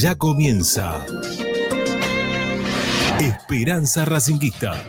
[0.00, 1.04] Ya comienza
[3.18, 4.80] Esperanza Racinguista.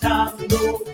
[0.00, 0.93] Relatando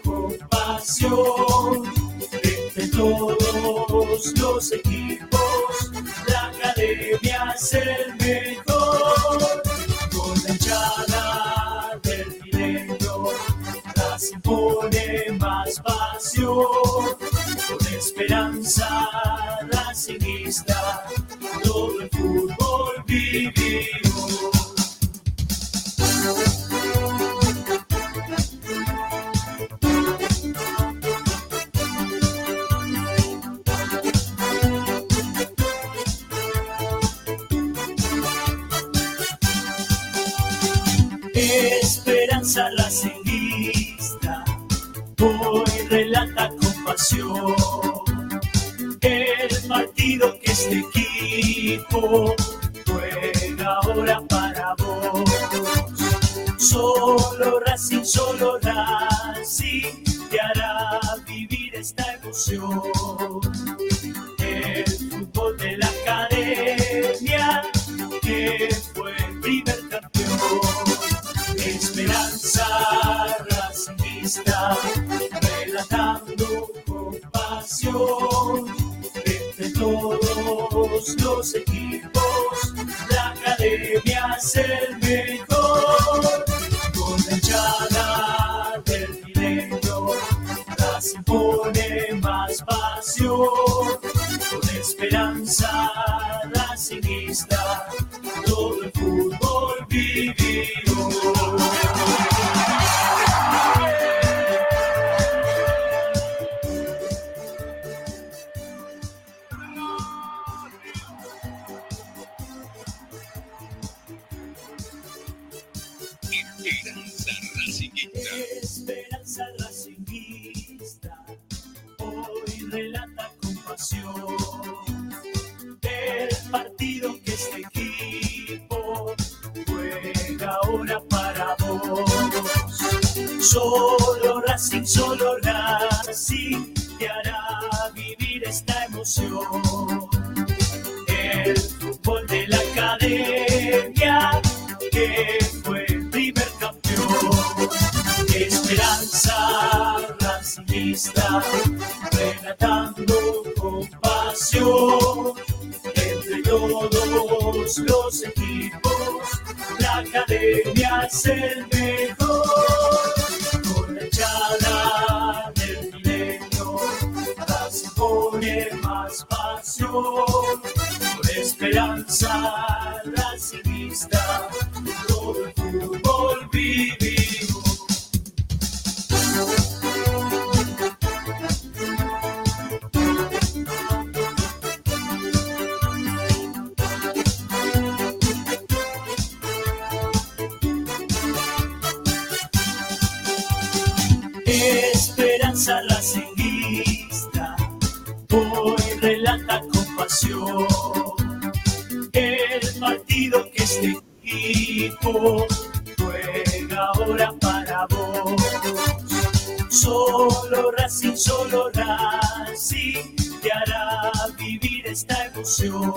[214.90, 215.94] esta emoción.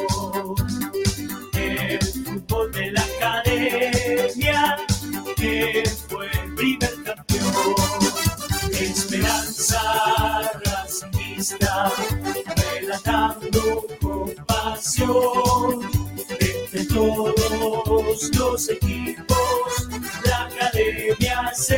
[1.53, 4.77] El fútbol de la academia
[5.35, 7.75] que fue el primer campeón.
[8.71, 9.81] Esperanza
[10.63, 11.91] racingista,
[12.55, 15.81] relatando con pasión.
[16.39, 19.89] Entre todos los equipos,
[20.25, 21.69] la academia es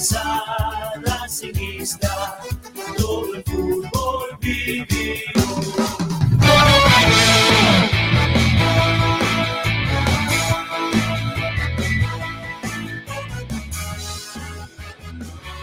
[0.00, 2.38] esperanza racingista,
[2.96, 4.86] todo el fútbol vivió.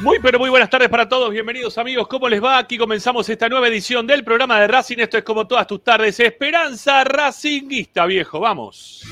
[0.02, 2.60] Muy pero muy buenas tardes para todos, bienvenidos amigos, ¿cómo les va?
[2.60, 6.20] Aquí comenzamos esta nueva edición del programa de Racing, esto es como todas tus tardes,
[6.20, 9.04] Esperanza Racinguista, viejo, vamos.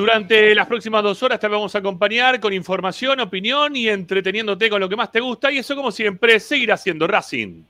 [0.00, 4.80] Durante las próximas dos horas te vamos a acompañar con información, opinión y entreteniéndote con
[4.80, 7.64] lo que más te gusta y eso como siempre seguirá siendo Racing.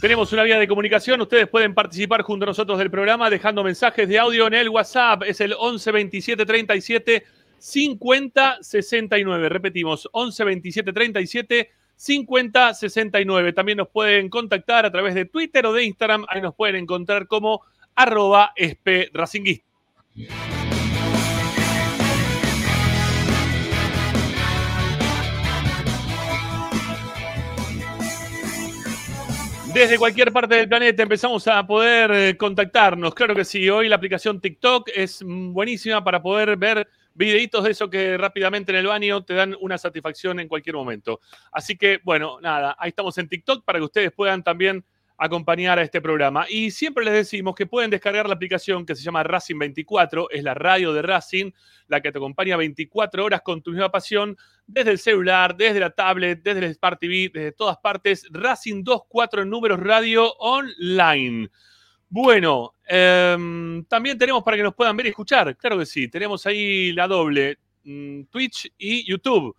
[0.00, 4.08] Tenemos una vía de comunicación, ustedes pueden participar junto a nosotros del programa dejando mensajes
[4.08, 7.24] de audio en el WhatsApp, es el 11 27 37
[7.58, 9.48] 50 69.
[9.48, 13.52] Repetimos, 11 27 37 50 69.
[13.52, 17.26] También nos pueden contactar a través de Twitter o de Instagram, ahí nos pueden encontrar
[17.26, 17.62] como
[17.96, 19.66] arroba esp racinguista.
[29.76, 33.14] Desde cualquier parte del planeta empezamos a poder eh, contactarnos.
[33.14, 37.90] Claro que sí, hoy la aplicación TikTok es buenísima para poder ver videitos de eso
[37.90, 41.20] que rápidamente en el baño te dan una satisfacción en cualquier momento.
[41.52, 44.82] Así que, bueno, nada, ahí estamos en TikTok para que ustedes puedan también
[45.18, 46.46] acompañar a este programa.
[46.48, 50.42] Y siempre les decimos que pueden descargar la aplicación que se llama Racing 24, es
[50.42, 51.52] la radio de Racing,
[51.88, 55.90] la que te acompaña 24 horas con tu misma pasión, desde el celular, desde la
[55.90, 58.26] tablet, desde el Smart TV, desde todas partes.
[58.30, 61.48] Racing 24 en números radio online.
[62.08, 66.46] Bueno, em, también tenemos para que nos puedan ver y escuchar, claro que sí, tenemos
[66.46, 69.56] ahí la doble, mm, Twitch y YouTube.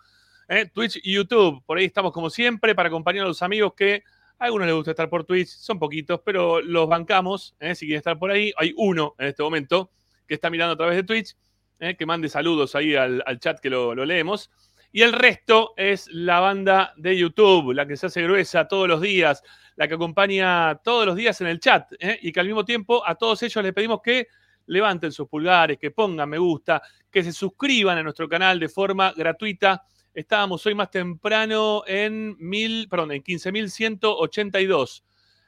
[0.47, 0.65] ¿eh?
[0.73, 4.03] Twitch y YouTube, por ahí estamos como siempre para acompañar a los amigos que
[4.39, 7.55] a algunos les gusta estar por Twitch, son poquitos, pero los bancamos.
[7.59, 7.75] ¿eh?
[7.75, 9.91] Si quieren estar por ahí, hay uno en este momento
[10.27, 11.35] que está mirando a través de Twitch,
[11.79, 11.95] ¿eh?
[11.95, 14.51] que mande saludos ahí al, chat que lo, lo leemos.
[14.91, 19.01] Y el resto es la banda de YouTube, la que se hace gruesa todos los
[19.01, 19.43] días,
[19.75, 22.17] la que acompaña todos los días en el chat, ¿eh?
[22.21, 24.27] y que al mismo tiempo a todos ellos les pedimos que
[24.67, 29.13] levanten sus pulgares, que pongan me gusta, que se suscriban a nuestro canal de forma
[29.15, 29.83] gratuita.
[30.17, 35.03] Estábamos hoy más temprano en, mil, perdón, en 15.182.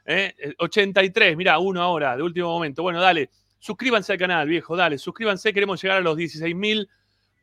[0.06, 0.32] ¿eh?
[0.58, 2.84] 83, mira, uno ahora, de último momento.
[2.84, 6.88] Bueno, dale, suscríbanse al canal, viejo, dale, suscríbanse, queremos llegar a los 16.000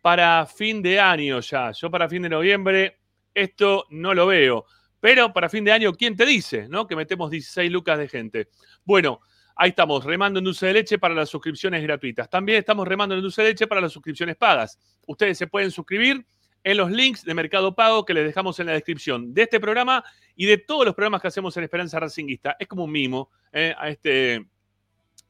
[0.01, 1.73] para fin de año ya.
[1.73, 2.97] Yo para fin de noviembre
[3.33, 4.63] esto no lo veo.
[5.01, 6.87] Pero para fin de año, ¿quién te dice, no?
[6.87, 8.47] Que metemos 16 lucas de gente.
[8.85, 9.19] Bueno,
[9.53, 12.29] ahí estamos, remando en dulce de leche para las suscripciones gratuitas.
[12.29, 14.79] También estamos remando en dulce de leche para las suscripciones pagas.
[15.05, 16.25] Ustedes se pueden suscribir
[16.67, 20.03] en los links de Mercado Pago que les dejamos en la descripción de este programa
[20.35, 22.57] y de todos los programas que hacemos en Esperanza Racinguista.
[22.59, 24.45] Es como un mimo eh, a este,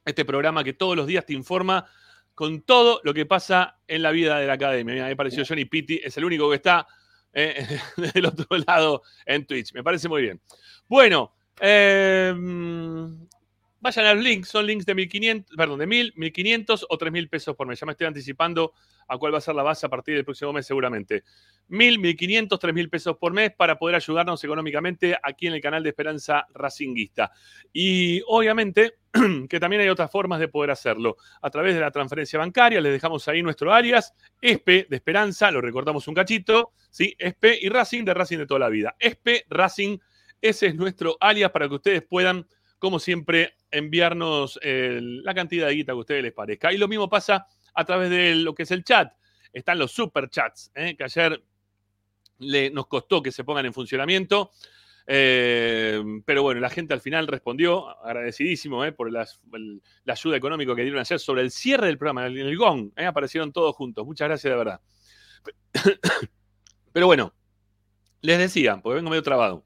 [0.04, 1.86] este programa que todos los días te informa
[2.34, 5.06] con todo lo que pasa en la vida de la academia.
[5.06, 6.88] me pareció Johnny Pitti, es el único que está
[7.32, 7.82] eh,
[8.14, 9.74] del otro lado en Twitch.
[9.76, 10.42] Me parece muy bien.
[10.88, 13.27] Bueno, em,
[13.88, 17.68] vayan al link, son links de 1500, perdón, de 1000, 1500 o 3000 pesos por
[17.68, 17.80] mes.
[17.80, 18.74] Ya me estoy anticipando
[19.08, 21.24] a cuál va a ser la base a partir del próximo mes seguramente.
[21.70, 25.90] 1000, 1500, 3000 pesos por mes para poder ayudarnos económicamente aquí en el canal de
[25.90, 27.32] Esperanza Racinguista.
[27.72, 28.96] Y obviamente
[29.50, 31.16] que también hay otras formas de poder hacerlo.
[31.42, 35.62] A través de la transferencia bancaria, les dejamos ahí nuestro alias, ESPE de Esperanza, lo
[35.62, 37.16] recordamos un cachito, ¿sí?
[37.18, 38.96] ESPE y Racing de Racing de toda la vida.
[39.00, 39.98] ESPE, Racing,
[40.42, 42.48] ese es nuestro alias para que ustedes puedan,
[42.80, 46.72] como siempre, enviarnos la cantidad de guita que a ustedes les parezca.
[46.72, 47.48] Y lo mismo pasa
[47.78, 49.14] a través de lo que es el chat.
[49.54, 50.96] Están los super chats, ¿eh?
[50.98, 51.42] que ayer
[52.40, 54.52] le, nos costó que se pongan en funcionamiento.
[55.06, 59.26] Eh, pero bueno, la gente al final respondió, agradecidísimo eh, por la
[60.08, 62.92] ayuda económica que dieron ayer sobre el cierre del programa, en el, GON.
[62.98, 64.06] Eh, aparecieron todos juntos.
[64.06, 64.82] Muchas gracias de verdad.
[66.92, 67.34] Pero bueno,
[68.22, 69.64] les decía, porque vengo medio trabado.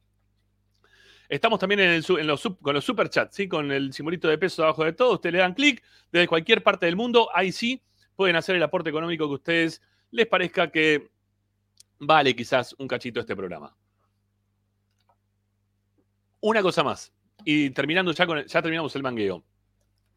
[1.32, 3.48] Estamos también en los, con los superchats, ¿sí?
[3.48, 5.14] con el simbolito de peso abajo de todo.
[5.14, 7.30] Ustedes le dan clic desde cualquier parte del mundo.
[7.34, 7.82] Ahí sí
[8.18, 11.10] pueden hacer el aporte económico que ustedes les parezca que
[12.00, 13.74] vale quizás un cachito este programa.
[16.42, 17.14] Una cosa más,
[17.46, 19.42] y terminando ya con ya terminamos el mangueo.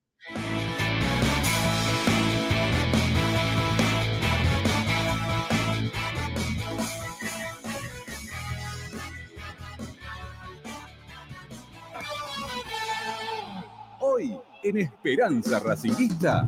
[14.63, 16.47] en Esperanza Racinguista.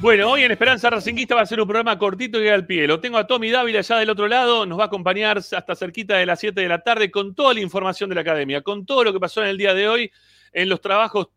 [0.00, 2.86] Bueno, hoy en Esperanza Racinguista va a ser un programa cortito y al pie.
[2.86, 4.66] Lo tengo a Tommy Dávila allá del otro lado.
[4.66, 7.60] Nos va a acompañar hasta cerquita de las 7 de la tarde con toda la
[7.60, 10.12] información de la academia, con todo lo que pasó en el día de hoy
[10.52, 11.28] en los trabajos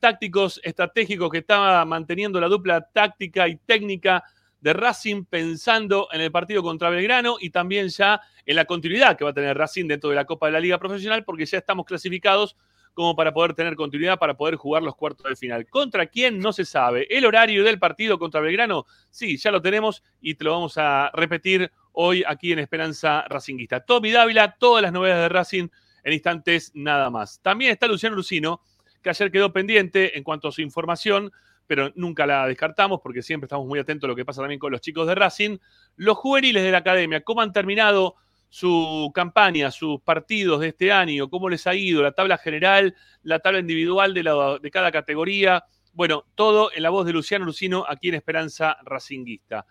[0.00, 4.24] tácticos estratégicos que estaba manteniendo la dupla táctica y técnica
[4.60, 9.24] de Racing pensando en el partido contra Belgrano y también ya en la continuidad que
[9.24, 11.84] va a tener Racing dentro de la Copa de la Liga Profesional porque ya estamos
[11.84, 12.56] clasificados
[12.94, 15.66] como para poder tener continuidad, para poder jugar los cuartos de final.
[15.68, 16.38] ¿Contra quién?
[16.38, 17.06] No se sabe.
[17.10, 18.86] ¿El horario del partido contra Belgrano?
[19.10, 23.80] Sí, ya lo tenemos y te lo vamos a repetir hoy aquí en Esperanza Racinguista.
[23.80, 25.68] Tommy Dávila, todas las novedades de Racing
[26.04, 27.40] en instantes nada más.
[27.42, 28.60] También está Luciano Lucino,
[29.02, 31.32] que ayer quedó pendiente en cuanto a su información,
[31.66, 34.70] pero nunca la descartamos porque siempre estamos muy atentos a lo que pasa también con
[34.70, 35.58] los chicos de Racing.
[35.96, 38.16] Los juveniles de la academia, ¿cómo han terminado
[38.54, 42.94] su campaña, sus partidos de este año, cómo les ha ido, la tabla general,
[43.24, 45.64] la tabla individual de, cada categoría.
[45.92, 49.66] Bueno, todo en la voz de Luciano Lucino aquí en Esperanza Racinguista.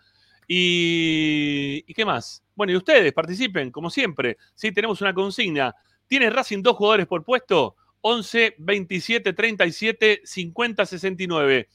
[0.46, 2.44] Y, qué más?
[2.54, 4.36] Bueno, y ustedes participen, como siempre.
[4.54, 5.74] Sí, tenemos una consigna.
[6.06, 7.76] ¿Tiene Racing dos jugadores por puesto?
[8.02, 11.68] 11, 27, 37, 50, 69.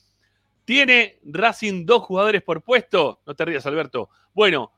[0.63, 3.23] ¿Tiene Racing dos jugadores por puesto?
[3.25, 4.11] No te rías, Alberto.
[4.31, 4.73] Bueno,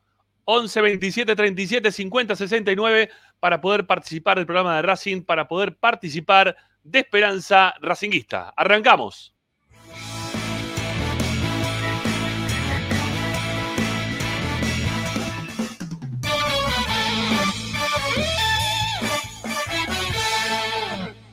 [0.54, 6.58] 11 27 37 50 69 para poder participar del programa de Racing, para poder participar
[6.84, 8.54] de Esperanza Racinguista.
[8.58, 9.34] Arrancamos.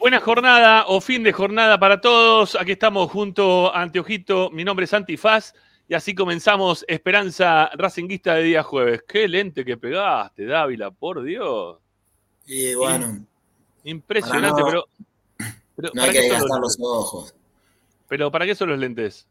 [0.00, 2.56] Buena jornada o fin de jornada para todos.
[2.56, 4.50] Aquí estamos junto a Anteojito.
[4.50, 5.52] Mi nombre es Antifaz
[5.88, 9.04] y así comenzamos Esperanza Racinguista de día jueves.
[9.06, 11.80] Qué lente que pegaste, Dávila, por Dios.
[12.46, 13.26] Y bueno,
[13.84, 14.88] Impresionante, Para no- pero,
[15.76, 17.34] pero no ¿para hay que gastar los- los ojos.
[18.08, 19.26] Pero ¿para qué son los lentes?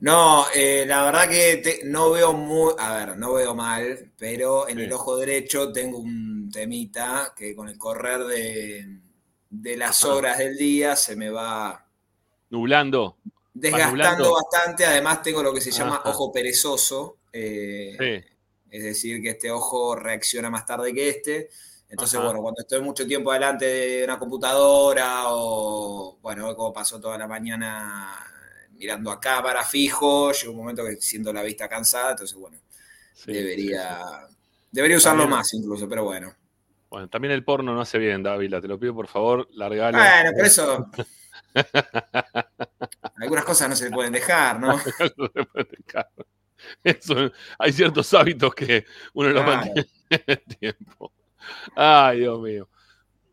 [0.00, 4.68] No, eh, la verdad que te- no veo muy, a ver, no veo mal, pero
[4.68, 4.84] en Sí.
[4.84, 8.98] el ojo derecho tengo un temita que con el correr de,
[9.50, 10.14] de las Ajá.
[10.14, 11.86] horas del día se me va
[12.50, 13.16] Nublando.
[13.52, 14.32] desgastando nublando?
[14.34, 14.84] bastante.
[14.84, 16.10] Además tengo lo que se llama Ajá.
[16.10, 18.34] ojo perezoso, eh, Sí.
[18.70, 21.50] es decir, que este ojo reacciona más tarde que este.
[21.94, 22.26] Entonces, Ajá.
[22.26, 27.28] bueno, cuando estoy mucho tiempo delante de una computadora o, bueno, como pasó toda la
[27.28, 28.12] mañana
[28.72, 32.58] mirando a cámara fijo, llega un momento que siento la vista cansada, entonces, bueno,
[33.14, 34.26] sí, debería,
[34.72, 36.34] debería usarlo También- más incluso, pero bueno.
[36.90, 38.60] Bueno, también el porno no hace bien, Dávila.
[38.60, 39.96] Te lo pido, por favor, largalo.
[39.98, 40.90] Bueno, por eso
[43.20, 44.72] algunas cosas no se pueden dejar, ¿no?
[44.72, 46.08] No se puede dejar.
[46.82, 49.56] Eso, hay ciertos hábitos que uno los Claro.
[49.58, 51.12] mantiene en el tiempo.
[51.76, 52.68] Ay, Dios mío.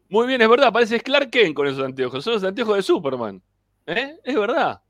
[0.09, 2.23] Muy bien, es verdad, parece Clark Kent con esos anteojos.
[2.23, 3.41] Son los anteojos de Superman.
[3.85, 4.17] ¿Eh?
[4.23, 4.81] Es verdad.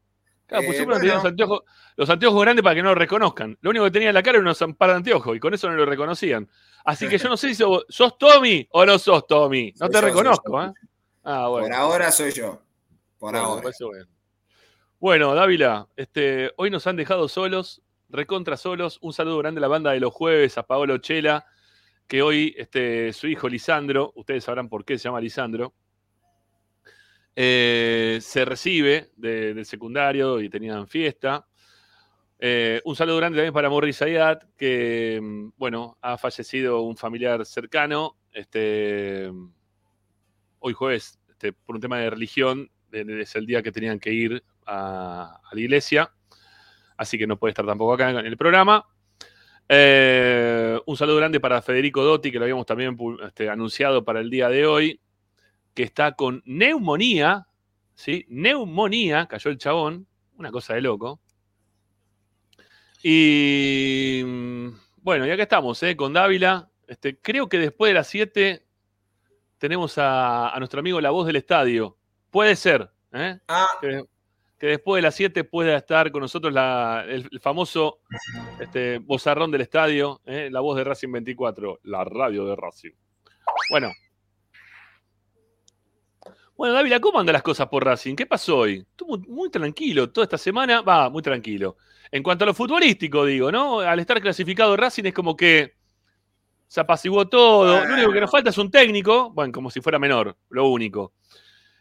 [0.48, 1.64] Claro, pues Eh, Superman tenía los anteojos,
[1.96, 3.58] los anteojos grandes para que no lo reconozcan.
[3.62, 5.70] Lo único que tenía en la cara era unos par de anteojos y con eso
[5.70, 6.50] no lo reconocían.
[6.84, 9.72] Así que yo no sé si sos, sos Tommy o no sos Tommy.
[9.80, 10.64] No Soy te yo, reconozco.
[10.64, 10.74] ¿eh?
[11.24, 11.68] Ah, bueno.
[11.68, 12.62] Por ahora soy yo.
[13.20, 13.70] Por Bueno, ahora.
[13.80, 14.06] bueno.
[15.00, 18.98] Bueno, Dávila, este, hoy nos han dejado solos, recontra solos.
[19.02, 21.46] Un saludo grande a la banda de los jueves, a Paolo Chela,
[22.12, 25.74] que hoy este, su hijo Lisandro, ustedes sabrán por qué se llama Lisandro,
[27.34, 31.48] eh, se recibe de- del secundario y tenían fiesta.
[32.38, 37.46] Eh, un saludo grande también para Morris Ayat, que, mm, bueno, ha fallecido un familiar
[37.46, 38.18] cercano.
[38.34, 39.32] Este,
[40.60, 44.44] hoy jueves, este, por un tema de religión, es el día que tenían que ir
[44.66, 46.12] a la iglesia,
[46.98, 48.86] así que no puede estar tampoco acá en el programa.
[49.74, 54.30] Eh, un saludo grande para Federico Dotti, que lo habíamos también este, anunciado para el
[54.30, 55.00] día de hoy,
[55.74, 57.48] que está con neumonía,
[57.94, 58.26] ¿sí?
[58.28, 61.22] Neumonía, cayó el chabón, una cosa de loco.
[63.02, 65.96] Y mm, bueno, y acá estamos, ¿eh?
[65.96, 66.70] con Dávila.
[66.86, 68.66] Este, creo que después de las 7
[69.58, 71.98] tenemos a, a nuestro amigo La Voz del Estadio.
[72.30, 73.40] Puede ser, ¿eh?
[73.48, 73.68] Ah,
[74.62, 76.54] que, después de las 7 pueda estar con nosotros
[77.08, 78.02] el, famoso
[78.60, 80.50] este, vozarrón del estadio, ¿eh?
[80.52, 82.92] la voz de Racing 24, la radio de Racing.
[83.72, 83.92] Bueno.
[86.56, 88.16] Bueno, Dávila, ¿cómo andan las cosas por Racing?
[88.16, 88.86] ¿Qué pasó hoy?
[88.88, 90.82] Estuvo muy tranquilo toda esta semana.
[90.82, 91.78] Va, muy tranquilo.
[92.12, 93.80] En cuanto a lo futbolístico, digo, ¿no?
[93.80, 95.74] Al estar clasificado Racing es como que
[96.68, 97.84] se apaciguó todo.
[97.84, 101.14] Lo único que nos falta es un técnico, bueno, como si fuera menor, lo único.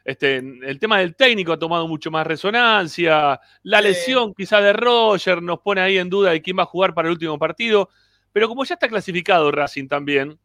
[0.05, 3.39] Este, el tema del técnico ha tomado mucho más resonancia.
[3.63, 6.95] La lesión quizá de Roger nos pone ahí en duda de quién va a jugar
[6.95, 7.89] para el último partido.
[8.33, 10.39] Pero como ya está clasificado Racing también,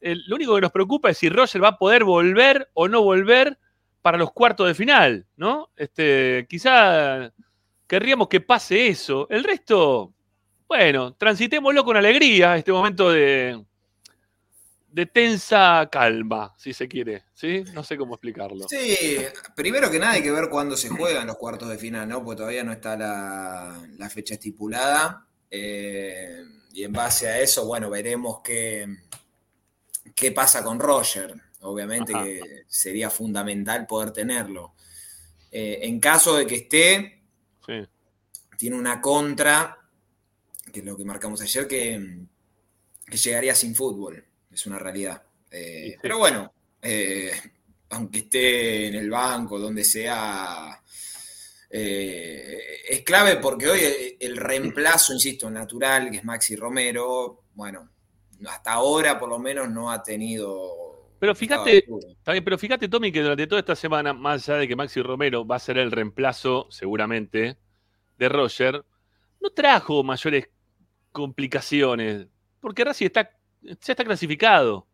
[0.00, 3.02] el- lo único que nos preocupa es si Roger va a poder volver o no
[3.02, 3.58] volver
[4.02, 5.70] para los cuartos de final, ¿no?
[5.76, 7.32] Este, quizá
[7.86, 9.26] querríamos que pase eso.
[9.30, 10.12] El resto,
[10.68, 13.64] bueno, transitémoslo con alegría, este momento de,
[14.96, 17.62] de tensa calma, si se quiere, ¿sí?
[17.74, 18.66] No sé cómo explicarlo.
[18.66, 19.18] Sí,
[19.54, 22.24] primero que nada hay que ver cuándo se juegan los cuartos de final, ¿no?
[22.24, 25.26] Porque todavía no está la, la fecha estipulada.
[25.50, 28.86] Eh, y en base a eso, bueno, veremos qué,
[30.14, 31.34] qué pasa con Roger.
[31.60, 32.24] Obviamente Ajá.
[32.24, 34.76] que sería fundamental poder tenerlo.
[35.52, 37.22] Eh, en caso de que esté,
[37.66, 37.82] Sí.
[38.56, 39.76] tiene una contra,
[40.72, 42.20] que es lo que marcamos ayer, que,
[43.06, 44.24] que llegaría sin fútbol.
[44.56, 45.22] Es una realidad.
[45.50, 45.96] Eh, Sí.
[46.00, 47.30] Pero bueno, eh,
[47.90, 50.82] aunque esté en el banco, donde sea,
[51.68, 57.90] eh, es clave porque hoy el, el reemplazo, insisto, natural, que es Maxi Romero, bueno,
[58.48, 61.12] hasta ahora por lo menos no ha tenido...
[61.18, 61.84] Pero fíjate,
[62.26, 65.46] bien, pero fíjate, Tommy, que durante toda esta semana, más allá de que Maxi Romero
[65.46, 67.58] va a ser el reemplazo, seguramente,
[68.16, 68.84] de Roger
[69.40, 70.48] no trajo mayores
[71.12, 72.26] complicaciones,
[72.60, 73.30] porque Racing está,
[73.62, 74.86] ya está clasificado.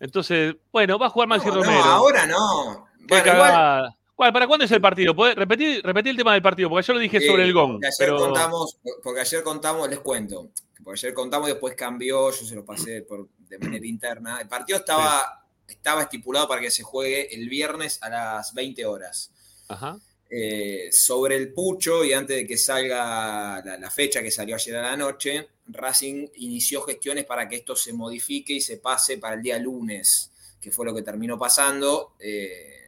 [0.00, 1.72] Entonces, bueno, va a jugar Maxi No, Romero.
[1.78, 2.88] no, ahora no.
[3.00, 3.96] Bueno, igual, cagada.
[4.14, 5.14] ¿Cuál- ¿Para cuándo es el partido?
[5.16, 6.68] ¿Podés repetir, repetir el tema del partido?
[6.68, 7.72] Porque yo lo dije Sí, sobre el gong.
[7.72, 8.18] porque ayer Pero...
[8.18, 10.50] contamos, porque ayer contamos, les cuento,
[10.84, 14.40] porque ayer contamos y después cambió, yo se lo pasé por, de manera interna.
[14.40, 19.32] El partido estaba, estaba estipulado para que se juegue el viernes a las 20 horas.
[19.68, 19.96] Ajá.
[20.34, 24.76] Eh, sobre el pucho y antes de que salga la, la fecha que salió ayer
[24.76, 29.34] a la noche, Racing inició gestiones para que esto se modifique y se pase para
[29.34, 32.14] el día lunes, que fue lo que terminó pasando.
[32.18, 32.78] Eh,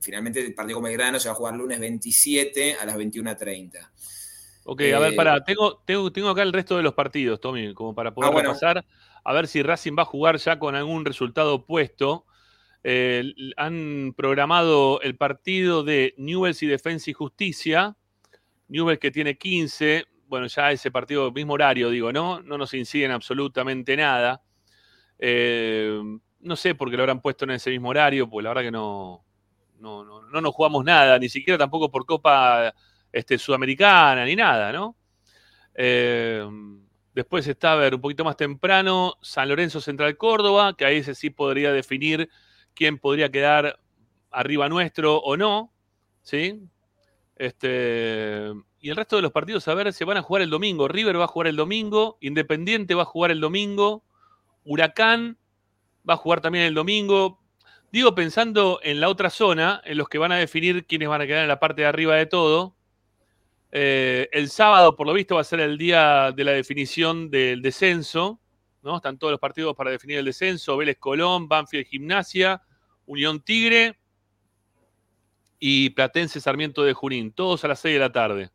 [0.00, 3.88] finalmente el partido con Belgrano se va a jugar lunes 27 a las 21.30.
[4.64, 5.44] Ok, a ver, Eh, pará.
[5.44, 8.48] Tengo, tengo, tengo acá el resto de los partidos, Tommy, como para poder Ah, bueno.
[8.48, 8.84] repasar.
[9.22, 12.26] A ver si Racing va a jugar ya con algún resultado opuesto.
[12.82, 17.96] Eh, han programado el partido de Newells y Defensa y Justicia.
[18.68, 20.06] Newells que tiene 15.
[20.26, 22.40] Bueno, ya ese partido, mismo horario, digo, ¿no?
[22.42, 24.42] No nos incide en absolutamente nada.
[25.18, 26.00] Eh,
[26.40, 28.70] no sé por qué lo habrán puesto en ese mismo horario, pues la verdad que
[28.70, 29.24] no,
[29.78, 32.74] no, no, no nos jugamos nada, ni siquiera tampoco por Copa
[33.12, 34.96] este, Sudamericana, ni nada, ¿no?
[35.74, 36.46] Eh,
[37.14, 41.14] después está, a ver, un poquito más temprano, San Lorenzo Central Córdoba, que ahí ese
[41.14, 42.30] sí podría definir
[42.74, 43.78] quién podría quedar
[44.30, 45.72] arriba nuestro o no,
[46.22, 46.60] ¿sí?
[47.36, 50.88] Este, y el resto de los partidos, a ver, se van a jugar el domingo.
[50.88, 54.04] River va a jugar el domingo, Independiente va a jugar el domingo,
[54.64, 55.38] Huracán
[56.08, 57.40] va a jugar también el domingo.
[57.92, 61.26] Digo, pensando en la otra zona, en los que van a definir quiénes van a
[61.26, 62.74] quedar en la parte de arriba de todo.
[63.72, 67.62] Eh, el sábado, por lo visto, va a ser el día de la definición del
[67.62, 68.40] descenso.
[68.82, 68.96] ¿No?
[68.96, 70.76] Están todos los partidos para definir el descenso.
[70.76, 72.62] Vélez Colón, Banfield Gimnasia,
[73.06, 73.98] Unión Tigre
[75.58, 77.32] y Platense Sarmiento de Junín.
[77.32, 78.50] Todos a las 6 de la tarde.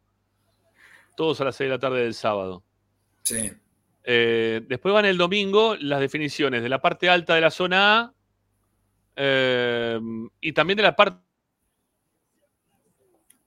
[1.16, 2.64] Todos a las 6 de la tarde del sábado.
[3.24, 3.52] Sí.
[4.04, 8.14] Eh, después van el domingo las definiciones de la parte alta de la zona A
[9.16, 10.00] eh,
[10.42, 11.24] y también de la parte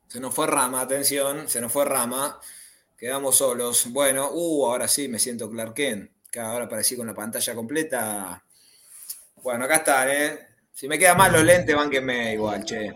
[0.09, 2.41] Se nos fue Rama, atención, se nos fue Rama.
[2.97, 3.87] Quedamos solos.
[3.91, 6.11] Bueno, uh, ahora sí me siento Clark Kent.
[6.31, 8.45] Que ahora aparecí con la pantalla completa.
[9.37, 10.39] Bueno, acá están, ¿eh?
[10.73, 12.93] Si me quedan mal los lentes, bánquenme igual, che.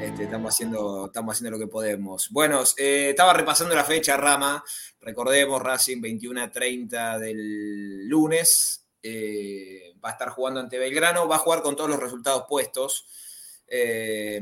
[0.00, 2.28] Este, estamos, haciendo, estamos haciendo lo que podemos.
[2.30, 4.62] Bueno, eh, estaba repasando la fecha, Rama.
[5.00, 8.86] Recordemos, Racing 21 a 30 del lunes.
[9.02, 11.26] Eh, va a estar jugando ante Belgrano.
[11.26, 13.06] Va a jugar con todos los resultados puestos.
[13.66, 14.40] Eh,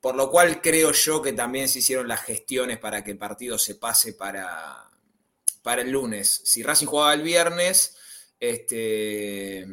[0.00, 3.58] por lo cual creo yo que también se hicieron las gestiones para que el partido
[3.58, 4.87] se pase para,
[5.68, 6.40] para el lunes.
[6.46, 7.94] Si Racing jugaba el viernes,
[8.40, 9.66] este,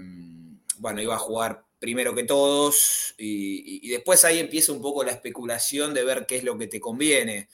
[0.79, 5.93] bueno, iba a jugar primero que todos y, después ahí empieza un poco la especulación
[5.93, 7.47] de ver qué es lo que te conviene.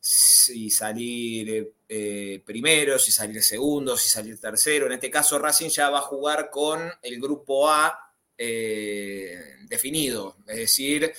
[0.00, 4.86] Si salir eh, primero, si salir segundo, si salir tercero.
[4.86, 10.38] En este caso Racing ya va a jugar con el grupo A eh, definido.
[10.46, 11.12] Es decir,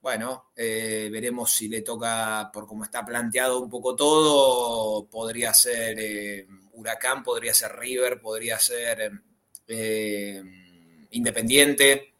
[0.00, 5.98] bueno, eh, veremos si le toca, por cómo está planteado un poco todo, podría ser
[5.98, 9.12] eh, Huracán, podría ser River, podría ser
[9.68, 10.42] eh,
[11.10, 12.14] Independiente.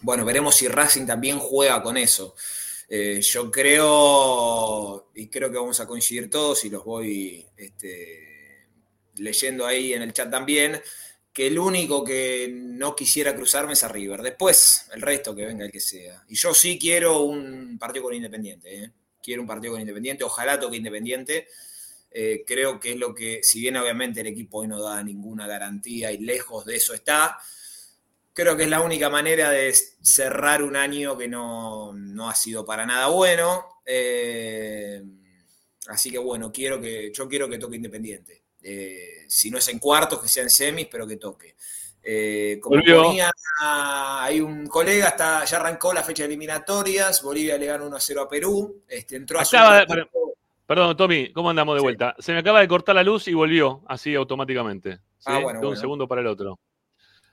[0.00, 2.34] Bueno, veremos si Racing también juega con eso.
[2.88, 8.68] Yo creo, y creo que vamos a coincidir todos, y los voy este,
[9.16, 10.80] leyendo ahí en el chat también,
[11.34, 14.22] que el único que no quisiera cruzarme es a River.
[14.22, 16.24] Después, el resto que venga el que sea.
[16.28, 18.84] Y yo sí quiero un partido con Independiente.
[18.84, 18.92] ¿eh?
[19.20, 20.22] Quiero un partido con Independiente.
[20.22, 21.48] Ojalá toque Independiente.
[22.08, 25.48] Eh, creo que es lo que, si bien obviamente el equipo hoy no da ninguna
[25.48, 27.36] garantía y lejos de eso está,
[28.32, 32.64] creo que es la única manera de cerrar un año que no, no ha sido
[32.64, 33.80] para nada bueno.
[33.84, 35.02] Eh,
[35.88, 38.43] así que bueno, quiero que, yo quiero que toque Independiente.
[38.66, 41.54] Eh, si no es en cuartos, que sea en semis, pero que toque.
[42.02, 47.66] Eh, como ponía, hay un colega, está, ya arrancó la fecha de eliminatorias, Bolivia le
[47.66, 50.06] ganó 1 a 0 a Perú, este, entró a su de-
[50.66, 51.84] Perdón, Tommy, ¿cómo andamos de Sí.
[51.84, 52.14] vuelta?
[52.18, 54.96] Se me acaba de cortar la luz y volvió así automáticamente.
[55.18, 55.24] ¿sí?
[55.26, 55.80] Ah, bueno, de un bueno.
[55.80, 56.58] segundo para el otro.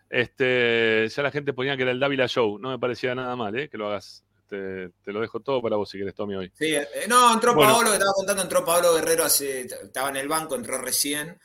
[0.10, 2.60] Este, ya la gente ponía que era el Dávila Show.
[2.60, 3.70] No me parecía nada mal, ¿eh?
[3.70, 4.26] Que lo hagas.
[4.52, 6.52] Te, te lo dejo todo para vos si querés, Tommy, hoy.
[6.54, 7.72] Sí, eh, no, entró Bueno.
[7.72, 11.40] Paolo, que estaba contando, entró Pablo Guerrero hace, estaba en el banco, entró recién,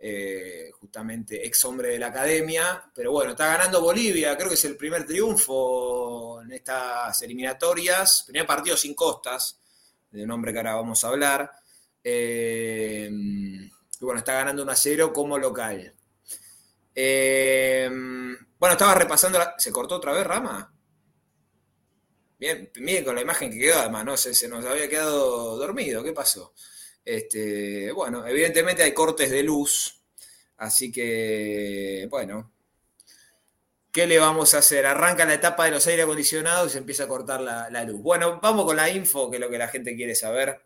[0.00, 4.64] eh, justamente ex hombre de la academia, pero bueno, está ganando Bolivia, creo que es
[4.64, 9.60] el primer triunfo en estas eliminatorias, primer partido sin costas,
[10.10, 11.52] de un hombre que ahora vamos a hablar,
[12.02, 15.94] eh, y bueno, está ganando 1 a 0 como local.
[16.92, 17.88] Eh,
[18.58, 20.72] bueno, estaba repasando, la- ¿se cortó otra vez Rama?
[22.38, 24.16] Bien, miren con la imagen que quedó, además, ¿no?
[24.16, 26.54] Se, nos había quedado dormido, ¿qué pasó?
[27.04, 30.00] Este, bueno, evidentemente hay cortes de luz,
[30.58, 32.52] así que, bueno,
[33.90, 34.86] ¿qué le vamos a hacer?
[34.86, 38.00] Arranca la etapa de los aire acondicionados y se empieza a cortar la, luz.
[38.00, 40.60] Bueno, vamos con la info, que es lo que la gente quiere saber.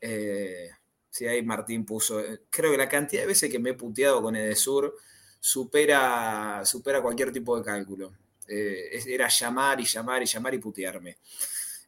[0.00, 0.70] Eh,
[1.10, 4.22] sí, ahí Martín puso, eh, creo que la cantidad de veces que me he puteado
[4.22, 4.96] con Edesur
[5.40, 8.12] supera, supera cualquier tipo de cálculo.
[8.48, 11.18] Eh, era llamar y llamar y llamar y putearme.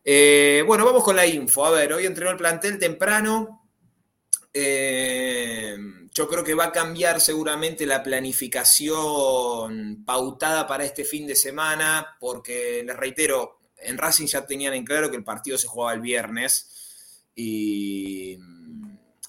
[0.05, 1.65] Eh, bueno, vamos con la info.
[1.65, 3.69] A ver, hoy entrenó el plantel temprano.
[4.53, 5.77] Eh,
[6.13, 12.17] yo creo que va a cambiar seguramente la planificación pautada para este fin de semana,
[12.19, 16.01] porque les reitero, en Racing ya tenían en claro que el partido se jugaba el
[16.01, 16.69] viernes
[17.35, 18.39] y,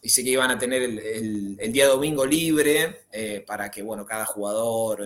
[0.03, 3.05] sé que iban a tener el, día domingo libre
[3.45, 5.05] para que, bueno, cada jugador,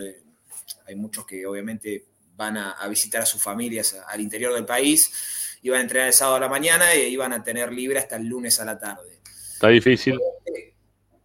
[0.88, 5.58] hay muchos que obviamente van a, a visitar a sus familias al interior del país,
[5.62, 8.28] iban a entrenar el sábado a la mañana e iban a tener libre hasta el
[8.28, 9.20] lunes a la tarde.
[9.54, 10.20] Está difícil.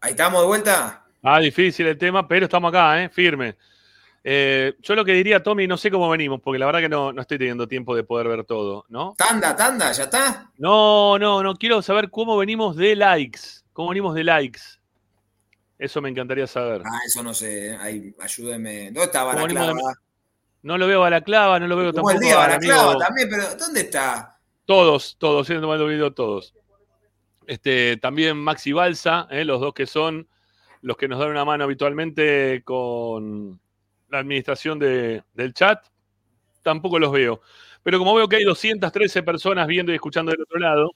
[0.01, 1.05] Ahí estamos de vuelta.
[1.23, 3.09] Ah, difícil el tema, pero estamos acá, ¿eh?
[3.11, 3.57] Firme.
[4.23, 7.12] Eh, yo lo que diría, Tommy, no sé cómo venimos, porque la verdad que no,
[7.12, 9.14] no estoy teniendo tiempo de poder ver todo, ¿no?
[9.16, 10.51] Tanda, tanda, ya está.
[10.59, 13.40] No, no, no, quiero saber cómo venimos de likes.
[13.73, 14.61] ¿Cómo venimos de likes?
[15.79, 16.83] Eso me encantaría saber.
[16.85, 18.85] Ah, eso no sé, ahí, ayúdeme.
[18.87, 19.94] ¿Dónde estaba la ¿Cómo venimos de- clava?
[20.62, 22.57] No lo veo a la clava, no lo veo Como el tampoco día al la
[22.57, 24.38] amigo- clava también, pero ¿dónde está?
[24.66, 26.55] Todos, todos, siendo tomando video todos.
[27.46, 29.44] Este, también Maxi Balsa, ¿eh?
[29.44, 30.29] los dos que son
[30.83, 33.61] los que nos dan una mano habitualmente con
[34.09, 35.85] la administración de- del chat,
[36.62, 37.40] tampoco los veo.
[37.83, 40.92] Pero como veo que hay 213 personas viendo y escuchando del otro lado,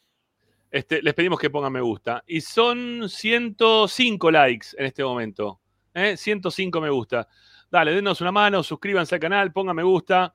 [0.70, 2.22] este, les pedimos que pongan me gusta.
[2.26, 5.60] Y son 105 likes en este momento.
[5.94, 6.16] ¿eh?
[6.16, 7.28] 105 me gusta.
[7.70, 10.34] Dale, denos una mano, suscríbanse al canal, pongan me gusta.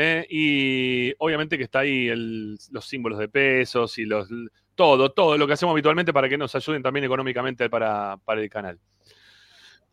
[0.00, 0.24] ¿eh?
[0.30, 4.28] y obviamente que está ahí el- los símbolos de pesos y los
[4.76, 8.48] todo, todo lo que hacemos habitualmente para que nos ayuden también económicamente para, para el
[8.48, 8.78] canal.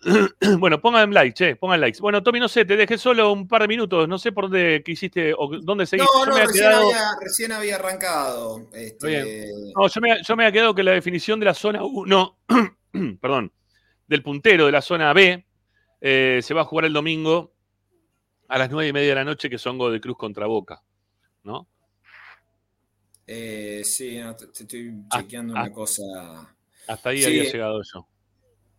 [0.59, 1.99] bueno, pongan like, che, pongan likes.
[1.99, 4.83] Bueno, Tommy, no sé, te dejé solo un par de minutos, no sé por dónde
[4.85, 6.11] quisiste o dónde seguiste.
[6.15, 8.67] No, no, recién, quedado- había, recién había arrancado.
[8.73, 12.37] Este, No, yo me, yo me había quedado que la definición de la zona 1,
[13.21, 13.51] perdón,
[14.07, 15.43] del puntero de la zona B,
[16.07, 17.51] eh, se va a jugar el domingo
[18.47, 20.83] a las nueve y media de la noche, que son de Cruz contra Boca,
[21.43, 21.67] ¿no?
[23.27, 25.61] eh, sí, no, te, te estoy Ah, chequeando ah.
[25.63, 26.03] una cosa.
[26.87, 27.25] Hasta ahí Sí.
[27.25, 28.07] había llegado yo.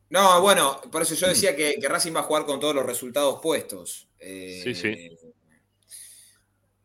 [0.09, 2.87] No, bueno, por eso yo decía que, que Racing va a jugar con todos los
[2.87, 4.09] resultados puestos.
[4.21, 5.11] Eh, Sí, sí.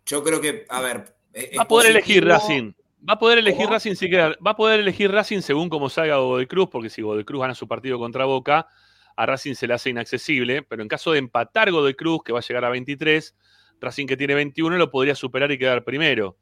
[0.07, 1.15] Yo creo que, a ver.
[1.57, 2.25] Va a poder elegir.
[2.25, 2.73] Racing.
[3.07, 3.73] Va a poder elegir ¿Cómo?
[3.73, 7.03] Racing si queda- Va a poder elegir Racing según como salga Godoy Cruz, porque si
[7.03, 8.67] Godoy Cruz gana su partido contra Boca,
[9.15, 10.63] a Racing se le hace inaccesible.
[10.63, 13.35] Pero en caso de empatar Godoy Cruz, que va a llegar a 23,
[13.79, 16.37] Racing que tiene 21 lo podría superar y quedar primero.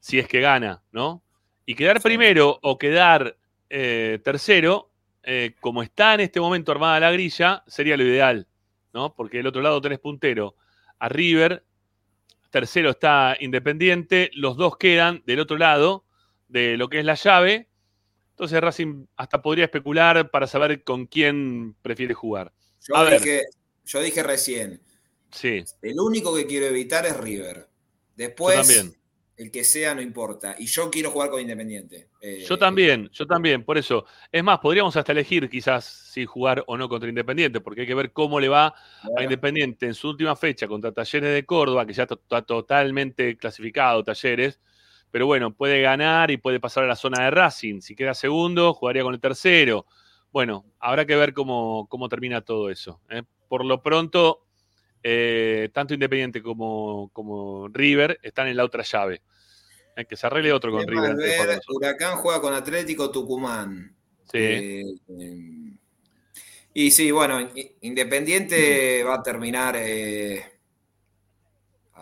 [0.00, 1.22] Si es que gana, ¿no?
[1.66, 3.38] Y quedar primero o quedar
[3.70, 4.90] eh, tercero,
[5.22, 8.46] eh, como está en este momento armada la grilla, sería lo ideal,
[8.92, 9.14] ¿no?
[9.14, 10.56] Porque del otro lado tenés puntero
[10.98, 11.64] a River,
[12.50, 16.04] tercero está Independiente, los dos quedan del otro lado
[16.48, 17.68] de lo que es la llave.
[18.34, 22.52] Entonces Racing hasta podría especular para saber con quién prefiere jugar.
[22.80, 23.20] Yo, A ver.
[23.20, 23.42] dije,
[23.84, 24.80] yo dije recién,
[25.30, 27.68] Sí, el único que quiero evitar es River.
[28.14, 28.94] Después, también.
[29.36, 30.54] el que sea no importa.
[30.58, 32.08] Y yo quiero jugar con Independiente.
[32.20, 34.06] Eh, yo también, yo también, por eso.
[34.30, 37.94] Es más, podríamos hasta elegir quizás si jugar o no contra Independiente, porque hay que
[37.96, 38.74] ver cómo le va
[39.16, 44.04] a Independiente en su última fecha contra Talleres de Córdoba, que ya está totalmente clasificado
[44.04, 44.60] Talleres,
[45.14, 47.80] pero bueno, puede ganar y puede pasar a la zona de Racing.
[47.80, 49.86] Si queda segundo, jugaría con el tercero.
[50.32, 53.00] Bueno, habrá que ver cómo, cómo termina todo eso.
[53.08, 53.22] ¿eh?
[53.48, 54.44] Por lo pronto,
[55.04, 59.22] eh, tanto Independiente como, como River están en la otra llave.
[59.96, 60.04] ¿eh?
[60.04, 61.14] Que se arregle otro con River.
[61.14, 61.60] ver.
[61.68, 63.94] Huracán juega con Atlético Tucumán.
[64.32, 64.38] Sí.
[64.40, 64.82] Eh,
[66.74, 67.38] y sí, bueno,
[67.82, 69.76] Independiente va a terminar.
[69.76, 69.80] a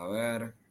[0.09, 0.62] ver.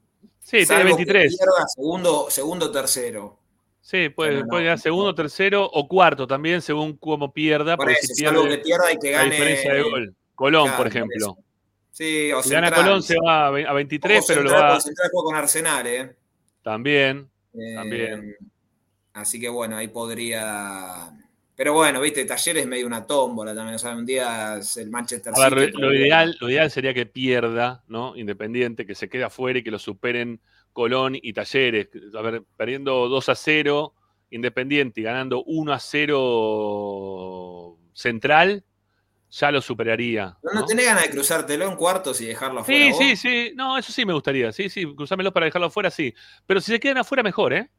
[0.52, 1.38] Sí, tiene salvo que 23.
[1.38, 3.40] pierda segundo, segundo tercero.
[3.80, 4.82] Sí, puede, no, puede quedar no.
[4.84, 7.78] segundo, tercero o cuarto también, según cómo pierda.
[7.78, 9.32] Por eso, si pierde que pierda y que la gane.
[9.32, 10.16] diferencia de gol.
[10.36, 11.38] Colón, Claro, por ejemplo.
[11.92, 12.72] Sí, o Si gana.
[12.72, 15.26] Colón se va a ve- a 23, Ojo, pero lo Central, va porque Central juega
[15.26, 16.16] con Arsenal, ¿eh?
[16.64, 17.30] también.
[17.54, 18.36] Eh, También.
[19.14, 21.12] Así que bueno, ahí podría.
[21.56, 23.76] Pero bueno, viste, Talleres medio una tómbola también.
[23.76, 25.78] O sea, un día el Manchester A ver, City.
[25.82, 28.16] lo, lo ideal, lo ideal sería que pierda, ¿no?
[28.16, 30.42] Independiente, que se quede afuera y que lo superen
[30.74, 31.90] Colón y Talleres.
[32.18, 33.94] A ver, perdiendo 2 a 0
[34.34, 38.64] Independiente y ganando 1 a 0 Central,
[39.30, 40.38] ya lo superaría.
[40.42, 42.86] ¿No, no tenés ganas de cruzártelo en cuartos y dejarlo afuera?
[42.86, 42.98] Sí, vos?
[43.00, 43.52] sí, sí.
[43.56, 44.54] No, eso sí me gustaría.
[44.54, 46.14] Sí, sí, cruzármelos para dejarlo afuera, sí.
[46.46, 47.70] Pero si se quedan afuera, mejor, ¿eh?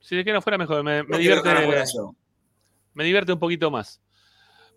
[0.00, 0.82] Si se quedan afuera, mejor.
[0.82, 1.48] Me, me divierte,
[1.94, 2.16] yo.
[2.94, 4.00] Me divierte un poquito más.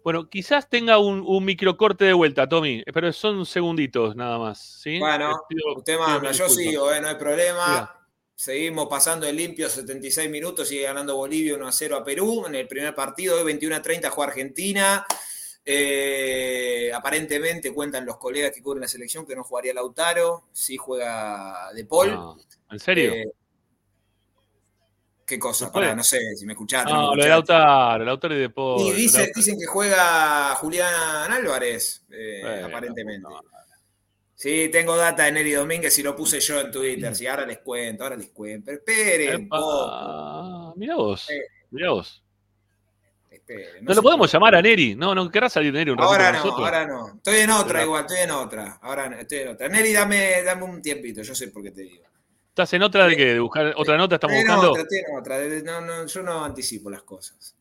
[0.04, 4.80] Bueno, quizás tenga un, un microcorte de vuelta, Tommy, pero son segunditos nada más.
[4.82, 5.00] ¿sí?
[5.00, 7.92] Bueno, pido- Usted manda, yo sigo, eh, no hay problema.
[8.36, 12.54] Seguimos pasando el limpio 76 minutos, sigue ganando Bolivia 1 a 0 a Perú en
[12.56, 15.06] el primer partido, hoy 21 a 30 juega Argentina.
[15.68, 21.72] Eh, aparentemente cuentan los colegas que cubren la selección que no jugaría Lautaro, sí juega
[21.74, 22.12] De Paul.
[22.12, 22.38] No,
[22.70, 23.14] ¿En serio?
[23.14, 23.32] Eh,
[25.26, 25.66] ¿Qué cosa?
[25.66, 25.72] ¿No?
[25.72, 26.92] Para, no sé si me escuchaste.
[26.92, 27.54] no, me lo de escuchaste.
[27.54, 28.82] Lautaro, Lautaro y de Paul.
[28.82, 33.22] Y dicen, dicen que juega Julián Álvarez, eh, Bueno, aparentemente.
[33.22, 33.42] no,
[34.38, 37.16] Sí, tengo data de Neri Domínguez y lo puse yo en Twitter.
[37.16, 38.66] Sí, ahora les cuento, ahora les cuento.
[38.66, 39.50] Pero esperen
[40.76, 41.42] mirá vos, Eh.
[41.72, 42.22] mirá vos.
[43.82, 44.34] No lo podemos puede.
[44.34, 44.96] llamar a Neri.
[44.96, 46.66] No, no querrá salir Neri un ratito Ahora no, nosotros.
[46.66, 47.08] ahora no.
[47.16, 48.80] Estoy en otra igual, estoy en otra.
[48.82, 49.70] Ahora no, estoy en otra.
[49.70, 52.04] Neri, dame, dame un tiempito, yo sé por qué te digo.
[52.56, 53.34] ¿Estás en otra de qué?
[53.34, 54.16] ¿De buscar otra nota?
[54.16, 54.72] ¿Estamos buscando?
[54.72, 54.86] otra,
[55.20, 55.38] otra.
[55.66, 57.54] No, no, yo no anticipo las cosas.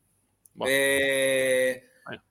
[0.55, 0.73] Bueno.
[0.73, 2.23] Eh, Bueno.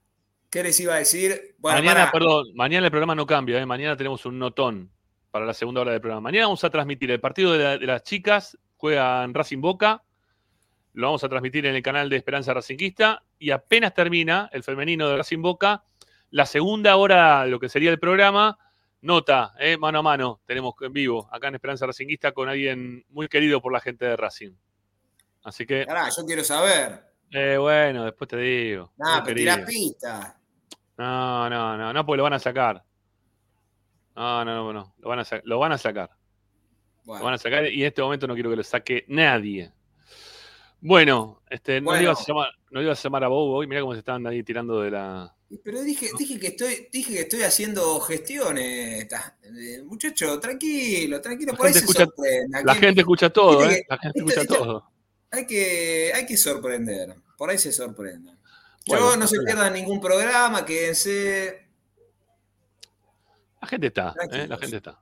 [0.49, 1.56] ¿Qué les iba a decir?
[1.58, 2.12] Bueno, mañana, pará.
[2.13, 3.65] perdón, mañana el programa no cambia, ¿eh?
[3.65, 4.89] mañana tenemos un notón
[5.30, 6.21] para la segunda hora del programa.
[6.21, 10.02] Mañana vamos a transmitir el partido de, la- de las chicas, juegan Racing Boca,
[10.93, 15.10] lo vamos a transmitir en el canal de Esperanza Racingista y apenas termina el femenino
[15.10, 15.84] de Racing Boca,
[16.30, 18.58] la segunda hora de lo que sería el programa,
[19.03, 19.77] nota, ¿eh?
[19.77, 23.71] mano a mano, tenemos en vivo acá en Esperanza Racingista con alguien muy querido por
[23.71, 24.53] la gente de Racing.
[25.43, 27.03] Así que, Pará, yo quiero saber.
[27.31, 28.91] eh, bueno, después te digo.
[28.97, 29.67] Muy pero tirá querido.
[29.67, 30.39] pista.
[30.97, 32.83] No, no, no, no, porque lo van a sacar.
[34.15, 34.93] No, no, no, no.
[34.99, 36.09] Lo van a, sa- lo van a sacar.
[37.05, 39.71] Lo van a sacar y en este momento no quiero que lo saque nadie.
[40.79, 41.97] Bueno, este, no, Bueno.
[41.99, 43.67] le ibas a llamar, no le ibas a llamar a Bobo hoy.
[43.67, 45.35] Mirá cómo se estaban ahí tirando de la.
[45.63, 49.07] Pero dije, dije que estoy, dije que estoy haciendo gestiones.
[49.43, 52.63] eh, Muchacho, tranquilo, tranquilo, por ahí se sorprende.
[52.63, 53.85] La gente escucha todo, ¿eh?
[53.89, 54.89] La gente escucha todo.
[55.31, 57.15] Hay que, hay que sorprender.
[57.37, 58.37] Por ahí se sorprenden.
[58.85, 61.67] Yo no se pierdan ningún programa, quédense
[63.61, 64.47] La gente está, ¿eh?
[64.47, 64.99] La gente está.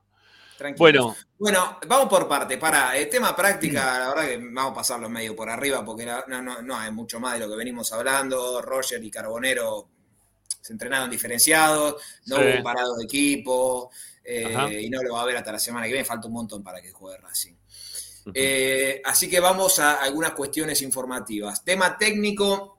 [0.76, 2.56] Bueno, Bueno, vamos por parte.
[2.56, 6.42] Para el tema práctica, la verdad que vamos a pasarlo medio por arriba porque no,
[6.42, 8.62] no, no hay mucho más de lo que venimos hablando.
[8.62, 9.88] Roger y Carbonero
[10.62, 12.42] se entrenaron diferenciados, no Sí.
[12.42, 13.90] hubo un parado de equipo
[14.24, 16.04] eh, y no lo va a ver hasta la semana que viene.
[16.06, 17.54] Falta un montón para que juegue Racing.
[18.32, 21.64] Eh, así que vamos a algunas cuestiones informativas.
[21.64, 22.78] Tema técnico.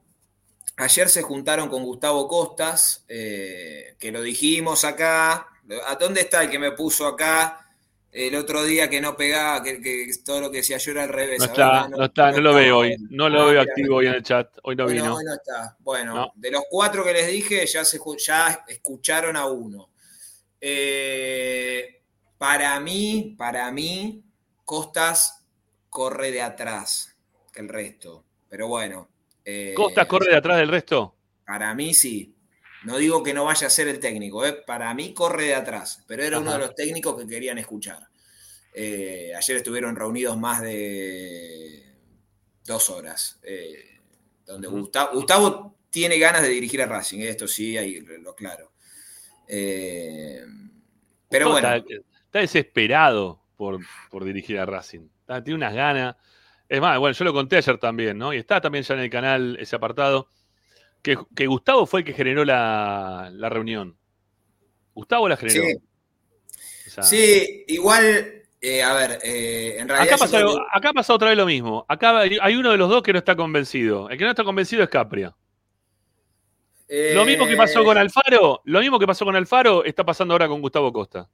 [0.77, 5.47] Ayer se juntaron con Gustavo Costas, eh, que lo dijimos acá.
[5.85, 7.72] ¿A dónde está el que me puso acá
[8.13, 11.09] el otro día que no pegaba, que, que todo lo que decía yo era al
[11.09, 11.39] revés?
[11.39, 12.95] no ver, está, no está, no lo veo hoy.
[13.09, 14.49] No lo Ah, veo mira, activo hoy en el chat.
[14.63, 15.15] Hoy no vino.
[15.15, 15.75] hoy está.
[15.79, 16.31] Bueno, No.
[16.35, 19.89] de los cuatro que les dije, ya, se, ya escucharon a uno.
[20.61, 22.01] Eh,
[22.37, 24.23] para mí, para mí,
[24.65, 25.45] Costas
[25.89, 27.15] corre de atrás
[27.51, 28.23] que el resto.
[28.49, 29.09] Pero bueno.
[29.43, 31.15] eh, ¿Costas corre de atrás del resto?
[31.45, 32.33] Para mí sí.
[32.85, 34.53] No digo que no vaya a ser el técnico, ¿eh?
[34.53, 38.07] para mí corre de atrás, pero era uno de los técnicos que querían escuchar.
[38.73, 41.83] Eh, ayer estuvieron reunidos más de
[42.65, 43.99] dos horas, eh,
[44.45, 44.67] donde.
[44.67, 48.71] Gustavo, Gustavo tiene ganas de dirigir a Racing, esto sí, ahí lo claro.
[51.29, 51.93] Pero bueno, Está,
[52.25, 55.07] está desesperado por, por dirigir a Racing.
[55.21, 56.15] Está- tiene unas ganas.
[56.67, 58.33] Es más, bueno, yo lo conté ayer también, ¿no?
[58.33, 60.27] Y está también ya en el canal ese apartado.
[61.03, 63.95] Que, que Gustavo fue el que generó la, la reunión.
[64.95, 65.61] Gustavo la generó.
[65.61, 65.75] Sí.
[66.87, 70.13] O sea, sí, igual, eh, a ver, eh, en realidad...
[70.13, 71.85] Acá pasa, creo acá pasa otra vez lo mismo.
[71.87, 74.09] Acá hay uno de los dos que no está convencido.
[74.09, 75.35] El que no está convencido es Capria.
[76.87, 80.33] Lo mismo que pasó eh, con Alfaro, lo mismo que pasó con Alfaro, está pasando
[80.35, 81.27] ahora con Gustavo Costa.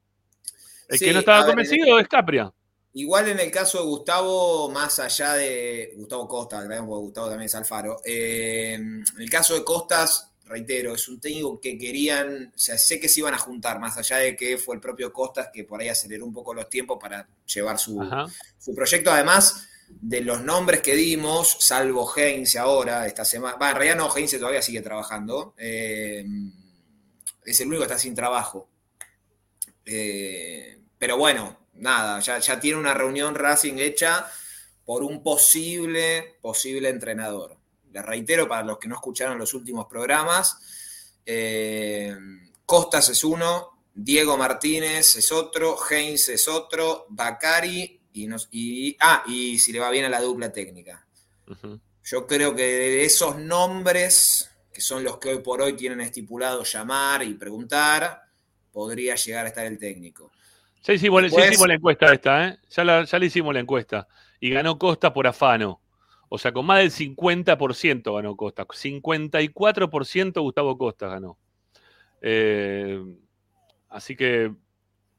[0.87, 2.51] El Sí, que no estaba ver, convencido es Capria.
[2.93, 7.55] Igual en el caso de Gustavo, más allá de Gustavo Costa, porque Gustavo también es
[7.55, 12.77] Alfaro, eh, en el caso de Costas, reitero, es un técnico que querían, o sea,
[12.77, 15.63] sé que se iban a juntar, más allá de que fue el propio Costas que
[15.63, 18.25] por ahí aceleró un poco los tiempos para llevar su, Ajá.
[18.57, 19.11] su proyecto.
[19.11, 24.15] Además de los nombres que dimos, salvo Heinze ahora, esta semana, va, en realidad no,
[24.15, 26.25] Heinze todavía sigue trabajando, eh,
[27.45, 28.67] es el único que está sin trabajo.
[29.85, 34.27] Eh, pero bueno, nada, ya, ya tiene una reunión Racing hecha
[34.85, 37.57] por un posible, posible entrenador.
[37.91, 40.57] Les reitero para los que no escucharon los últimos programas,
[41.25, 42.15] eh,
[42.65, 49.23] Costas es uno, Diego Martínez es otro, Heinz es otro, Bacari y, nos, y, ah,
[49.27, 51.05] y si le va bien a la dupla técnica.
[52.03, 56.63] Yo creo que de esos nombres que son los que hoy por hoy tienen estipulado
[56.63, 58.21] llamar y preguntar,
[58.71, 60.31] podría llegar a estar el técnico.
[60.83, 62.57] Ya hicimos, ya hicimos la encuesta esta, ¿eh?
[62.69, 64.07] Ya, la- ya le hicimos la encuesta.
[64.39, 65.81] Y ganó Costa por afano.
[66.29, 68.65] O sea, con más del 50% ganó Costa.
[68.65, 71.37] 54% Gustavo Costa ganó.
[72.21, 73.03] Eh,
[73.89, 74.53] así que,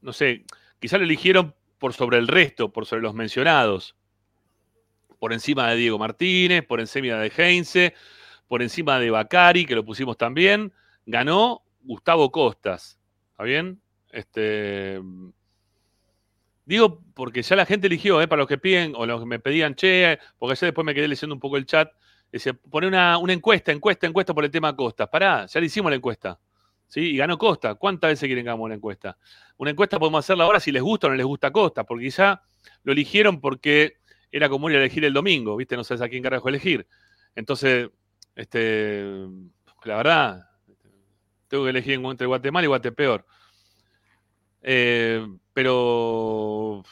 [0.00, 0.44] no sé,
[0.78, 3.96] quizá lo eligieron por sobre el resto, por sobre los mencionados.
[5.18, 7.94] Por encima de Diego Martínez, por encima de Heinze,
[8.48, 10.72] por encima de Bacari, que lo pusimos también.
[11.04, 12.98] Ganó Gustavo Costas.
[13.32, 13.80] ¿Está bien?
[14.10, 15.00] Este.
[16.70, 18.28] Digo, porque ya la gente eligió, ¿eh?
[18.28, 21.08] para los que piden o los que me pedían, che, porque ayer después me quedé
[21.08, 21.90] leyendo un poco el chat.
[22.30, 25.08] Decía, pone una, una encuesta, encuesta, encuesta por el tema Costas.
[25.08, 26.38] Pará, ya le hicimos la encuesta.
[26.86, 27.00] ¿Sí?
[27.00, 27.74] Y ganó Costa.
[27.74, 29.18] ¿Cuántas veces quieren que hagamos la encuesta?
[29.56, 32.40] Una encuesta podemos hacerla ahora si les gusta o no les gusta Costa, porque quizá
[32.84, 33.94] lo eligieron porque
[34.30, 35.74] era a elegir el domingo, ¿viste?
[35.74, 36.86] No sabes a quién carajo elegir.
[37.34, 37.90] Entonces,
[38.36, 39.26] este,
[39.82, 40.50] la verdad,
[41.48, 43.26] tengo que elegir entre Guatemala y Guatepeor.
[44.62, 45.26] Eh,
[45.60, 46.82] pero,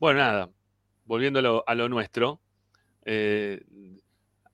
[0.00, 0.50] bueno, nada,
[1.04, 2.40] volviendo a lo, nuestro,
[3.04, 3.64] eh,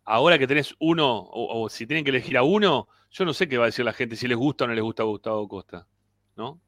[0.04, 3.56] ahora que tenés uno, o, si tienen que elegir a uno, yo no sé qué
[3.56, 5.88] va a decir la gente, si les gusta o no les gusta Gustavo Costa,
[6.36, 6.60] ¿no?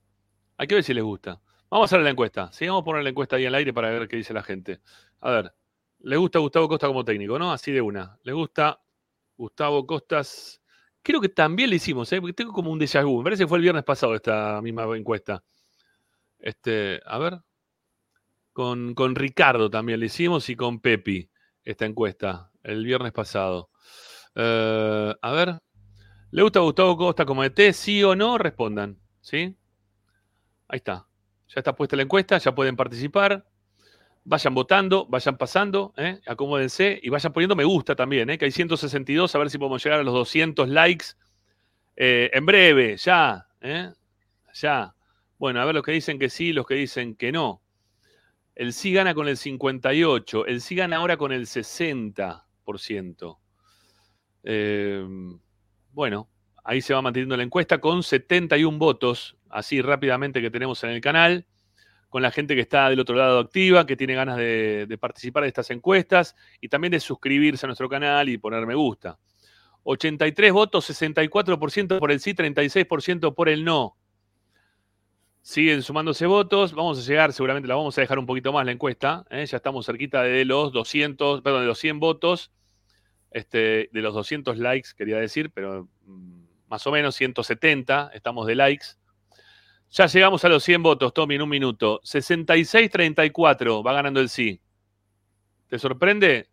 [0.57, 1.43] Hay que ver si les gusta.
[1.69, 2.67] Vamos a hacer la encuesta, ¿sí?
[2.67, 4.81] Vamos a poner la encuesta ahí al aire para ver qué dice la gente.
[5.21, 5.55] A ver,
[6.01, 7.53] ¿le gusta Gustavo Costa como técnico, no?
[7.53, 8.19] Así de una.
[8.23, 8.81] ¿Le gusta
[9.37, 10.63] Gustavo Costas?
[11.03, 12.19] Creo que también le hicimos, ¿eh?
[12.19, 13.05] porque tengo como un déjà.
[13.05, 15.45] Me parece que fue el viernes pasado esta misma encuesta.
[16.43, 17.41] Este, a ver.
[18.53, 21.31] Con, con Ricardo también le hicimos y con Pepi
[21.65, 23.71] esta encuesta el viernes pasado.
[24.35, 25.59] Eh, a ver.
[26.33, 27.59] ¿Le gusta Gustavo Costa como ET?
[27.73, 28.37] ¿Sí o no?
[28.37, 28.99] Respondan.
[29.21, 29.57] ¿Sí?
[30.69, 31.07] Ahí está.
[31.49, 33.47] Ya está puesta la encuesta, ya pueden participar.
[34.25, 36.21] Vayan votando, vayan pasando, ¿eh?
[36.27, 38.39] acomódense y vayan poniendo me gusta también, ¿eh?
[38.39, 41.07] que hay 162, a ver si podemos llegar a los 200 likes
[41.97, 43.49] en breve, ya,
[44.55, 44.95] ya.
[45.43, 47.63] Bueno, a ver los que dicen que sí, los que dicen que no.
[48.55, 53.39] El sí gana con el 58, el sí gana ahora con el 60%.
[54.45, 55.05] Eh,
[55.91, 56.29] bueno,
[56.63, 61.01] ahí se va manteniendo la encuesta con 71 votos, así rápidamente que tenemos en el
[61.01, 61.45] canal,
[62.09, 65.43] con la gente que está del otro lado activa, que tiene ganas de, de participar
[65.43, 69.19] de estas encuestas y también de suscribirse a nuestro canal y poner me gusta.
[69.83, 73.97] 83 votos, 64% por el sí, 36% por el no.
[75.43, 76.73] Siguen sumándose votos.
[76.73, 79.25] Vamos a llegar, seguramente la vamos a dejar un poquito más la encuesta.
[79.29, 79.45] ¿eh?
[79.45, 82.53] Ya estamos cerquita de los 200, perdón, de los 100 votos.
[83.33, 88.55] Este, de los 200 likes, quería decir, pero mm, más o menos 170 estamos de
[88.55, 88.87] likes.
[89.91, 92.01] Ya llegamos a los 100 votos, Tommy, en un minuto.
[92.03, 94.61] 66-34 va ganando el sí.
[95.67, 96.52] ¿Te sorprende?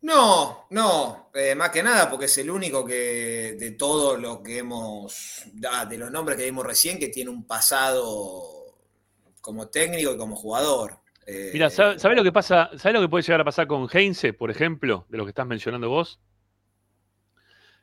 [0.00, 4.58] No, no, eh, más que nada porque es el único que de todo lo que
[4.58, 8.76] hemos, ah, de los nombres que dimos recién, que tiene un pasado
[9.40, 11.00] como técnico y como jugador.
[11.26, 12.70] Eh, Mira, ¿sabes lo que pasa?
[12.76, 15.46] ¿Sabes lo que puede llegar a pasar con Heinze, por ejemplo, de lo que estás
[15.46, 16.20] mencionando vos?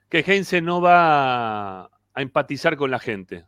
[0.10, 3.46] Que Heinze no va a empatizar con la gente.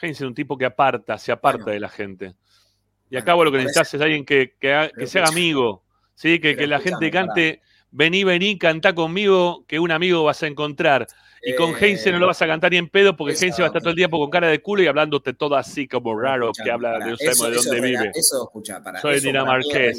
[0.00, 1.72] Heinze es un tipo que aparta, se aparta Bueno.
[1.72, 2.26] de la gente.
[2.26, 5.82] Y Bueno, acá vos lo que necesitas es alguien que, que, se haga amigo.
[6.14, 6.38] ¿sí?
[6.40, 11.06] Que, que la gente cante, vení, vení, cantá conmigo, que un amigo vas a encontrar.
[11.44, 13.66] Y con Eh, Heinze no lo vas a cantar ni en pedo porque Heinze va
[13.66, 16.52] a estar todo el tiempo con cara de culo y hablándote todo así como raro,
[16.52, 18.10] que habla pará, de no sabemos eso- de eso dónde vive.
[18.14, 19.00] Eso, escucha, para.
[19.00, 19.98] Soy eso para dinamarqués.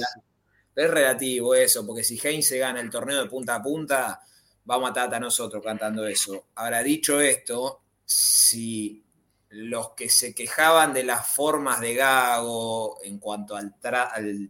[0.75, 4.21] Es relativo eso, porque si Heinze gana el torneo de punta a punta,
[4.65, 6.45] vamos a matar a nosotros cantando eso.
[6.55, 9.03] Ahora, dicho esto, si
[9.49, 14.49] los que se quejaban de las formas de Gago en cuanto al, tra- al-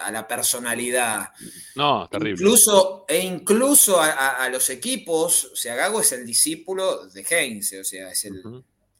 [0.00, 1.30] a la personalidad,
[1.74, 2.32] No, terrible.
[2.42, 7.26] incluso, e incluso a, a- a los equipos, o sea, Gago es el discípulo de
[7.28, 8.42] Heinze, o sea, es el,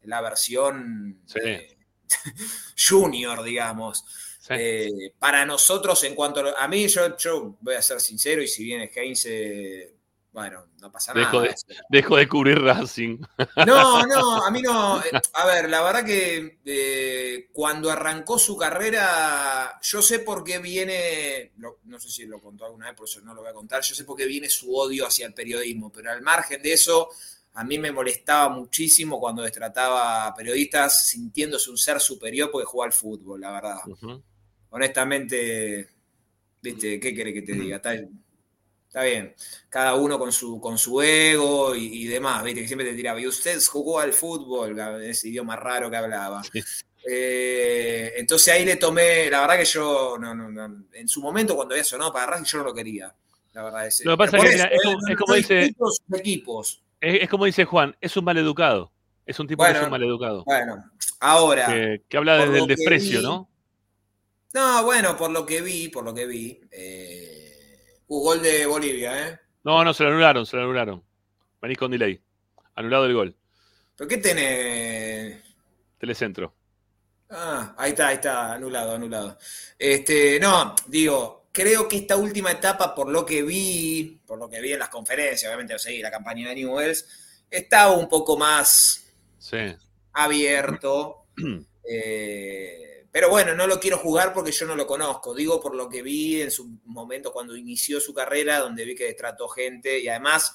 [0.04, 1.38] la versión Sí.
[1.44, 1.76] eh,
[2.88, 4.04] junior, digamos.
[4.40, 4.54] Sí.
[4.56, 8.64] Eh, para nosotros, en cuanto a, mí, yo, yo voy a ser sincero, y si
[8.64, 9.94] viene Heinze,
[10.38, 11.54] bueno, no pasa Dejo nada.
[11.90, 13.18] Dejo de cubrir Racing.
[13.64, 15.00] No, no, a mí no.
[15.02, 20.58] eh, A ver, la verdad que eh, cuando arrancó su carrera, yo sé por qué
[20.60, 23.54] viene, lo- no sé si lo contó alguna vez, por eso no lo voy a
[23.54, 26.72] contar, yo sé por qué viene su odio hacia el periodismo, pero al margen de
[26.72, 27.08] eso,
[27.54, 32.86] a mí me molestaba muchísimo cuando destrataba a periodistas sintiéndose un ser superior porque jugaba
[32.86, 33.78] al fútbol, la verdad.
[34.70, 35.88] Honestamente,
[36.62, 37.76] viste, ¿qué quiere que te diga?
[37.76, 37.92] Está,
[38.88, 39.34] está bien,
[39.68, 43.20] cada uno con su, con su ego y, y demás, viste, que siempre te tiraba,
[43.20, 46.42] y usted jugó al fútbol, ese idioma raro que hablaba.
[46.42, 46.60] Sí.
[47.10, 51.54] Eh, entonces ahí le tomé, la verdad que yo, no, no, no, en su momento
[51.54, 53.14] cuando había sonado para Racing, yo no lo quería.
[53.52, 53.86] La verdad.
[53.86, 55.74] Es, Lo que pasa que, eso, mira, es eh, como- no- es como no dice-
[56.14, 56.82] equipos.
[57.00, 58.92] Es, es como dice Juan, es un maleducado.
[59.24, 60.44] Es un tipo que es un maleducado.
[60.44, 60.84] Bueno,
[61.20, 61.66] ahora.
[61.66, 63.48] Que, que habla desde el desprecio, vi- ¿no?
[64.54, 66.60] No, bueno, por lo que vi, por lo que vi.
[66.70, 67.37] Eh,
[68.08, 69.38] uh, gol de Bolivia, ¿eh?
[69.64, 71.04] No, no, se lo anularon, se lo anularon.
[71.60, 72.20] Venís con delay.
[72.74, 73.36] Anulado el gol.
[73.96, 75.42] ¿Pero qué tiene?
[75.98, 76.54] Telecentro.
[77.30, 79.36] Ah, ahí está, ahí está, anulado, anulado.
[79.78, 84.60] Este, no, digo, creo que esta última etapa, por lo que vi, por lo que
[84.60, 89.04] vi en las conferencias, obviamente yo seguí la campaña de Newells, estaba un poco más
[89.38, 89.58] Sí.
[90.12, 91.26] abierto.
[91.84, 95.34] eh, pero bueno, no lo quiero jugar porque yo no lo conozco.
[95.34, 99.12] Digo por lo que vi en su momento cuando inició su carrera, donde vi que
[99.14, 100.54] trató gente y además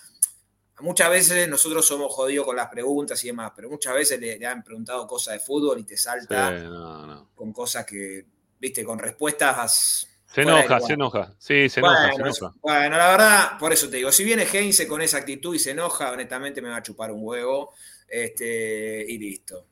[0.80, 4.46] muchas veces nosotros somos jodidos con las preguntas y demás, pero muchas veces le, le
[4.46, 7.30] han preguntado cosas de fútbol y te Sí, salta no, no.
[7.36, 8.26] con cosas que,
[8.60, 10.08] viste, con respuestas.
[10.26, 11.36] Se enoja, se enoja.
[11.38, 12.56] Sí, se enoja, bueno, se enoja.
[12.62, 15.72] bueno, la verdad, por eso te digo, si viene Heinze con esa actitud y se
[15.72, 17.74] enoja, honestamente me va a chupar un huevo.
[18.08, 19.68] Este, y listo.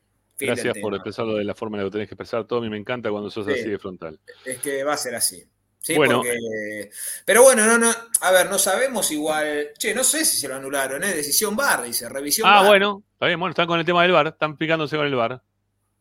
[0.46, 2.46] Gracias por expresarlo de la forma en la que tenés que expresar.
[2.62, 3.54] Mí me encanta cuando sos Sí.
[3.54, 4.20] así de frontal.
[4.46, 5.44] Es que va a ser así.
[5.80, 6.18] Sí, Bueno.
[6.18, 6.92] porque-
[7.26, 7.92] Pero bueno, no, no.
[8.22, 9.70] A ver, no sabemos igual.
[9.78, 11.08] Che, no sé si se lo anularon, ¿eh?
[11.14, 12.68] Decisión VAR, dice, revisión Ah, VAR.
[12.68, 15.42] bueno, está bien, bueno, están con el tema del bar, están picándose con el bar.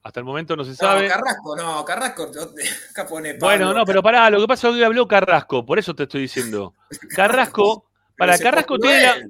[0.03, 1.09] Hasta el momento no se No, sabe.
[1.09, 2.31] Carrasco, no, Carrasco,
[2.91, 5.65] acá pone Bueno, Pablo, no, pero pará, lo que pasa es que hoy habló Carrasco,
[5.65, 6.75] por eso te estoy diciendo.
[7.17, 9.27] Carrasco, para Carrasco tiene la.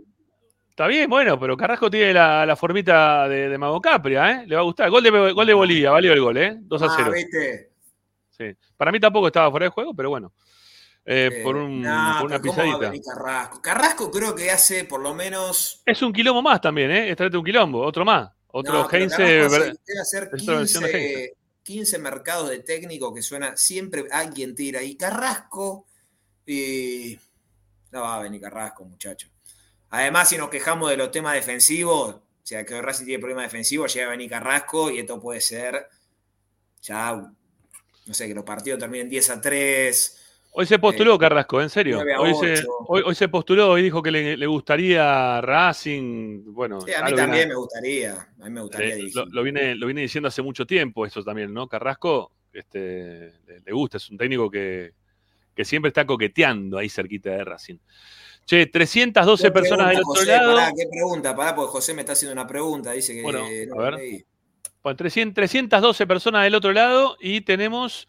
[0.81, 4.47] Está bien, bueno, pero Carrasco tiene la, la formita de, de Mago Capria, ¿eh?
[4.47, 4.89] Le va a gustar.
[4.89, 6.57] Gol de, gol de Bolivia, valió el gol, ¿eh?
[6.59, 7.13] 2 a Ah, 0.
[7.13, 7.71] viste.
[8.31, 8.45] Sí.
[8.79, 10.33] Para mí tampoco estaba fuera de juego, pero bueno.
[11.05, 13.15] Eh, Eh, por, un- no, por una pero ¿cómo va a pisadita.
[13.15, 13.61] Carrasco?
[13.61, 15.83] Carrasco creo que hace por lo menos.
[15.85, 17.11] Es un quilombo más también, ¿eh?
[17.11, 18.31] Es traerte un quilombo, otro más.
[18.47, 19.23] Otro No, Heinze.
[19.23, 19.45] Debe
[20.01, 23.55] hacer es otra versión de 15, 15 mercados de técnico que suena.
[23.55, 24.83] Siempre alguien tira.
[24.83, 25.85] Y Carrasco.
[26.47, 27.19] Y.
[27.93, 29.29] No va a venir Carrasco, muchacho.
[29.91, 33.93] Además, si nos quejamos de los temas defensivos, o sea, que Racing tiene problemas defensivos,
[33.93, 35.87] llega a venir Carrasco y esto puede ser.
[36.83, 37.13] Ya.
[38.07, 40.17] No sé, que los partidos terminen 10 a 3.
[40.53, 41.97] Hoy se postuló Carrasco, en serio.
[41.97, 42.67] 9 a Hoy se, 8.
[42.89, 46.43] hoy, hoy se postuló y dijo que le, le gustaría Racing.
[46.53, 48.15] Bueno, Sí, a mí también viene- me gustaría.
[48.41, 51.23] A mí me gustaría eh, lo, lo viene, lo viene diciendo hace mucho tiempo, eso
[51.23, 51.69] también, ¿no?
[51.69, 54.93] Carrasco este, le, le gusta, es un técnico que,
[55.55, 57.77] que siempre está coqueteando ahí cerquita de Racing.
[58.47, 60.27] Che, 312 ¿Qué personas del otro José?
[60.27, 60.57] lado.
[60.57, 61.37] Pará, ¿Qué pregunta?
[61.37, 62.93] Pará, porque José me está haciendo una pregunta.
[62.93, 63.95] Dice que Bueno, no a ver.
[63.95, 64.25] leí.
[64.83, 68.09] Bueno, 300 312 personas del otro lado y tenemos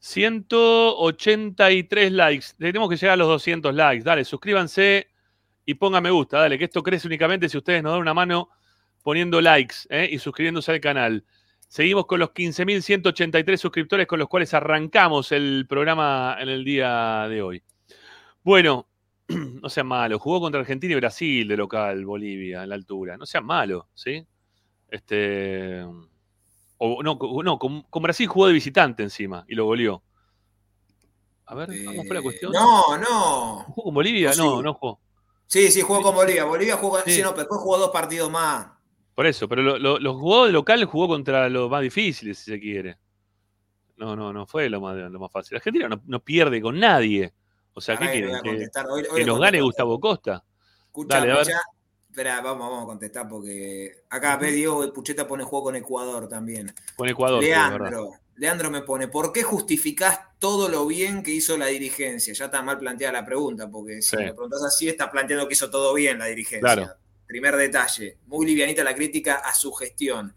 [0.00, 2.46] 183 likes.
[2.58, 4.04] Tenemos que llegar a los 200 likes.
[4.04, 5.08] Dale, suscríbanse
[5.66, 6.38] y pongan me gusta.
[6.38, 8.48] Dale, que esto crece únicamente si ustedes nos dan una mano
[9.02, 10.08] poniendo likes ¿eh?
[10.10, 11.24] y suscribiéndose al canal.
[11.68, 17.42] Seguimos con los 15.183 suscriptores con los cuales arrancamos el programa en el día de
[17.42, 17.62] hoy.
[18.42, 18.88] Bueno,
[19.62, 20.20] no sean malos.
[20.20, 23.16] Jugó contra Argentina y Brasil de local, Bolivia, en la altura.
[23.16, 24.24] No sean malos, ¿sí?
[24.88, 25.84] Este.
[26.78, 30.02] O, no, no con, con Brasil jugó de visitante encima y lo goleó.
[31.46, 32.52] A ver, ¿cómo fue la Eh, cuestión?
[32.52, 33.64] No, no.
[33.68, 34.32] ¿Jugó con Bolivia?
[34.36, 34.62] No, No, sí.
[34.64, 35.00] no jugó.
[35.46, 36.44] Sí, sí, jugó con Bolivia.
[36.44, 36.98] Bolivia jugó.
[37.02, 37.12] Sí.
[37.12, 38.68] Sí, no, pero después jugó dos partidos más.
[39.14, 42.50] Por eso, pero lo, lo- los jugó de local, jugó contra los más difíciles, si
[42.52, 42.96] se quiere.
[43.98, 45.56] No, no, no fue lo más, lo más fácil.
[45.58, 47.32] Argentina no, no pierde con nadie.
[47.74, 48.40] O sea, ¿qué quieren?
[48.42, 48.50] ¿Que.
[48.88, 50.44] Hoy- hoy que nos gane Gustavo Costa?
[50.86, 51.60] Escucha, Dale, escucha.
[52.10, 56.74] Espera, vamos, vamos a contestar porque acá ve Diego Pucheta pone juego con Ecuador también.
[56.94, 57.48] Con Ecuador, sí.
[57.48, 62.34] Leandro, Leandro me pone, ¿por qué justificás todo lo bien que hizo la dirigencia?
[62.34, 64.16] Ya está mal planteada la pregunta, porque si Sí.
[64.16, 66.60] me preguntás así, estás planteando que hizo todo bien la dirigencia.
[66.60, 66.92] Claro.
[67.26, 70.34] Primer detalle, muy livianita la crítica a su gestión.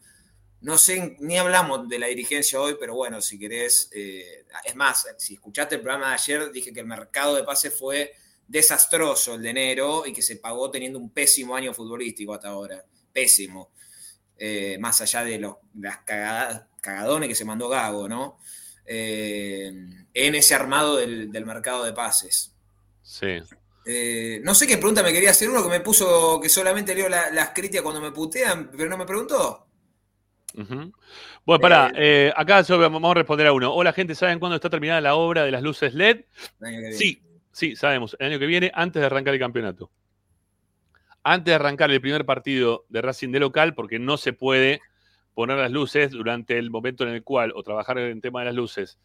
[0.65, 5.05] No sé, ni hablamos de la dirigencia hoy, pero bueno, si querés, eh, es más,
[5.17, 8.13] si escuchaste el programa de ayer, dije que el mercado de pases fue
[8.47, 12.83] desastroso el de enero y que se pagó teniendo un pésimo año futbolístico hasta ahora.
[13.13, 13.71] Pésimo.
[14.37, 18.39] Eh, más allá de los, las cagadas- cagadones que se mandó Gago, ¿no?
[18.87, 19.71] Eh,
[20.13, 22.53] en ese armado del, del mercado de pases.
[23.03, 23.37] Sí.
[23.85, 27.07] Eh, no sé qué pregunta me quería hacer uno que me puso que solamente leo
[27.07, 29.67] la- las críticas cuando me putean, pero no me preguntó.
[31.45, 33.73] Bueno, pará, eh, acá yo vamos a responder a uno.
[33.73, 36.25] Hola, gente, ¿saben cuándo está terminada la obra de las luces LED?
[36.93, 38.15] Sí, sí, sabemos.
[38.19, 39.91] El año que viene, antes de arrancar el campeonato.
[41.23, 44.81] Antes de arrancar el primer partido de Racing de local, porque no se puede
[45.33, 48.45] poner las luces durante el momento en el cual, o trabajar en el tema de
[48.45, 48.99] las luces,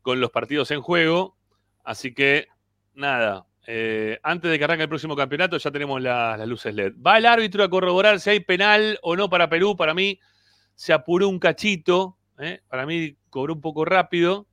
[0.00, 1.36] con los partidos en juego.
[1.82, 2.46] Así que,
[2.94, 6.94] nada, eh, antes de que arranque el próximo campeonato ya tenemos la- las luces LED.
[7.04, 9.76] Va el árbitro a corroborar si hay penal o no para Perú.
[9.76, 10.18] Para mí
[10.74, 12.60] se apuró un cachito, ¿eh?
[12.68, 14.46] para mí cobró un poco rápido,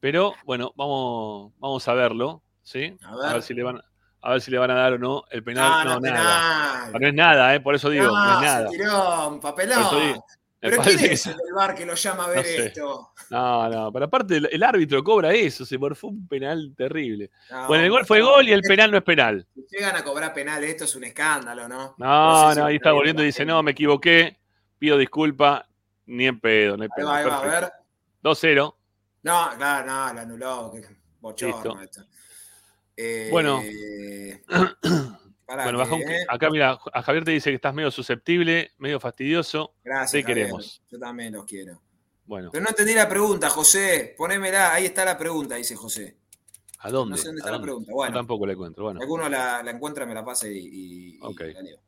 [0.00, 2.96] pero bueno, vamos, vamos a verlo, ¿sí?
[3.02, 3.32] A A ver.
[3.34, 3.80] ver si le van,
[4.20, 5.84] a ver si le van a dar o no el penal.
[5.84, 6.84] No, No, no, nada.
[6.86, 7.00] penal.
[7.02, 7.60] No es nada, ¿eh?
[7.60, 8.68] por eso digo, no, No, es nada.
[8.70, 9.78] se tiró un papelón.
[10.00, 10.24] Digo,
[10.60, 12.66] Pero ¿quién es el del bar que lo llama a ver sé.
[12.66, 13.10] esto?
[13.30, 17.30] No, no, pero aparte el, el árbitro cobra eso, se fue un penal terrible.
[17.50, 19.44] No, Bueno, el gol fue gol y el penal no es penal.
[19.54, 21.94] Si llegan a cobrar penal, esto es un escándalo, ¿no?
[21.98, 24.38] No, no, ahí está volviendo y dice, no, me equivoqué,
[24.82, 25.68] pido disculpa,
[26.06, 27.06] ni en pedo, hay Ahí pedo.
[27.06, 27.72] va, ahí va, a ver.
[28.20, 28.74] 2-0.
[29.22, 30.72] No, claro, no, lo anuló.
[30.74, 30.82] que
[31.20, 32.04] bochorno esto.
[32.96, 33.62] Eh, Bueno.
[35.46, 39.74] Bueno, un- eh, acá mira, a Javier te dice que estás medio susceptible, medio fastidioso.
[39.84, 40.12] Gracias.
[40.12, 40.82] te Javier, queremos.
[40.90, 41.78] Yo también los quiero.
[42.24, 44.14] Bueno, Pero no entendí la pregunta, José.
[44.16, 44.72] Ponémela.
[44.72, 46.16] Ahí está la pregunta, dice José.
[46.78, 47.10] ¿a dónde?
[47.12, 47.66] No sé dónde ¿A está la dónde?
[47.66, 47.90] pregunta.
[47.90, 48.84] Yo Bueno, tampoco la encuentro.
[48.84, 51.40] Bueno, alguno la, la encuentra, me la pasa y, y- y Ok.
[51.52, 51.78] la leo.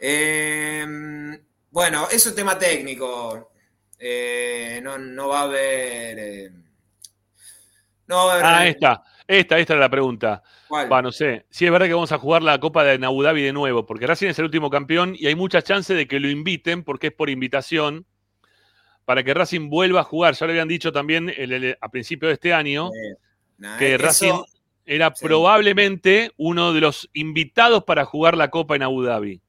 [0.00, 1.38] Eh,
[1.74, 3.50] bueno, eso es tema técnico.
[3.98, 6.18] Eh, no, no va a haber.
[6.18, 6.50] eh,
[8.06, 8.44] no va a haber.
[8.46, 10.42] ah, esta, esta, esta era la pregunta.
[10.68, 10.92] ¿Cuál?
[10.92, 11.46] Va, no sé.
[11.50, 14.06] Sí, es verdad que vamos a jugar la Copa de Abu Dhabi de nuevo, porque
[14.06, 17.12] Racing es el último campeón y hay muchas chances de que lo inviten, porque es
[17.12, 18.06] por invitación,
[19.04, 20.34] para que Racing vuelva a jugar.
[20.34, 23.16] Ya lo habían dicho también el- el- a principio de este año, Eh,
[23.58, 24.42] nah, que eso- Racing
[24.86, 25.24] era sí.
[25.26, 29.40] probablemente uno de los invitados para jugar la Copa en Abu Dhabi.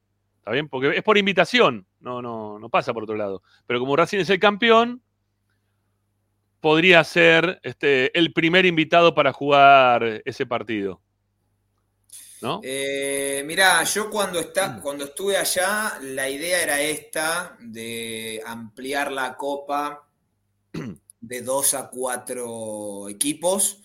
[0.46, 0.68] ¿Está bien?
[0.68, 3.42] Porque es por invitación, no, no, no pasa por otro lado.
[3.66, 5.02] Pero como Racing es el campeón,
[6.60, 11.02] podría ser este, el primer invitado para jugar ese partido.
[12.40, 12.60] ¿No?
[12.62, 14.42] Eh, mirá, yo cuando, Mm.
[14.42, 20.08] está, cuando estuve allá, la idea era esta, de ampliar la copa
[21.20, 23.82] de dos a cuatro equipos.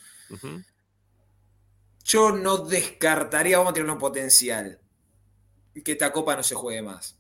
[2.04, 4.80] Yo no descartaría, vamos a tener un potencial,
[5.84, 7.18] que esta copa no se juegue más.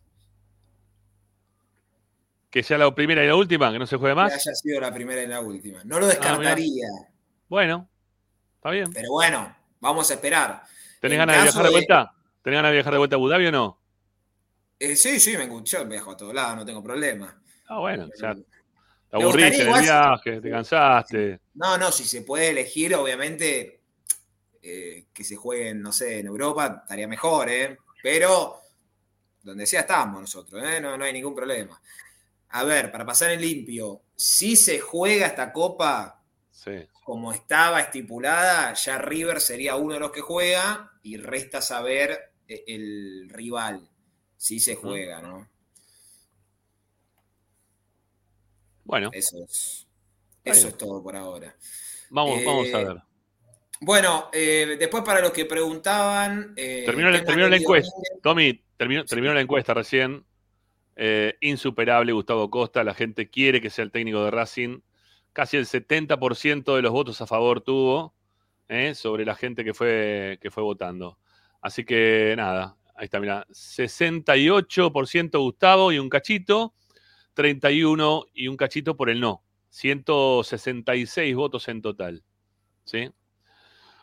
[2.49, 4.33] Que sea la primera y la última, que no se juegue Que más.
[4.33, 5.83] haya sido la primera y la última.
[5.85, 6.87] No lo Ah, descartaría,
[7.47, 7.89] Bueno,
[8.55, 8.91] está bien.
[8.93, 10.63] pero bueno, vamos a esperar.
[10.99, 12.13] ¿Tenés en ganas de viajar de de- vuelta?
[12.43, 13.77] ¿Tenés ganas de viajar de vuelta a Abu Dhabi o no?
[14.79, 17.41] Eh, sí, sí, me yo viajo a todos lados, no tengo problema.
[17.67, 18.41] Ah, bueno, o sea, te
[19.11, 21.39] aburriste en el gustaría viaje, te cansaste.
[21.53, 23.81] No, no, si se puede elegir, obviamente,
[24.61, 27.77] eh, que se jueguen, no sé, en Europa, estaría mejor, ¿eh?
[28.01, 28.59] Pero
[29.43, 30.79] donde sea estamos nosotros, ¿eh?
[30.81, 31.81] No, no hay ningún problema.
[32.49, 36.17] A ver, para pasar en limpio, si se juega esta copa
[36.51, 36.87] Sí.
[37.03, 42.63] como estaba estipulada, ya River sería uno de los que juega y resta saber eh,
[42.67, 43.89] el rival,
[44.37, 45.49] si se juega, ¿no?
[48.83, 49.87] Bueno, Eso es,
[50.43, 51.55] eso es todo por ahora.
[52.09, 53.01] vamos, eh, vamos a ver.
[53.83, 56.53] Bueno, eh, después para los que preguntaban.
[56.55, 57.91] eh, Terminó, la- terminó la encuesta.
[58.21, 60.23] Tommy, terminó, terminó la encuesta recién.
[60.95, 62.83] Eh, insuperable Gustavo Costa.
[62.83, 64.81] La gente quiere que sea el técnico de Racing.
[65.33, 68.13] Casi el 70% de los votos a favor tuvo
[68.69, 71.17] eh, sobre la gente que fue, que fue votando.
[71.59, 73.47] Así que nada, ahí está, mira.
[73.49, 76.75] 68% Gustavo y un cachito.
[77.33, 79.43] 31 y un cachito por el no.
[79.69, 82.23] 166 votos en total.
[82.83, 83.09] ¿Sí?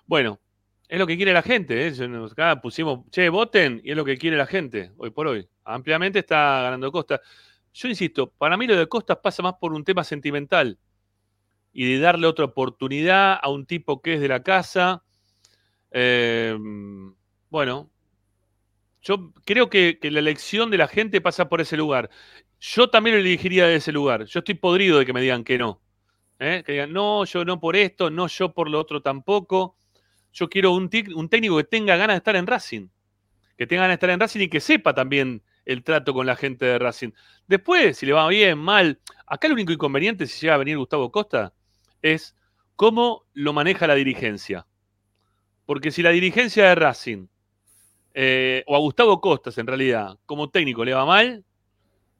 [0.08, 0.40] Bueno,
[0.88, 1.86] es lo que quiere la gente.
[1.86, 1.92] ¿eh?
[2.32, 5.46] Acá pusimos, che, voten, y es lo que quiere la gente hoy por hoy.
[5.64, 7.20] Ampliamente está ganando Costa.
[7.74, 10.78] Yo insisto, para mí lo de Costa pasa más por un tema sentimental
[11.74, 15.04] y de darle otra oportunidad a un tipo que es de la casa.
[15.90, 16.56] Eh,
[17.50, 17.90] bueno,
[19.02, 22.08] yo creo que, que la elección de la gente pasa por ese lugar.
[22.60, 24.24] Yo también lo elegiría de ese lugar.
[24.24, 25.82] Yo estoy podrido de que me digan que no.
[26.38, 26.62] ¿eh?
[26.64, 29.77] Que digan, no, yo no por esto, no yo por lo otro tampoco.
[30.38, 32.86] Yo quiero un, técnico que tenga ganas de estar en Racing.
[33.56, 36.36] Que tenga ganas de estar en Racing y que sepa también el trato con la
[36.36, 37.10] gente de Racing.
[37.48, 39.00] Después, si le va bien, mal.
[39.26, 41.52] Acá el único inconveniente, si llega a venir Gustavo Costa,
[42.02, 42.36] es
[42.76, 44.64] cómo lo maneja la dirigencia.
[45.66, 47.26] Porque si la dirigencia de Racing,
[48.14, 51.44] eh, o a Gustavo Costas en realidad, como técnico le va mal,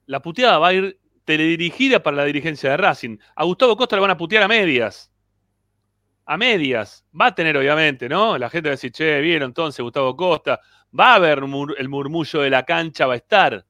[0.07, 3.19] la puteada va a ir teledirigida para la dirigencia de Racing.
[3.37, 5.13] A Gustavo Costa le van a putear a medias.
[6.31, 7.07] A medias.
[7.19, 8.37] Va a tener, obviamente, ¿no?
[8.37, 10.61] La gente va a decir, che, vieron entonces Gustavo Costa.
[10.99, 13.65] Va a haber el murmullo de la cancha, va a estar.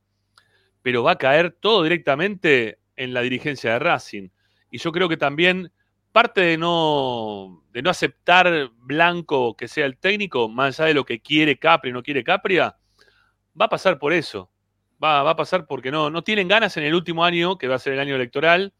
[0.82, 4.28] Pero va a caer todo directamente en la dirigencia de Racing.
[4.72, 5.70] Y yo creo que también
[6.10, 11.04] parte de no, de no aceptar Blanco que sea el técnico, más allá de lo
[11.04, 12.76] que quiere Capri o no quiere Capria,
[13.60, 14.50] va a pasar por eso.
[15.02, 17.76] Va, va a pasar porque no, no tienen ganas en el último año, que va
[17.76, 18.74] a ser el año electoral,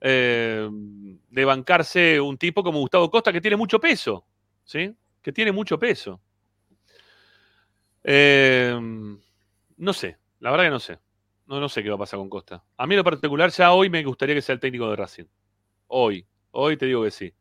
[0.00, 4.24] eh, de bancarse un tipo como Gustavo Costa que tiene mucho peso,
[4.64, 4.94] ¿sí?
[5.22, 6.20] Que tiene mucho peso.
[8.02, 8.78] Eh,
[9.76, 10.98] no sé, la verdad que no sé.
[11.46, 12.62] No, no sé qué va a pasar con Costa.
[12.76, 15.24] A mí en lo particular ya hoy me gustaría que sea el técnico de Racing.
[15.88, 17.34] Hoy, hoy te digo que sí.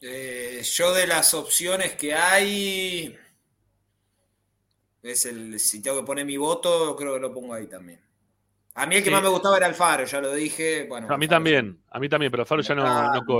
[0.00, 3.16] Eh, yo de las opciones que hay,
[5.02, 8.00] Es el, si tengo que poner mi voto, creo que lo pongo ahí también.
[8.76, 9.14] A mí el que Sí.
[9.14, 10.86] más me gustaba era Alfaro, ya lo dije.
[10.88, 12.84] Bueno, A mí Alfaro también, a mí también, pero Faro ya no,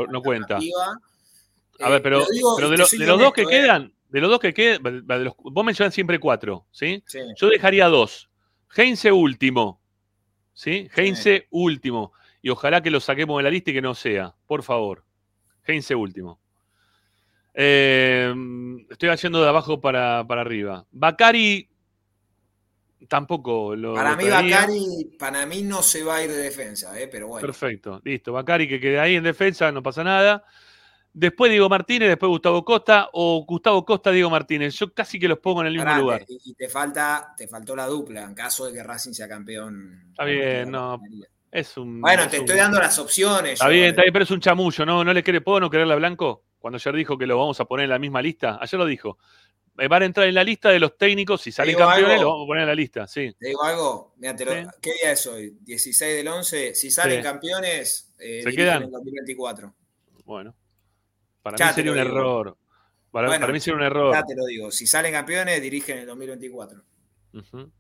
[0.07, 0.57] no cuenta.
[0.57, 0.99] alternativa.
[1.80, 3.47] A ver, Eh, pero, digo, de, lo- de los dos que ¿eh?
[3.49, 7.03] quedan, de los dos que quedan, de los- vos mencionás siempre cuatro, ¿sí?
[7.07, 7.18] Sí.
[7.37, 8.30] Yo dejaría dos.
[8.74, 9.80] Heinze último,
[10.55, 10.89] ¿sí?
[10.97, 12.12] Heinze último.
[12.41, 15.05] Y ojalá que lo saquemos de la lista y que no sea, por favor.
[15.66, 16.41] Heinze último.
[17.55, 18.34] Eh,
[18.91, 20.87] estoy haciendo de abajo para, para arriba.
[20.93, 21.68] Bakari
[23.09, 23.94] tampoco lo.
[23.94, 24.28] Para lo mí.
[24.28, 27.46] Bacari, para mí no se va a ir de defensa, eh, pero bueno.
[27.46, 28.32] Perfecto, listo.
[28.32, 30.44] Bacari que quede ahí en defensa, no pasa nada.
[31.12, 34.74] Después Diego Martínez, después Gustavo Costa o Gustavo Costa, Diego Martínez.
[34.78, 36.24] Yo casi que los pongo en el mismo Pará, lugar.
[36.28, 40.09] y te falta, te faltó la dupla en caso de que Racing sea campeón.
[40.11, 41.00] Está bien, no.
[41.50, 42.02] Es un.
[42.02, 43.52] Bueno, es te un- estoy dando las opciones.
[43.54, 45.02] Está yo, bien, está bien, pero es un chamullo, ¿no?
[45.04, 46.42] ¿No le quiere, puedo no quererle a Blanco?
[46.59, 48.59] Cuando ayer dijo que lo vamos a poner en la misma lista.
[48.61, 49.16] Ayer lo dijo.
[49.79, 51.43] Eh, Van a entrar en la lista de los técnicos.
[51.43, 53.35] Si salen campeones, lo vamos a poner en la lista, sí.
[53.39, 54.66] Te digo algo, mira, te lo- Sí.
[54.81, 55.57] ¿qué día es hoy?
[55.61, 56.74] 16 del 11.
[56.74, 57.22] Si salen Sí.
[57.22, 58.83] campeones, eh, ¿Se dirigen quedan?
[58.85, 59.74] en 2024.
[60.24, 60.55] Bueno.
[61.43, 62.09] Para Ya mí sería un digo.
[62.11, 62.57] error.
[63.11, 64.14] Para, Bueno, para mí sería un error.
[64.14, 64.70] Ya te lo digo.
[64.70, 66.83] Si salen campeones, dirigen en el 2024.
[67.35, 67.70] Ujú.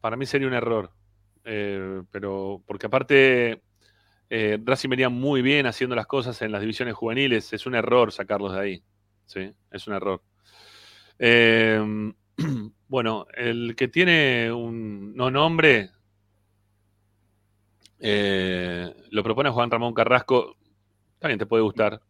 [0.00, 0.90] Para mí sería un error.
[1.44, 3.62] Eh, pero porque aparte
[4.30, 7.52] eh, Racing venía muy bien haciendo las cosas en las divisiones juveniles.
[7.52, 8.82] Es un error sacarlos de ahí.
[9.26, 10.22] Sí, es un error.
[11.18, 12.12] Eh,
[12.88, 15.90] bueno, el que tiene un no nombre
[18.00, 20.56] eh, lo propone Juan Ramón Carrasco.
[21.18, 22.00] También te puede gustar.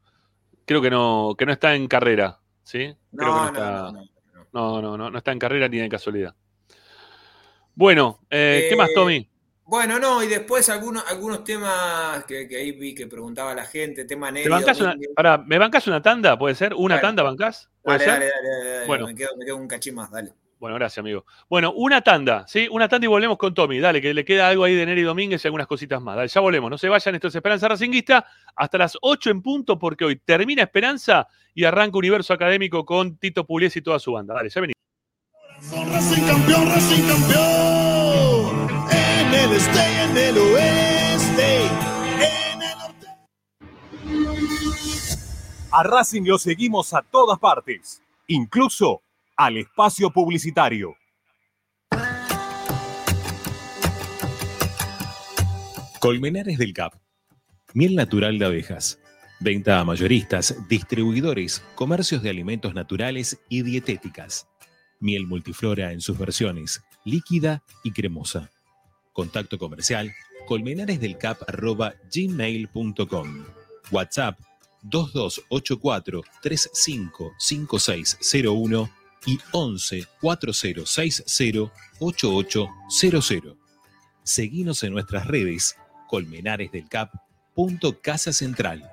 [0.67, 2.41] Creo que no, que no está en carrera.
[2.63, 2.95] ¿sí?
[3.17, 4.01] Creo No, que no, está- no, no,
[4.33, 4.47] no.
[4.53, 6.35] no, no, no, no está en carrera ni de casualidad.
[7.75, 9.29] Bueno, eh, ¿qué más, Eh, Tommy?
[9.67, 14.05] Bueno, no, y después algunos, algunos temas que, que ahí vi que preguntaba la gente,
[14.05, 14.51] tema ¿Me Neri.
[14.51, 15.11] bancás una, Domínguez.
[15.17, 16.39] pará, ¿me bancás una tanda?
[16.39, 16.75] ¿Puede ser?
[16.75, 17.07] ¿Una Dale.
[17.07, 17.71] tanda bancás?
[17.83, 18.21] ¿Puede Dale, ser?
[18.21, 19.07] dale, dale, dale, Bueno.
[19.07, 20.33] me, quedo, me quedo un cachín más, dale.
[20.61, 21.25] Bueno, gracias, amigo.
[21.49, 22.69] Bueno, una tanda, ¿sí?
[22.71, 23.81] Una tanda y volvemos con Tommy.
[23.81, 26.17] Dale, que le queda algo ahí de Neri Domínguez y algunas cositas más.
[26.17, 26.71] Dale, ya volvemos.
[26.71, 28.27] No se vayan, esto es Esperanza Racinguista.
[28.57, 33.47] Hasta las 8 en punto, porque hoy termina Esperanza y arranca Universo Académico con Tito
[33.47, 34.35] Pugliese y toda su banda.
[34.35, 34.75] Dale, ya venimos.
[35.93, 38.44] Racing campeón, Racing campeón.
[39.35, 41.67] En el este y en el oeste.
[41.67, 43.09] En el norte.
[45.73, 49.03] A Racing lo seguimos a todas partes, incluso
[49.37, 50.95] al espacio publicitario.
[55.99, 56.95] Colmenares del Cap.
[57.73, 59.01] Miel natural de abejas.
[59.41, 64.47] Venta a mayoristas, distribuidores, comercios de alimentos naturales y dietéticas.
[65.01, 68.54] Miel multiflora en sus versiones, líquida y cremosa.
[69.15, 70.13] Contacto comercial
[70.47, 73.45] colmenaresdelcap.gmail.com
[73.91, 74.39] WhatsApp
[74.83, 78.91] 2284 355601
[79.27, 83.57] y 11 4060 8800.
[84.23, 85.77] Seguinos en nuestras redes
[86.09, 87.11] Colmenares del Cap.
[87.55, 88.91] punto Casa Central.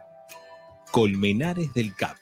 [0.91, 2.17] Colmenares del Cap.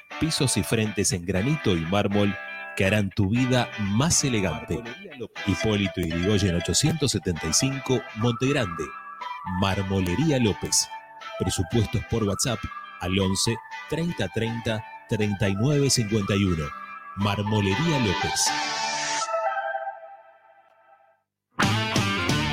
[0.21, 2.37] pisos y frentes en granito y mármol
[2.77, 4.81] que harán tu vida más elegante.
[5.47, 8.83] Hipólito Yrigoyen 875, Montegrande.
[9.59, 10.87] Marmolería López.
[11.39, 12.59] Presupuestos por WhatsApp
[12.99, 13.55] al 11
[13.89, 16.65] 30 30 39 51.
[17.15, 18.80] Marmolería López.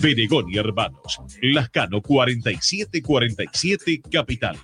[0.00, 4.58] Benegón y Hermanos, Lascano 4747 Capital.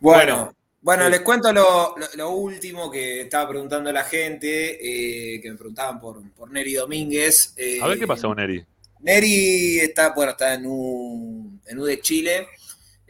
[0.00, 1.10] Bueno, bueno, sí.
[1.12, 6.00] les cuento lo, lo- lo último que estaba preguntando la gente, eh, que me preguntaban
[6.00, 7.54] por, por Neri Domínguez.
[7.56, 8.64] eh, A ver qué pasa con Eri.
[9.00, 12.48] Neri está, bueno, está en U, en U de Chile,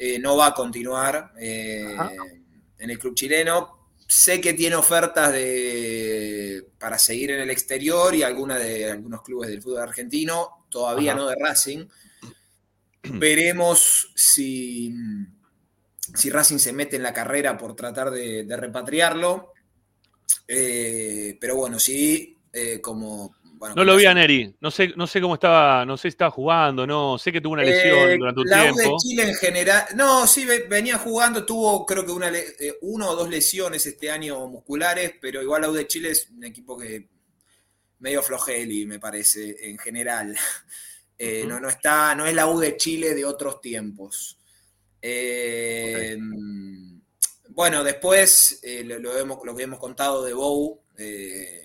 [0.04, 1.96] eh, no va a continuar eh,
[2.76, 3.92] en el club chileno.
[4.04, 9.62] Sé que tiene ofertas de, para seguir en el exterior y de algunos clubes del
[9.62, 11.20] fútbol argentino, todavía Ajá.
[11.20, 11.86] no de Racing.
[13.12, 14.92] Veremos si,
[16.16, 19.52] si Racing se mete en la carrera por tratar de, de repatriarlo.
[20.48, 22.40] Eh, pero bueno, sí,
[22.80, 23.36] como...
[23.62, 24.56] bueno, No lo vi a Neri.
[24.60, 27.16] No sé, no sé cómo estaba, no sé si estaba jugando, no.
[27.16, 28.96] Sé que tuvo una lesión Eh, durante un la U de tiempo.
[29.00, 33.14] Chile en general, no, sí ve- venía jugando, tuvo creo que una, eh, uno o
[33.14, 37.06] dos lesiones este año musculares, pero igual la U de Chile es un equipo que
[38.00, 40.36] medio flojeli, me parece, en general.
[41.24, 44.38] Eh, no, no está, no es la U de Chile de otros tiempos.
[45.00, 46.18] Eh,
[47.50, 51.61] Bueno, después lo, lo hemos- lo que hemos contado de Bow, eh,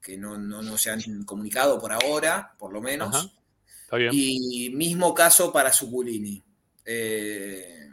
[0.00, 3.14] que no, no, no se han comunicado por ahora, por lo menos.
[3.14, 3.28] Ajá.
[3.84, 4.10] Está bien.
[4.12, 6.42] Y mismo caso para Suculini.
[6.84, 7.88] Eh,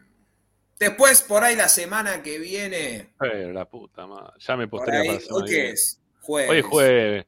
[0.79, 3.13] después, por ahí la semana que viene.
[3.19, 4.33] Pero la puta madre.
[4.39, 5.99] Ya me postré ahí- para ¿Hoy qué es?
[6.21, 6.49] Jueves.
[6.51, 7.25] Hoy es jueves.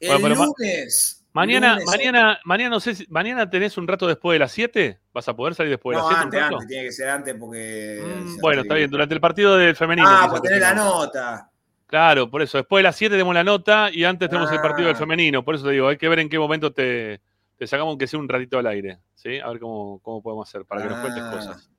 [0.00, 1.14] El Bueno, pero ma- lunes.
[1.32, 4.98] Mañana, lunes- mañana, mañana no sé si, mañana tenés un rato después de las 7.
[5.12, 8.02] ¿Vas a poder salir después de las 7 antes, antes, tiene que ser antes porque.
[8.02, 8.90] Mm, bueno, está bien.
[8.90, 10.08] Durante el partido del femenino.
[10.08, 11.50] Ah, pues tenés la nota.
[11.88, 12.58] Claro, por eso.
[12.58, 14.98] Después de las 7 tenemos la nota y antes tenemos el partido del Ah.
[14.98, 15.44] femenino.
[15.44, 17.20] Por eso te digo, hay que ver en qué momento te,
[17.56, 18.98] te sacamos aunque sea un ratito al aire.
[19.14, 19.38] ¿sí?
[19.40, 21.30] A ver cómo, cómo podemos hacer para que nos cuentes Ah.
[21.32, 21.70] cosas.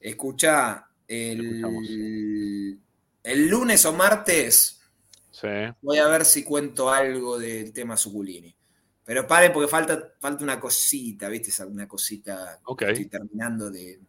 [0.00, 0.82] Escuchamos.
[1.08, 2.78] el,
[3.22, 4.80] El lunes o martes
[5.32, 5.48] Sí.
[5.82, 8.54] voy a ver si cuento algo del tema Suculini.
[9.04, 11.64] Pero paren porque falta, falta una cosita, ¿viste?
[11.64, 12.78] Una cosita Ok.
[12.80, 14.00] que estoy terminando de,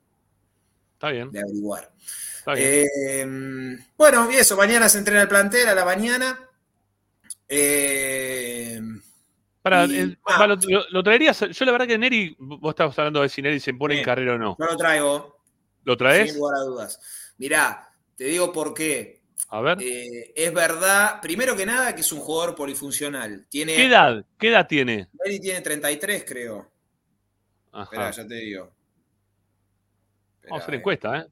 [0.98, 1.32] Está bien.
[1.32, 1.91] de averiguar.
[2.39, 2.68] Está bien.
[2.68, 6.39] Eh, bueno, y eso, mañana se entrena el plantel a la mañana.
[7.48, 8.82] Eh,
[9.62, 10.39] Para, y- el- ah.
[10.39, 11.39] va, lo, lo- lo traerías.
[11.52, 14.34] Yo, la verdad, que Neri, vos estabas hablando de si Neri se pone en carrera
[14.36, 14.56] o no.
[14.60, 15.39] yo lo traigo,
[15.84, 16.32] ¿Lo traes?
[16.32, 17.34] sin lugar a dudas.
[17.38, 19.22] Mirá, te digo por qué.
[19.50, 19.78] A ver.
[19.82, 23.45] Eh, es verdad, primero que nada, que es un jugador polifuncional.
[23.50, 24.26] Tiene, ¿Qué edad?
[24.39, 25.08] ¿Qué edad tiene?
[25.24, 26.70] Neri tiene 33, creo.
[27.82, 28.72] Espera, ya te digo.
[30.50, 31.26] Vamos a hacer encuesta, ¿eh?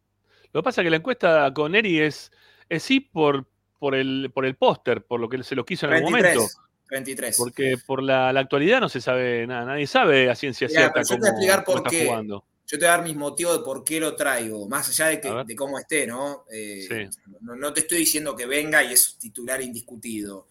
[0.54, 2.32] Lo que pasa es que la encuesta con Neri es,
[2.70, 3.46] es sí por,
[3.80, 6.36] por el, por el póster, por lo que se lo quiso en algún 33.
[6.38, 6.62] momento.
[6.88, 7.38] 33.
[7.38, 10.94] Porque por la, la actualidad no se sabe nada, nadie sabe a ciencia Mirá, cierta
[10.94, 12.06] pero yo te cómo, voy a explicar cómo por está qué.
[12.08, 12.46] jugando.
[12.68, 15.20] Yo te voy a dar mis motivos de por qué lo traigo, más allá de,
[15.22, 16.46] que- de cómo esté, ¿no?
[16.52, 17.20] Eh, Sí.
[17.42, 17.56] no?
[17.56, 20.48] no te estoy diciendo que venga y es titular indiscutido.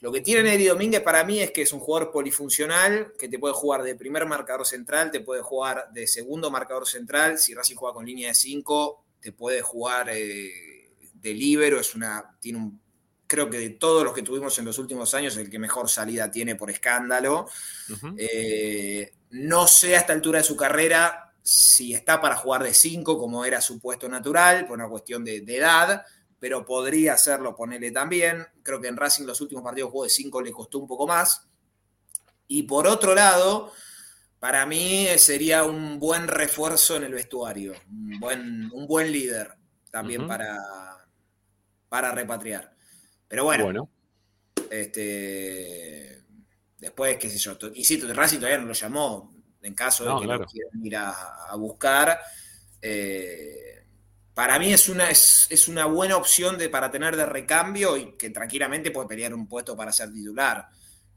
[0.00, 3.38] Lo que tiene Neri Domínguez para mí es que es un jugador polifuncional, que te
[3.38, 7.76] puede jugar de primer marcador central, te puede jugar de segundo marcador central, si Racing
[7.76, 12.80] juega con línea de 5, te puede jugar eh, de líbero, es una, tiene un,
[13.26, 16.30] creo que de todos los que tuvimos en los últimos años, el que mejor salida
[16.30, 17.46] tiene por escándalo.
[18.16, 23.18] Eh, no sé a esta altura de su carrera si está para jugar de 5
[23.18, 26.04] como era su puesto natural, por una cuestión de, de edad,
[26.40, 28.44] pero podría hacerlo, ponerle también.
[28.64, 31.46] Creo que en Racing los últimos partidos jugó de 5 le costó un poco más.
[32.48, 33.72] Y por otro lado,
[34.40, 39.54] para mí sería un buen refuerzo en el vestuario, un buen, un buen líder
[39.92, 40.56] también para,
[41.88, 42.74] para repatriar.
[43.28, 43.90] Pero bueno, Bueno,
[44.70, 46.24] este,
[46.78, 50.20] después, qué sé yo, to- insisto, Racing todavía no lo llamó, en caso de No,
[50.20, 50.40] que claro.
[50.44, 51.10] lo quieran ir a,
[51.48, 52.18] a buscar.
[52.82, 53.69] Eh,
[54.34, 58.16] para mí es una, es, es una buena opción de, para tener de recambio y
[58.16, 60.68] que tranquilamente puede pelear un puesto para ser titular.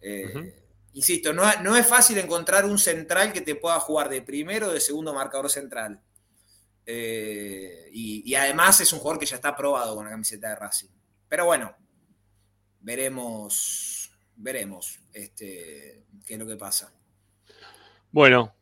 [0.02, 0.60] Eh.
[0.94, 4.74] Insisto, no, no es fácil encontrar un central que te pueda jugar de primero o
[4.74, 6.00] de segundo marcador central.
[6.86, 10.56] Eh, y, y además es un jugador que ya está probado con la camiseta de
[10.56, 10.90] Racing.
[11.28, 11.76] Pero bueno,
[12.82, 16.94] veremos, veremos este, qué es lo que pasa.
[18.12, 18.54] bueno,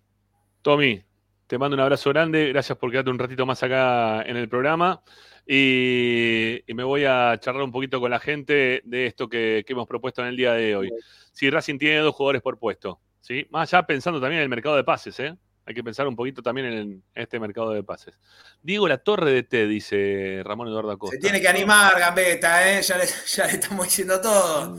[0.61, 1.03] Tommy,
[1.51, 2.47] te mando un abrazo grande.
[2.47, 5.03] Gracias por quedarte un ratito más acá en el programa.
[5.45, 9.73] Y, y me voy a charlar un poquito con la gente de esto que, que
[9.73, 10.89] hemos propuesto en el día de hoy.
[11.33, 13.45] Si Racing tiene dos jugadores por puesto, ¿sí?
[13.49, 15.35] Más allá pensando también en el mercado de pases, ¿eh?
[15.65, 18.17] Hay que pensar un poquito también en este mercado de pases.
[18.61, 21.17] Diego La Torre de T, dice Ramón Eduardo Acosta.
[21.17, 22.81] Se tiene que animar, Gambetta, ¿eh?
[22.81, 24.77] ya, le, ya le estamos diciendo todo.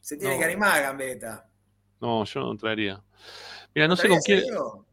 [0.00, 0.38] Se tiene No.
[0.38, 1.44] que animar, Gambetta.
[2.00, 3.02] No, yo no traería.
[3.74, 4.40] Mira, no sé ¿Traías con quién.
[4.42, 4.87] Diego?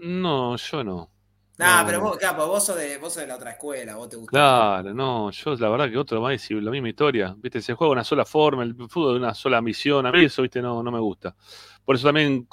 [0.00, 1.10] No, yo no.
[1.58, 4.08] Nah, No, pero vos, capo, vos sos, de, vos sos de la otra escuela, vos
[4.08, 4.30] te gusta.
[4.30, 7.92] Claro, no, yo la verdad que otro más y la misma historia, viste, se juega
[7.92, 10.90] una sola forma, el fútbol de una sola misión, a mí eso, viste, no, no
[10.92, 11.34] me gusta.
[11.82, 12.46] Por eso también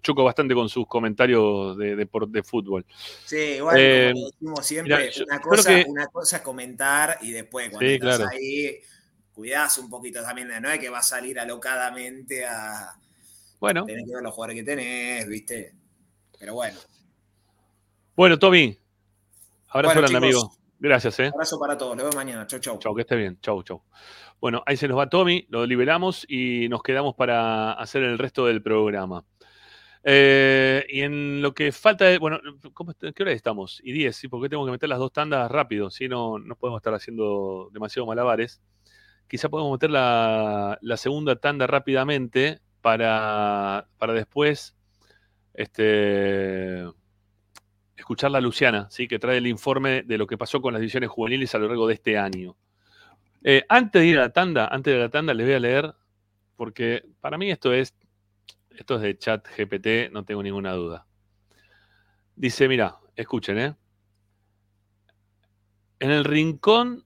[0.00, 2.86] choco bastante con sus comentarios de, de, de fútbol.
[3.24, 7.18] Sí, igual Eh, como decimos siempre, mira, yo- una, cosa, que- una cosa es comentar
[7.20, 8.32] y después cuando Sí, estás claro.
[8.32, 8.78] ahí,
[9.34, 12.98] cuidás un poquito también, no es que vas a salir alocadamente a
[13.60, 15.74] Bueno, tener que ver los jugadores que tenés, ¿viste?
[16.38, 16.78] Pero bueno,
[18.16, 18.76] bueno, Tommy,
[19.68, 20.42] abrazo Bueno, grande, chicos.
[20.44, 20.58] amigo.
[20.80, 21.30] Gracias, eh.
[21.32, 22.78] abrazo para todos, nos vemos mañana, chau chau.
[22.78, 23.38] Chau, que esté bien.
[23.40, 23.82] Chau, chau.
[24.40, 28.46] Bueno, ahí se nos va Tommy, lo liberamos y nos quedamos para hacer el resto
[28.46, 29.24] del programa.
[30.04, 32.38] Eh, y en lo que falta, de- bueno,
[32.72, 33.80] ¿cómo ¿qué hora estamos?
[33.82, 34.28] Y 10, ¿sí?
[34.28, 38.06] Porque tengo que meter las dos tandas rápido, si no, no podemos estar haciendo demasiado
[38.06, 38.62] malabares.
[39.26, 44.76] Quizá podemos meter la, la segunda tanda rápidamente para, para después
[45.58, 46.84] este,
[47.96, 49.08] escuchar la Luciana, ¿sí?
[49.08, 51.88] que trae el informe de lo que pasó con las divisiones juveniles a lo largo
[51.88, 52.56] de este año.
[53.42, 55.94] Eh, antes de ir a la tanda, antes de la tanda les voy a leer,
[56.54, 57.92] porque para mí esto es,
[58.70, 61.08] esto es de chat GPT, no tengo ninguna duda.
[62.36, 63.74] Dice, mira, escuchen, ¿eh?
[65.98, 67.04] En el rincón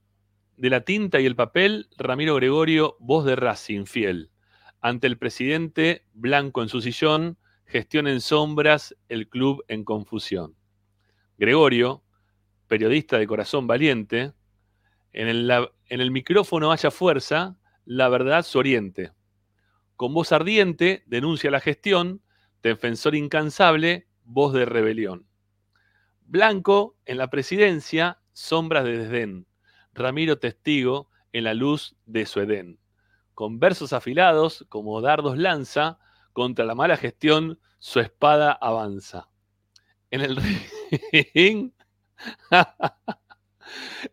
[0.57, 4.29] de la tinta y el papel, Ramiro Gregorio, voz de Racing, fiel.
[4.79, 7.39] Ante el presidente, blanco en su sillón,
[7.73, 10.55] gestión en sombras, el club en confusión.
[11.39, 12.03] Gregorio,
[12.67, 14.33] periodista de corazón valiente,
[15.11, 19.11] en el, en el micrófono haya fuerza, la verdad su oriente.
[19.95, 22.21] Con voz ardiente denuncia la gestión,
[22.61, 25.25] defensor incansable, voz de rebelión.
[26.27, 29.47] Blanco en la presidencia, sombras de desdén.
[29.95, 32.77] Ramiro testigo en la luz de su Edén.
[33.33, 35.97] Con versos afilados, como dardos lanza,
[36.33, 39.29] contra la mala gestión, su espada avanza.
[40.11, 41.71] En el ring,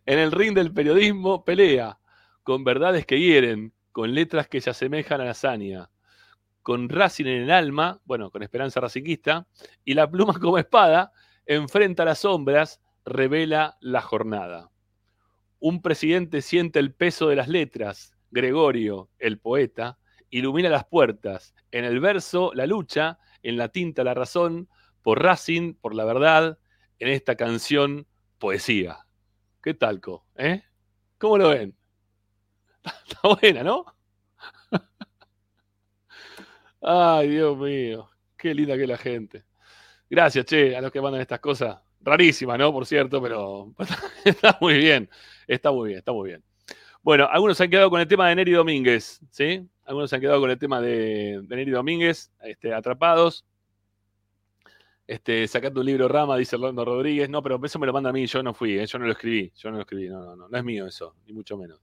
[0.05, 1.99] En el ring del periodismo pelea
[2.43, 5.89] con verdades que hieren, con letras que se asemejan a la hazaña,
[6.61, 9.47] con Racing en el alma, bueno, con esperanza racinguista,
[9.83, 11.11] y la pluma como espada,
[11.45, 14.69] enfrenta las sombras, revela la jornada.
[15.59, 19.97] Un presidente siente el peso de las letras, Gregorio, el poeta,
[20.31, 24.69] ilumina las puertas, en el verso la lucha, en la tinta la razón,
[25.03, 26.57] por Racing, por la verdad,
[26.99, 28.07] en esta canción
[28.39, 29.05] poesía.
[29.61, 30.25] ¿Qué talco?
[30.35, 30.63] ¿Eh?
[31.17, 31.75] ¿Cómo lo ven?
[32.83, 33.85] Está buena, ¿no?
[36.81, 38.09] Ay, Dios mío.
[38.37, 39.45] Qué linda que es la gente.
[40.09, 41.79] Gracias, che, a los que mandan estas cosas.
[41.99, 42.73] Rarísimas, ¿no?
[42.73, 43.73] Por cierto, pero
[44.25, 45.09] está muy bien.
[45.47, 46.43] Está muy bien, está muy bien.
[47.03, 49.67] Bueno, algunos se han quedado con el tema de Neri Domínguez, ¿sí?
[49.91, 53.45] Algunos se han quedado con el tema de, Neri Domínguez, este, atrapados.
[55.05, 57.29] Este, sacando un libro Rama, dice Orlando Rodríguez.
[57.29, 58.85] No, pero eso me lo manda a mí, yo no fui, ¿eh?
[58.85, 61.17] yo no lo escribí, yo no lo escribí, no, no, no, no es mío eso,
[61.25, 61.81] ni mucho menos.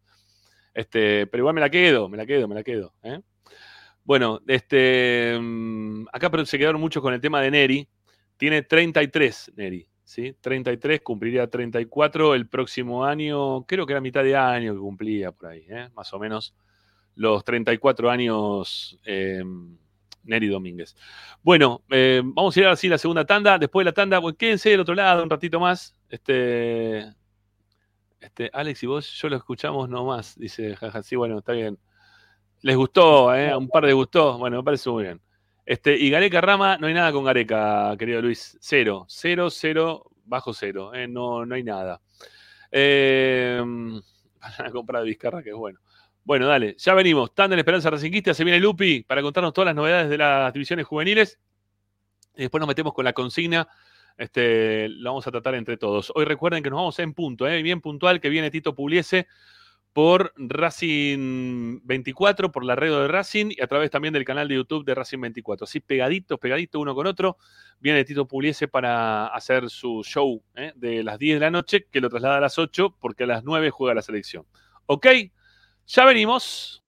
[0.73, 2.95] Este, pero igual me la quedo, me la quedo, me la quedo.
[3.03, 3.21] ¿eh?
[4.05, 7.89] Bueno, este, mm, acá se quedaron muchos con el tema de Neri.
[8.39, 10.35] Tiene 33, Neri, ¿sí?
[10.41, 15.51] 33, cumpliría 34 el próximo año, creo que era mitad de año que cumplía por
[15.51, 15.91] ahí, ¿eh?
[15.95, 16.55] más o menos
[17.19, 19.43] los 34 años eh,
[20.23, 20.97] Neri Domínguez.
[21.43, 23.59] Bueno, eh, vamos a ir así a la segunda tanda.
[23.59, 25.99] Después de la tanda, pues quédense del otro lado un ratito más.
[26.09, 27.13] Este,
[28.21, 31.03] este, Alex y vos, yo lo escuchamos nomás, dice Jaja.
[31.03, 31.77] Sí, bueno, está bien.
[32.63, 33.51] Les gustó, ¿eh?
[33.51, 34.39] A un par de gustó.
[34.39, 35.21] Bueno, me parece muy bien.
[35.67, 38.57] Este, y Gareca Rama, no hay nada con Gareca, querido Luis.
[38.61, 40.95] Cero, cero, cero, bajo cero.
[40.95, 41.09] ¿eh?
[41.09, 42.01] No, no hay nada.
[42.71, 43.61] Eh,
[44.57, 45.81] para comprar Vizcarra, que es bueno.
[46.29, 47.35] Bueno, dale, ya venimos.
[47.35, 50.85] Tanda en Esperanza Racinguista, se viene Lupi para contarnos todas las novedades de las divisiones
[50.85, 51.39] juveniles.
[52.37, 53.67] Y después nos metemos con la consigna.
[54.19, 56.13] Este, lo vamos a tratar entre todos.
[56.15, 57.63] Hoy recuerden que nos vamos en punto, ¿eh?
[57.63, 59.27] bien puntual, que viene Tito Pugliese
[59.95, 64.57] por Racing 24, por la red de Racing y a través también del canal de
[64.57, 65.65] YouTube de Racing 24.
[65.65, 67.39] Así pegaditos, pegaditos uno con otro,
[67.81, 70.75] viene Tito Pugliese para hacer su show ¿eh?
[70.77, 73.45] de las 10 de la noche, que lo traslada a las 8 porque a las
[73.45, 74.45] 9 juega la selección.
[74.85, 75.07] ¿Ok?
[75.89, 76.83] Ya venimos.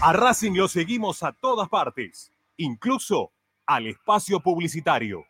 [0.00, 3.30] A Racing lo seguimos a todas partes, incluso
[3.66, 5.24] al espacio publicitario.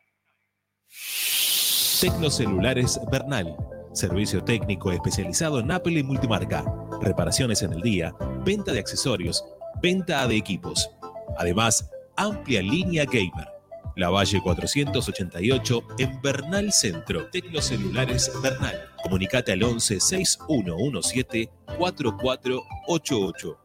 [2.01, 3.55] Tecnocelulares Bernal.
[3.93, 6.65] Servicio técnico especializado en Apple y multimarca.
[7.03, 8.15] Reparaciones en el día,
[8.47, 9.45] venta de accesorios,
[9.83, 10.91] venta de equipos.
[11.37, 13.52] Además, amplia línea gamer.
[13.95, 17.27] La Valle 488 en Bernal Centro.
[17.27, 18.89] Tecnocelulares Bernal.
[19.03, 23.59] Comunicate al 11 6117 4488.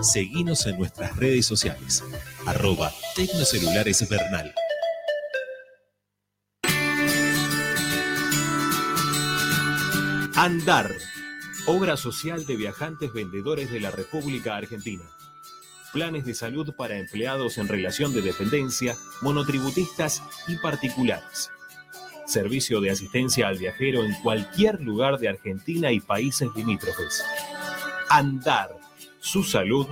[0.00, 2.02] Seguinos en nuestras redes sociales.
[2.46, 4.54] Arroba Tecnocelulares Bernal.
[10.36, 10.90] Andar.
[11.66, 15.02] Obra social de viajantes vendedores de la República Argentina.
[15.92, 21.50] Planes de salud para empleados en relación de dependencia, monotributistas y particulares.
[22.26, 27.24] Servicio de asistencia al viajero en cualquier lugar de Argentina y países limítrofes.
[28.08, 28.76] Andar.
[29.20, 29.86] Su salud,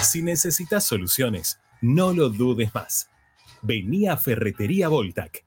[0.03, 3.09] Si necesitas soluciones, no lo dudes más.
[3.63, 5.45] Vení a Ferretería Voltac.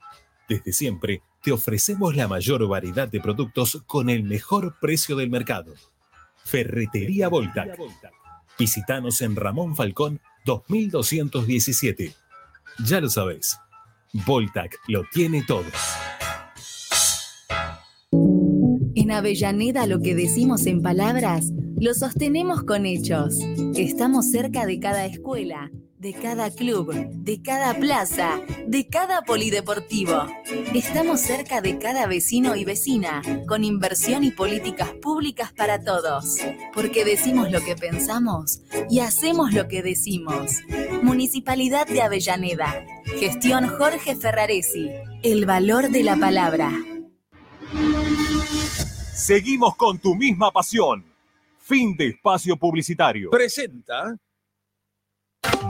[0.47, 5.73] Desde siempre te ofrecemos la mayor variedad de productos con el mejor precio del mercado.
[6.45, 7.77] Ferretería Voltac.
[8.57, 12.13] Visítanos en Ramón Falcón 2217.
[12.85, 13.57] Ya lo sabes,
[14.25, 15.65] Voltac lo tiene todo.
[18.95, 23.37] En Avellaneda lo que decimos en palabras, lo sostenemos con hechos.
[23.75, 25.71] Estamos cerca de cada escuela,
[26.03, 30.27] de cada club, de cada plaza, de cada polideportivo.
[30.73, 36.39] Estamos cerca de cada vecino y vecina, con inversión y políticas públicas para todos.
[36.73, 40.51] Porque decimos lo que pensamos y hacemos lo que decimos.
[41.01, 42.85] Municipalidad de Avellaneda.
[43.17, 44.91] Gestión Jorge Ferraresi.
[45.21, 46.69] El valor de la palabra.
[49.15, 51.05] Seguimos con tu misma pasión.
[51.59, 53.29] Fin de espacio publicitario.
[53.29, 54.17] Presenta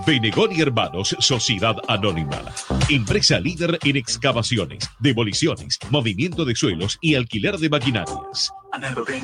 [0.05, 2.41] Benegón y Hermanos, Sociedad Anónima.
[2.89, 8.51] Empresa líder en excavaciones, demoliciones, movimiento de suelos y alquiler de maquinarias.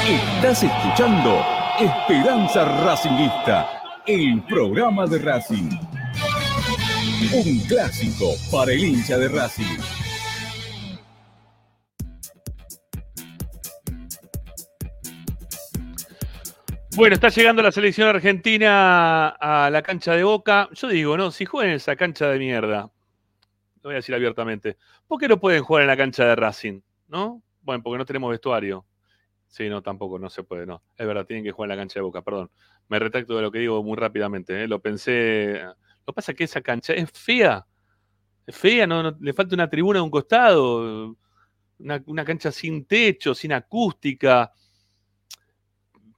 [0.05, 3.67] Estás escuchando Esperanza Racingista,
[4.05, 5.71] el programa de Racing.
[7.33, 9.79] Un clásico para el hincha de Racing.
[16.95, 20.69] Bueno, está llegando la selección argentina a la cancha de Boca.
[20.73, 22.91] Yo digo, no, si juegan en esa cancha de mierda, lo
[23.81, 24.77] voy a decir abiertamente,
[25.07, 26.81] ¿por qué no pueden jugar en la cancha de Racing?
[27.07, 27.41] ¿No?
[27.61, 28.85] Bueno, porque no tenemos vestuario.
[29.53, 30.81] Sí, no, tampoco, no se puede, no.
[30.97, 32.49] Es verdad, tienen que jugar en la cancha de Boca, perdón.
[32.87, 34.67] Me retracto de lo que digo muy rápidamente, ¿eh?
[34.67, 35.61] lo pensé.
[35.61, 35.75] Lo
[36.07, 37.63] que pasa es que esa cancha es fea.
[38.47, 41.17] Es fea, no, no- le falta una tribuna de un costado,
[41.79, 44.53] una, una cancha sin techo, sin acústica,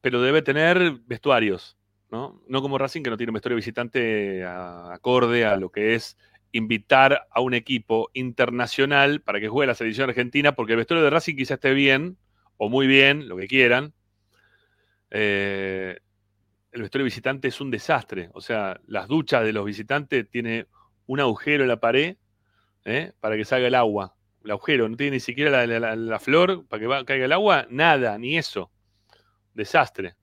[0.02, 1.78] pero debe tener vestuarios,
[2.10, 2.42] ¿no?
[2.48, 6.18] No como Racing, que no tiene un vestuario visitante a- acorde a lo que es
[6.52, 11.10] invitar a un equipo internacional para que juegue la selección argentina, porque el vestuario de
[11.10, 12.18] Racing quizá esté bien,
[12.58, 13.94] o muy bien, lo que quieran.
[15.12, 15.98] Eh,
[16.72, 18.30] el vestuario visitante es un desastre.
[18.34, 20.68] O sea, las duchas de los visitantes tiene
[21.08, 22.18] un agujero en la pared
[22.86, 23.14] ¿eh?
[23.20, 24.16] para que salga el agua.
[24.44, 28.18] El agujero, no tiene ni siquiera la, flor para que va- caiga el agua, nada,
[28.18, 28.72] ni eso.
[29.54, 30.16] Desastre.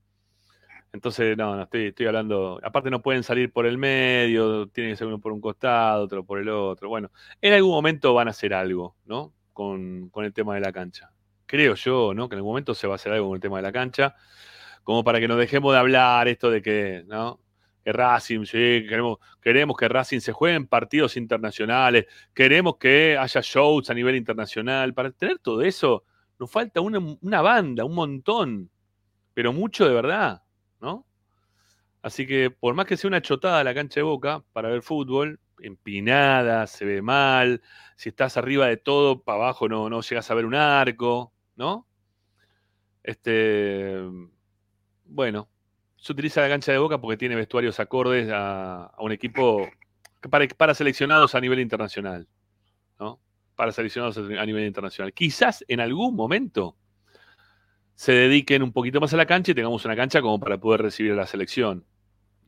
[0.93, 2.61] Entonces, no, no, estoy, estoy hablando.
[2.63, 6.25] Aparte, no pueden salir por el medio, tiene que ser uno por un costado, otro
[6.25, 6.89] por el otro.
[6.91, 7.11] Bueno,
[7.41, 9.33] en algún momento van a hacer algo, ¿no?
[9.55, 11.11] Con, con el tema de la cancha.
[11.53, 12.31] Creo yo, ¿no?
[12.31, 14.17] Que en algún momento se va a hacer algo con el tema de la cancha,
[14.85, 17.41] como para que nos dejemos de hablar esto de que, ¿no?
[17.85, 23.43] Que Racing, sí, queremos, queremos que Racing se juegue en partidos internacionales, queremos que haya
[23.43, 24.95] shows a nivel internacional.
[24.95, 26.05] Para tener todo eso,
[26.39, 28.71] nos falta una, una banda, un montón,
[29.35, 30.43] pero mucho de verdad,
[30.81, 31.05] ¿no?
[32.01, 35.39] Así que por más que sea una chotada la cancha de boca para ver fútbol,
[35.61, 37.61] empinada, se ve mal,
[37.97, 41.87] si estás arriba de todo, para abajo no, no llegas a ver un arco, ¿no?
[43.03, 43.99] Este,
[45.05, 45.49] bueno,
[45.97, 49.69] se utiliza la cancha de boca porque tiene vestuarios acordes a, un equipo
[50.31, 52.29] para, para seleccionados a nivel internacional,
[52.99, 53.21] ¿no?
[53.57, 55.13] Para seleccionados a nivel internacional.
[55.13, 56.77] Quizás en algún momento
[57.95, 60.83] se dediquen un poquito más a la cancha y tengamos una cancha como para poder
[60.83, 61.85] recibir a la selección,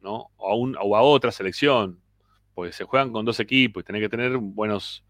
[0.03, 0.31] ¿no?
[0.37, 2.01] O a, un- o a otra selección,
[2.55, 5.05] porque se juegan con dos equipos y tenés que tener buenos,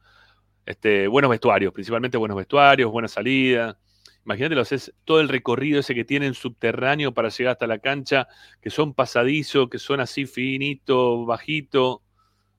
[0.66, 3.78] este, buenos vestuarios, principalmente buenos vestuarios, buena salida.
[4.24, 8.27] Imagínate, lo haces todo el recorrido ese que tienen subterráneo para llegar hasta la cancha,
[8.62, 12.03] que son pasadizos, que son así finito, bajito,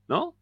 [0.07, 0.35] ¿no?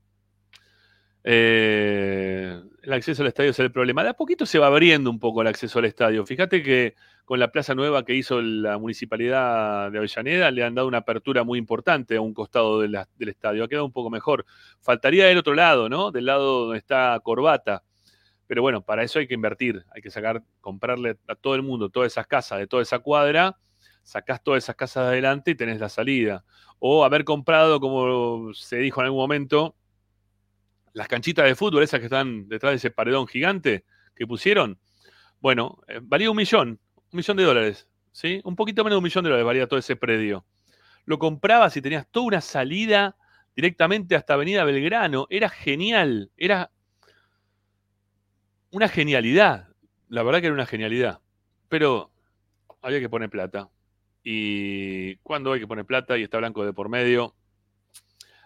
[1.23, 4.03] Eh, el acceso al estadio es el problema.
[4.03, 6.25] De a poquito se va abriendo un poco el acceso al estadio.
[6.25, 6.95] Fíjate que
[7.25, 11.43] con la plaza nueva que hizo la municipalidad de Avellaneda le han dado una apertura
[11.43, 13.63] muy importante a un costado del estadio.
[13.63, 14.45] Ha quedado un poco mejor.
[14.81, 16.11] Faltaría del otro lado, ¿no?
[16.11, 17.83] Del lado donde está Corbata.
[18.47, 21.89] Pero bueno, para eso hay que invertir, hay que sacar, comprarle a todo el mundo
[21.89, 23.57] todas esas casas de toda esa cuadra,
[24.03, 26.43] sacás todas esas casas de adelante y tenés la salida.
[26.79, 29.75] O haber comprado, como se dijo en algún momento,
[30.93, 33.83] las canchitas de fútbol, esas que están detrás de ese paredón gigante
[34.15, 34.79] que pusieron.
[35.39, 38.41] Bueno, eh, valía un millón, un millón de dólares, ¿sí?
[38.43, 40.45] Un poquito menos de un millón de dólares valía todo ese predio.
[41.05, 43.17] Lo comprabas y tenías toda una salida
[43.55, 45.27] directamente hasta Avenida Belgrano.
[45.29, 46.71] Era genial, era
[48.71, 49.69] una genialidad.
[50.07, 51.19] La verdad que era una genialidad.
[51.69, 52.11] Pero
[52.81, 53.69] había que poner plata.
[54.23, 57.35] Y cuando hay que poner plata y está blanco de por medio,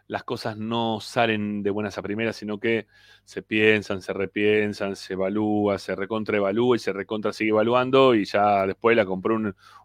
[0.07, 2.87] las cosas no salen de buenas a primeras, sino que
[3.25, 8.65] se piensan, se repiensan, se evalúa, se recontraevalúa y se recontra sigue evaluando y ya
[8.65, 9.37] después la compró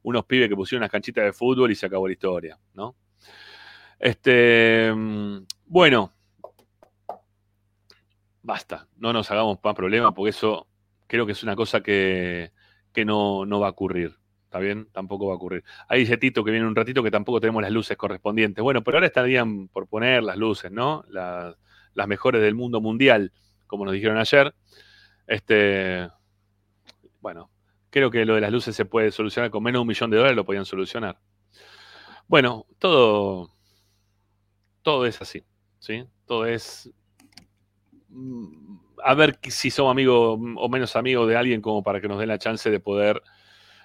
[0.02, 2.96] unos pibes que pusieron unas canchitas de fútbol y se acabó la historia, ¿no?
[3.98, 6.12] Este, mm, bueno,
[8.42, 10.68] basta, no nos hagamos más problemas porque eso
[11.08, 12.52] creo que es una cosa que,
[12.92, 14.21] que no, no va a ocurrir.
[14.52, 14.86] ¿Está bien?
[14.92, 15.64] Tampoco va a ocurrir.
[15.88, 18.62] Ahí dice Tito que viene un ratito que tampoco tenemos las luces correspondientes.
[18.62, 21.06] Bueno, pero ahora estarían por poner las luces, ¿no?
[21.08, 21.56] Las,
[22.06, 23.32] mejores del mundo mundial,
[23.66, 24.54] como nos dijeron ayer.
[25.26, 26.06] Este,
[27.22, 27.50] bueno,
[27.88, 30.18] creo que lo de las luces se puede solucionar con menos de un millón de
[30.18, 31.18] dólares, lo podían solucionar.
[32.28, 33.48] Bueno, todo,
[34.82, 35.42] todo es así,
[35.78, 36.04] ¿sí?
[36.26, 36.92] Todo es
[38.10, 42.18] mm, a ver si somos amigos o menos amigos de alguien como para que nos
[42.18, 43.22] den la chance de poder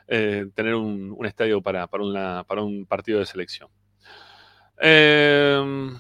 [0.08, 3.70] eh, tener un, estadio para, para, un partido de selección.
[4.80, 5.96] Em,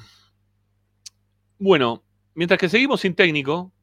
[1.60, 2.04] bueno,
[2.34, 3.74] mientras que seguimos sin técnico,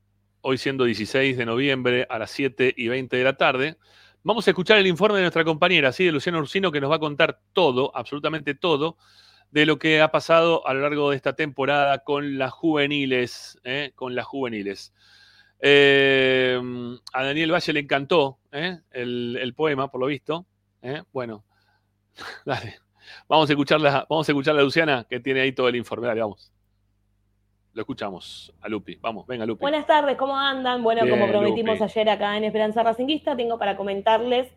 [0.41, 3.79] hoy siendo 16 de noviembre a las 7 y 20 de la tarde,
[4.23, 6.05] vamos a escuchar el informe de nuestra compañera, ¿sí?
[6.05, 8.97] de Luciano Ursino, que nos va a contar todo, absolutamente todo,
[9.51, 13.93] de lo que ha pasado a lo largo de esta temporada con las juveniles, ¿eh?
[13.95, 14.93] con las juveniles.
[15.61, 16.61] Eh,
[17.13, 18.81] a Daniel Valle le encantó ¿eh?
[18.91, 20.47] el, poema, por lo visto.
[20.83, 21.03] ¿eh?
[21.13, 21.45] Bueno,
[22.45, 22.77] dale.
[23.29, 26.07] Vamos a, escucharla, vamos a escuchar a Luciana, que tiene ahí todo el informe.
[26.07, 26.53] Dale, vamos.
[27.73, 28.97] Lo escuchamos a Lupi.
[28.97, 29.61] Vamos, venga, Lupi.
[29.61, 30.83] Buenas tardes, ¿cómo andan?
[30.83, 34.53] Bueno, como prometimos ayer acá en Esperanza Racinguista, tengo para comentarles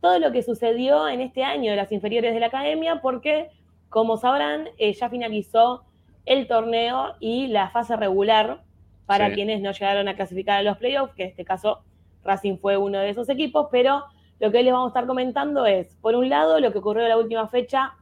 [0.00, 3.50] todo lo que sucedió en este año de las inferiores de la academia, porque,
[3.88, 5.84] como sabrán, ya finalizó
[6.26, 8.62] el torneo y la fase regular
[9.10, 11.80] para quienes no llegaron a clasificar a los playoffs, que en este caso
[12.22, 14.04] Racing fue uno de esos equipos, pero
[14.38, 17.02] lo que hoy les vamos a estar comentando es, por un lado, lo que ocurrió
[17.02, 17.94] en la última fecha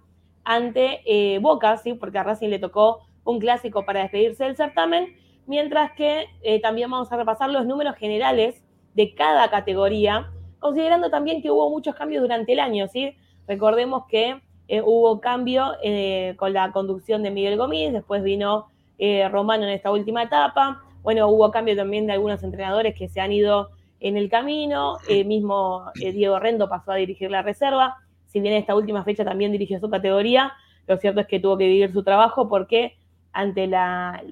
[0.45, 1.95] ante eh, Boca, ¿sí?
[1.95, 5.17] porque a Racing le tocó un clásico para despedirse del certamen,
[5.47, 8.63] mientras que eh, también vamos a repasar los números generales
[8.93, 13.17] de cada categoría, considerando también que hubo muchos cambios durante el año, ¿sí?
[13.47, 15.73] Recordemos que eh, hubo cambio
[16.37, 18.67] con la conducción de Miguel Gómez, después vino
[19.31, 23.33] Romano en esta última etapa, bueno, hubo cambio también de algunos entrenadores que se han
[23.33, 23.70] ido
[24.01, 24.99] en el camino.
[25.09, 27.97] El mismo eh, Diego Rendo pasó a dirigir la reserva.
[28.27, 30.53] Si bien esta última fecha también dirigió su categoría,
[30.87, 32.97] lo cierto es que tuvo que dividir su trabajo porque
[33.33, 34.23] ante la,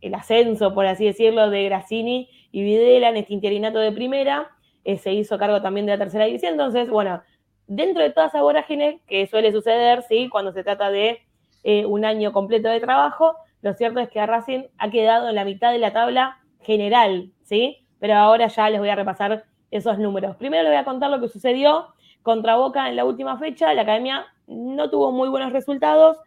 [0.00, 4.50] el ascenso, por así decirlo, de Grassini y Videla en este interinato de primera,
[4.84, 6.52] eh, se hizo cargo también de la tercera división.
[6.52, 7.22] Entonces, bueno,
[7.66, 10.28] dentro de toda esa vorágine que suele suceder, ¿sí?
[10.28, 11.20] Cuando se trata de
[11.64, 15.44] eh, un año completo de trabajo, lo cierto es que Racing ha quedado en la
[15.44, 17.78] mitad de la tabla general, ¿sí?
[17.98, 20.36] Pero ahora ya les voy a repasar esos números.
[20.36, 21.88] Primero les voy a contar lo que sucedió
[22.22, 23.72] contra Boca en la última fecha.
[23.74, 26.18] La academia no tuvo muy buenos resultados.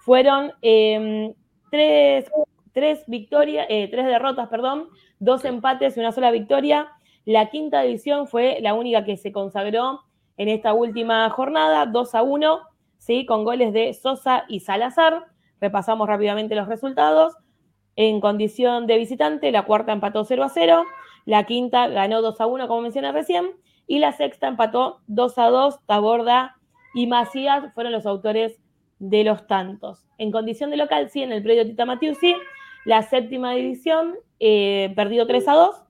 [0.00, 1.34] Fueron em,
[1.70, 4.88] tres, victorias, eh, tres derrotas, perdón,
[5.18, 6.88] dos empates y una sola victoria.
[7.24, 10.00] La quinta división fue la única que se consagró
[10.36, 12.60] en esta última jornada, 2 a 1,
[12.98, 13.26] ¿sí?
[13.26, 15.26] con goles de Sosa y Salazar.
[15.60, 17.36] Repasamos rápidamente los resultados.
[17.96, 20.84] En condición de visitante, la cuarta empató 0 a 0,
[21.26, 23.50] la quinta ganó 2 a 1, como mencioné recién,
[23.86, 25.86] y la sexta empató 2 a 2.
[25.86, 26.56] Taborda
[26.94, 28.60] y Macías fueron los autores
[28.98, 30.06] de los tantos.
[30.18, 32.36] En condición de local, sí, en el predio Tita Matiusi,
[32.84, 35.82] la séptima división eh, perdió 3 a 2.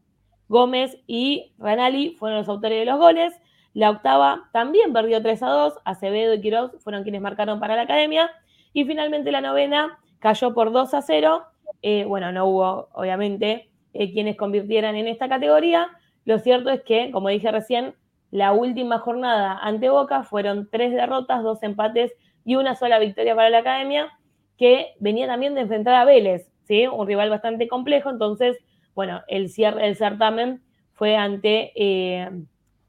[0.48, 3.32] Gómez y Ranali fueron los autores de los goles.
[3.72, 5.74] La octava también perdió 3 a 2.
[5.84, 8.30] Acevedo y Quiroz fueron quienes marcaron para la academia.
[8.72, 11.42] Y finalmente la novena cayó por 2 a 0.
[11.82, 15.88] Eh, bueno, no hubo, obviamente, eh, quienes convirtieran en esta categoría.
[16.24, 17.94] Lo cierto es que, como dije recién,
[18.30, 22.12] la última jornada ante Boca fueron tres derrotas, dos empates
[22.44, 24.09] y una sola victoria para la academia,
[24.56, 26.86] que venía también de enfrentar a Vélez, ¿sí?
[26.86, 28.10] un rival bastante complejo.
[28.10, 28.59] Entonces,
[28.94, 32.30] bueno, el cierre del certamen fue ante eh,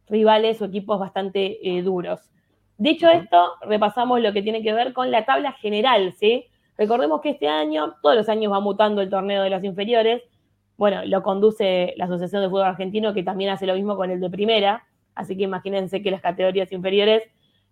[0.08, 2.31] rivales o equipos bastante duros.
[2.82, 6.48] Dicho esto, repasamos lo que tiene que ver con la tabla general, ¿sí?
[6.80, 10.24] Recordemos que este año, todos los años va mutando el torneo de las inferiores.
[10.78, 14.20] Bueno, lo conduce la Asociación de Fútbol Argentino, que también hace lo mismo con el
[14.20, 14.84] de primera.
[15.14, 17.22] Así que imagínense que las categorías inferiores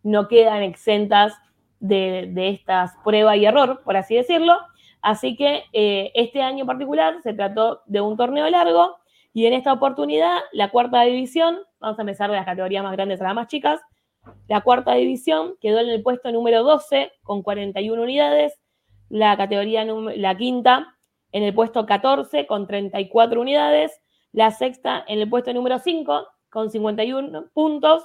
[0.03, 1.33] no quedan exentas
[1.79, 4.59] de, estas prueba y error, por así decirlo.
[5.01, 8.97] Así que eh, este año en particular se trató de un torneo largo
[9.33, 13.19] y en esta oportunidad la cuarta división, vamos a empezar de las categorías más grandes
[13.21, 13.81] a las más chicas,
[14.47, 18.59] la cuarta división quedó en el puesto número 12 con 41 unidades,
[19.09, 20.95] la categoría la quinta
[21.31, 24.01] en el puesto 14 con 34 unidades,
[24.31, 28.03] la sexta en el puesto número 5 con 51 puntos.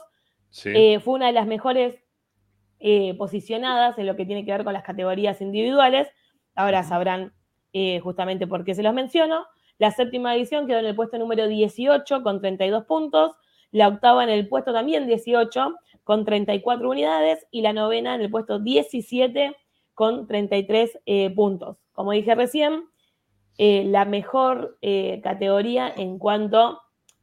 [0.64, 1.96] Eh, fue una de las mejores
[2.78, 6.08] eh, posicionadas en lo que tiene que ver con las categorías individuales.
[6.54, 7.32] Ahora sabrán
[7.72, 9.46] eh, justamente por qué se los menciono.
[9.78, 13.32] La séptima edición quedó en el puesto número 18 con 32 puntos.
[13.72, 15.74] La octava en el puesto también 18
[16.04, 17.46] con 34 unidades.
[17.50, 19.56] Y la novena en el puesto 17
[19.94, 21.78] con 33 eh, puntos.
[21.92, 22.84] Como dije recién,
[23.56, 24.78] la mejor
[25.22, 26.80] categoría en cuanto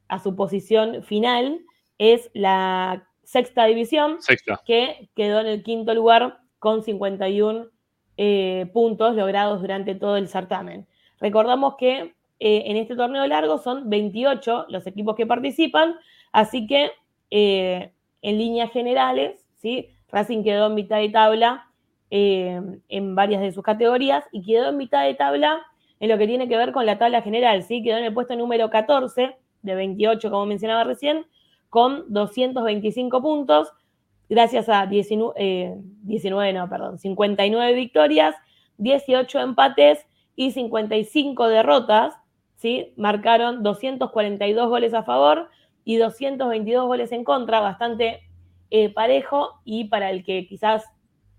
[0.08, 1.60] a su posición final
[1.98, 4.18] es la sexta división,
[4.66, 7.68] que quedó en el quinto lugar con 51
[8.18, 10.86] eh, puntos logrados durante todo el certamen.
[11.20, 15.96] Recordamos que eh, en este torneo largo son 28 los equipos que participan,
[16.34, 16.92] así que
[17.30, 19.90] eh, en líneas generales, ¿sí?
[20.10, 21.68] Racing quedó en mitad de tabla
[22.10, 25.62] en varias de sus categorías y quedó en mitad de tabla
[26.02, 27.84] en lo que tiene que ver con la tabla general, ¿sí?
[27.84, 31.26] Quedó en el puesto número 14 de 28, como mencionaba recién,
[31.70, 33.72] con 225 puntos,
[34.28, 38.36] gracias a 19, 19 eh, no, perdón, 59 victorias,
[38.78, 42.16] 18 empates y 55 derrotas,
[42.56, 42.94] ¿sí?
[42.98, 45.50] Marcaron 242 goles a favor
[45.84, 48.22] y 222 goles en contra, bastante
[48.70, 50.86] eh, parejo y para el que quizás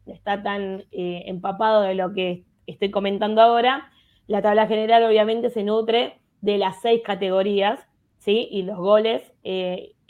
[0.07, 3.91] está tan eh, empapado de lo que estoy comentando ahora,
[4.27, 7.87] la tabla general obviamente se nutre de las seis categorías,
[8.19, 8.49] ¿sí?
[8.51, 9.33] Y los goles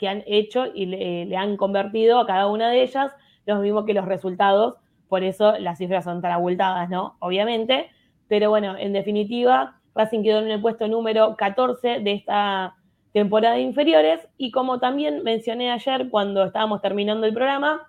[0.03, 3.11] que han hecho y le, han convertido a cada una de ellas
[3.45, 4.75] lo mismo que los resultados.
[5.07, 7.15] Por eso las cifras son tan abultadas, ¿no?
[7.19, 7.89] Obviamente.
[8.27, 12.75] Pero bueno, en definitiva, Racing quedó en el puesto número 14 de esta
[13.13, 14.19] temporada de inferiores.
[14.37, 17.87] Y como también mencioné ayer cuando estábamos terminando el programa,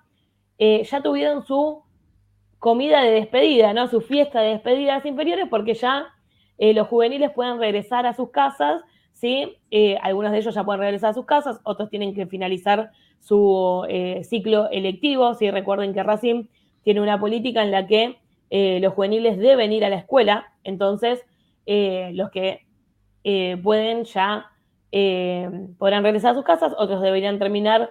[0.58, 1.82] eh, ya tuvieron su
[2.60, 3.88] comida de despedida, ¿no?
[3.88, 6.06] Su fiesta de despedida de las inferiores, porque ya
[6.58, 8.82] eh, los juveniles pueden regresar a sus casas
[9.12, 9.56] ¿sí?
[9.70, 12.90] Eh, algunos de ellos ya pueden regresar a sus casas, otros tienen que finalizar
[13.20, 13.86] su
[14.24, 15.34] ciclo electivo.
[15.34, 15.50] ¿sí?
[15.50, 16.44] Recuerden que Racing
[16.82, 18.18] tiene una política en la que
[18.50, 21.24] los juveniles deben ir a la escuela, entonces
[21.66, 22.66] los que
[23.62, 24.50] pueden ya
[25.78, 27.90] podrán regresar a sus casas, otros deberían terminar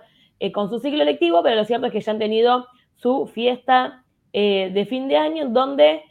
[0.53, 4.87] con su ciclo electivo, pero lo cierto es que ya han tenido su fiesta de
[4.89, 6.03] fin de año, donde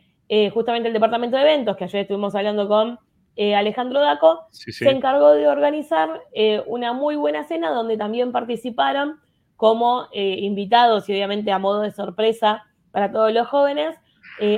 [0.52, 2.98] justamente el departamento de eventos, que ayer estuvimos hablando con
[3.34, 9.20] eh, Alejandro Daco, se encargó de organizar eh, una muy buena cena donde también participaron
[9.56, 13.96] como eh, invitados y obviamente a modo de sorpresa para todos los jóvenes,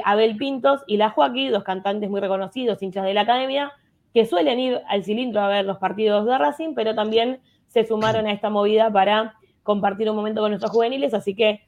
[0.04, 3.72] Abel Pintos y La Joaquín, dos cantantes muy reconocidos, hinchas de la academia,
[4.14, 8.26] que suelen ir al cilindro a ver los partidos de Racing, pero también se sumaron
[8.26, 11.60] a esta movida para compartir un momento con nuestros juveniles, así que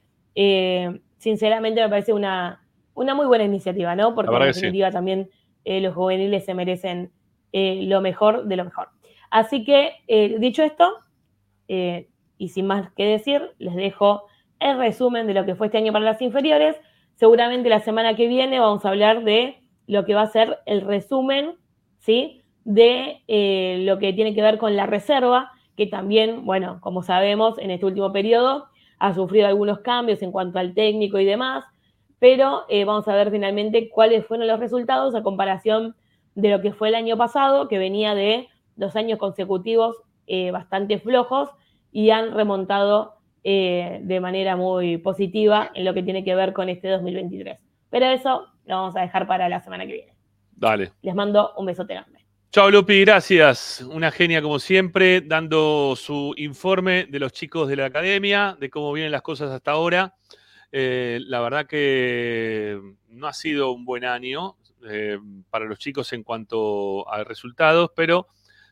[1.19, 2.63] sinceramente me parece una,
[2.95, 4.15] una muy buena iniciativa, ¿no?
[4.15, 5.31] Porque en definitiva también
[5.65, 7.13] eh, los juveniles se merecen
[7.53, 8.89] eh, lo mejor de lo mejor.
[9.31, 10.91] Así que, eh, dicho esto,
[11.69, 14.27] y sin más que decir, les dejo
[14.61, 16.77] el resumen de lo que fue este año para las inferiores.
[17.17, 19.59] Seguramente la semana que viene vamos a hablar de
[19.89, 21.57] lo que va a ser el resumen,
[22.65, 23.23] De
[23.85, 27.87] lo que tiene que ver con la reserva, que también, bueno, como sabemos, en este
[27.87, 28.67] último periodo
[28.99, 31.65] ha sufrido algunos cambios en cuanto al técnico y demás
[32.19, 35.95] pero eh, vamos a ver finalmente cuáles fueron los resultados a comparación
[36.35, 39.97] de lo que fue el año pasado, que venía de dos años consecutivos
[40.27, 41.51] eh, bastante flojos
[41.93, 43.15] y han remontado
[43.45, 47.59] eh, de manera muy positiva en lo que tiene que ver con este 2023.
[47.91, 50.16] Pero eso lo vamos a dejar para la semana que viene.
[50.57, 50.93] Dale.
[51.03, 52.27] Les mando un besote grande.
[52.51, 53.83] Chao, Lupi, gracias.
[53.83, 58.95] Una genia como siempre, dando su informe de los chicos de la academia, de cómo
[58.95, 60.15] vienen las cosas hasta ahora.
[60.73, 64.57] Eh, la verdad que no ha sido un buen año
[64.89, 65.19] eh,
[65.51, 68.29] para los chicos en cuanto a resultados, pero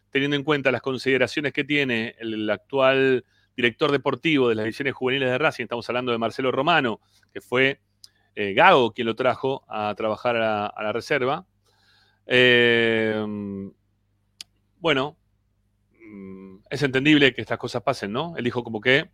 [0.09, 5.29] teniendo en cuenta las consideraciones que tiene el actual director deportivo de las divisiones juveniles
[5.29, 7.01] de Racing, estamos hablando de Marcelo Romano,
[7.33, 7.81] que fue
[8.35, 11.47] eh, Gago quien lo trajo a trabajar a la reserva.
[14.81, 15.17] Bueno,
[16.01, 18.37] mm, es entendible que estas cosas pasen, ¿no?
[18.37, 19.11] Él dijo como que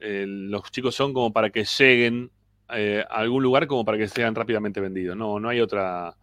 [0.00, 2.30] eh, los chicos son como para que lleguen
[2.70, 5.16] eh, a algún lugar como para que sean rápidamente vendidos.
[5.16, 6.16] No, no hay otra,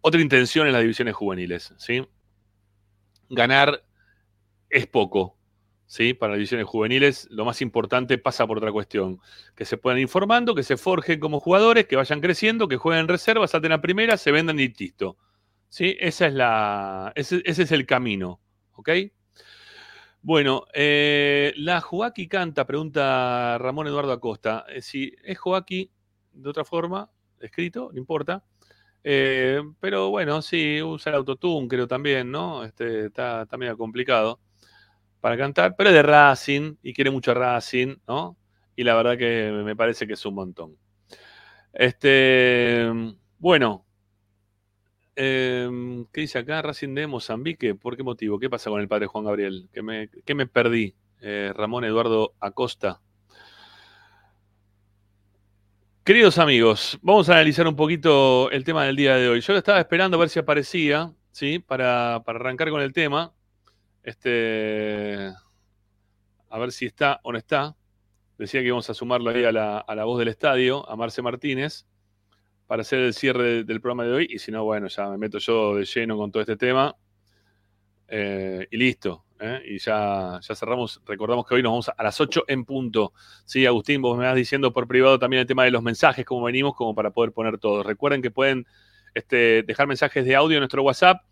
[0.00, 1.74] otra intención en las divisiones juveniles.
[1.78, 2.06] ¿sí?
[3.28, 3.82] Ganar
[4.70, 5.37] es poco
[5.88, 6.14] ¿sí?
[6.14, 9.20] Para divisiones juveniles, lo más importante pasa por otra cuestión.
[9.56, 13.50] Que se puedan informando, que se forjen como jugadores, que vayan creciendo, que jueguen reservas,
[13.50, 15.16] salten a primera, se vendan y listo.
[15.68, 15.96] ¿Sí?
[15.98, 18.40] Esa es la, ese, es el camino.
[18.74, 18.90] ¿Ok?
[20.20, 24.66] Bueno, eh, la Joaquí canta, pregunta Ramón Eduardo Acosta.
[24.68, 25.90] Eh, si es Joaquí
[26.32, 27.10] de otra forma,
[27.40, 28.44] escrito, no importa.
[29.02, 32.64] Eh, pero bueno, sí, usa el autotune, creo también, ¿no?
[32.64, 34.40] Este, está, está medio complicado
[35.20, 38.36] para cantar, pero es de Racing y quiere mucho Racing, ¿no?
[38.76, 40.76] Y la verdad que me parece que es un montón.
[41.72, 42.88] Este,
[43.38, 43.84] bueno,
[45.16, 46.62] em, ¿qué dice acá?
[46.62, 48.38] Racing de Mozambique, ¿por qué motivo?
[48.38, 49.68] ¿Qué pasa con el padre Juan Gabriel?
[49.72, 50.94] ¿Qué me, me perdí?
[51.20, 53.00] Eh, Ramón Eduardo Acosta.
[56.04, 59.40] Queridos amigos, vamos a analizar un poquito el tema del día de hoy.
[59.40, 61.58] Yo estaba esperando a ver si aparecía, ¿sí?
[61.58, 63.34] Para, para arrancar con el tema.
[64.08, 65.30] Este,
[66.48, 67.76] a ver si está o no está.
[68.38, 71.86] Decía que íbamos a sumarlo ahí a la, voz del estadio, a Marce Martínez,
[72.66, 74.26] para hacer el cierre del programa de hoy.
[74.30, 76.96] Y si no, bueno, ya me meto yo de lleno con todo este tema.
[78.08, 79.26] Eh, y listo.
[79.40, 79.60] ¿eh?
[79.66, 81.02] Y ya, ya cerramos.
[81.04, 83.12] Recordamos que hoy nos vamos a las 8 en punto.
[83.44, 86.46] Sí, Agustín, vos me vas diciendo por privado también el tema de los mensajes, cómo
[86.46, 87.84] venimos, como para poder poner todos.
[87.84, 88.66] Recuerden que pueden
[89.12, 91.27] este, dejar mensajes de audio en nuestro WhatsApp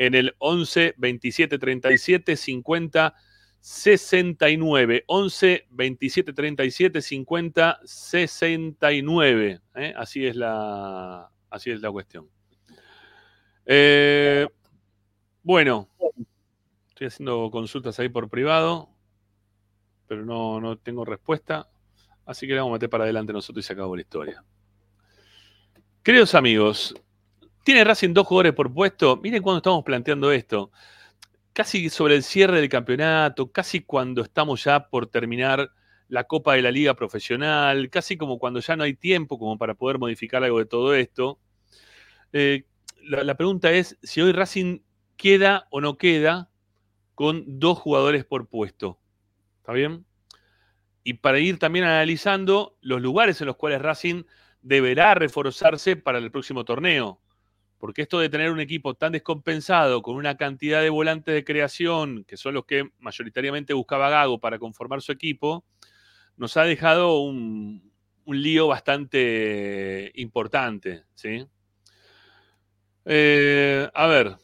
[0.00, 3.14] en el 11 27 37 50
[3.60, 5.04] 69.
[5.06, 9.60] 11 27 37 50 69.
[9.94, 12.30] Así, es la, así es la cuestión.
[13.66, 14.48] Eh,
[15.42, 15.90] bueno,
[16.88, 18.88] estoy haciendo consultas ahí por privado,
[20.06, 21.68] pero no, no tengo respuesta.
[22.24, 24.42] Así que le vamos a meter para adelante nosotros y se acabó la historia.
[26.02, 26.94] Queridos amigos,
[27.62, 29.18] tiene Racing dos jugadores por puesto.
[29.22, 30.70] Miren cuando estamos planteando esto.
[31.52, 35.70] Casi sobre el cierre del campeonato, casi cuando estamos ya por terminar
[36.08, 39.74] la Copa de la Liga Profesional, casi como cuando ya no hay tiempo como para
[39.74, 41.38] poder modificar algo de todo esto.
[42.32, 42.64] Eh,
[43.02, 44.80] la, la pregunta es si hoy Racing
[45.16, 46.50] queda o no queda
[47.14, 48.98] con dos jugadores por puesto.
[49.58, 50.06] ¿Está bien?
[51.04, 54.24] Y para ir también analizando los lugares en los cuales Racing
[54.62, 57.20] deberá reforzarse para el próximo torneo.
[57.80, 62.24] Porque esto de tener un equipo tan descompensado, con una cantidad de volantes de creación,
[62.24, 65.64] que son los que mayoritariamente buscaba Gago para conformar su equipo,
[66.36, 67.90] nos ha dejado un,
[68.26, 71.04] lío bastante importante.
[71.14, 71.46] ¿sí?
[73.06, 74.36] Eh, a ver,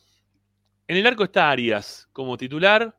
[0.88, 2.96] en el arco está Arias como titular.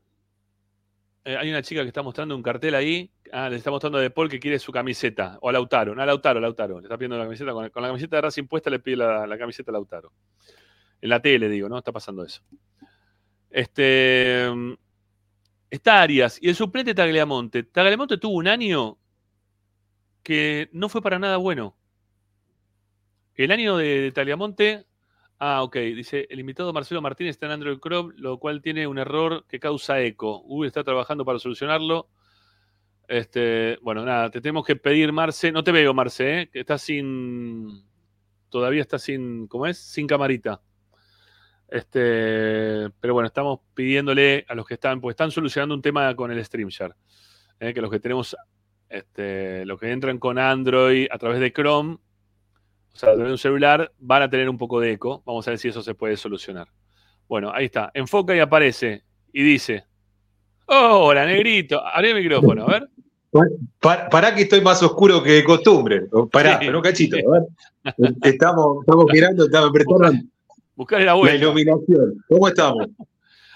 [1.25, 3.11] Eh, hay una chica que está mostrando un cartel ahí.
[3.31, 5.37] Ah, le está mostrando a De Paul que quiere su camiseta.
[5.41, 5.95] O a Lautaro.
[5.95, 6.79] No, a Lautaro, Lautaro.
[6.79, 7.51] Le está pidiendo la camiseta.
[7.51, 10.11] Con, la camiseta de Racing puesta le pide la, camiseta a Lautaro.
[11.01, 11.77] En la tele, digo, ¿no?
[11.77, 12.41] Está pasando eso.
[13.49, 14.47] Este.
[15.69, 16.39] Está Arias.
[16.41, 17.63] Y el suplente Tagliamonte.
[17.63, 18.97] Tagliamonte tuvo un año
[20.23, 21.75] que no fue para nada bueno.
[23.35, 24.87] El año de Tagliamonte
[25.39, 25.75] Ah, ok.
[25.77, 29.59] Dice, el invitado Marcelo Martínez está en Android Chrome, lo cual tiene un error que
[29.59, 30.39] causa eco.
[30.39, 32.09] Google está trabajando para solucionarlo.
[33.07, 35.51] Este, bueno, nada, te tenemos que pedir, Marce.
[35.51, 36.49] No te veo, Marce, ¿eh?
[36.51, 37.83] que estás sin.
[38.49, 39.47] Todavía está sin.
[39.47, 39.77] ¿Cómo es?
[39.77, 40.61] Sin camarita.
[41.69, 46.31] Este, pero bueno, estamos pidiéndole a los que están, pues están solucionando un tema con
[46.31, 46.93] el StreamYard.
[47.59, 47.73] ¿eh?
[47.73, 48.35] Que los que tenemos,
[48.89, 53.91] este, los que entran con Android a través de Chrome, o sea, de un celular,
[53.99, 55.21] van a tener un poco de eco.
[55.25, 56.67] Vamos a ver si eso se puede solucionar.
[57.27, 57.91] Bueno, ahí está.
[57.93, 59.03] Enfoca y aparece.
[59.31, 59.85] Y dice.
[60.65, 61.85] Hola, negrito.
[61.85, 62.89] Abre el micrófono, a ver.
[63.79, 66.03] Para, pará que estoy más oscuro que de costumbre.
[66.31, 67.17] Pará, pero un cachito.
[67.17, 68.13] A ver.
[68.23, 70.11] Estamos, estamos mirando, estamos apretando.
[70.75, 71.33] Buscar la vuelta.
[71.33, 72.23] La iluminación.
[72.29, 72.87] ¿Cómo estamos?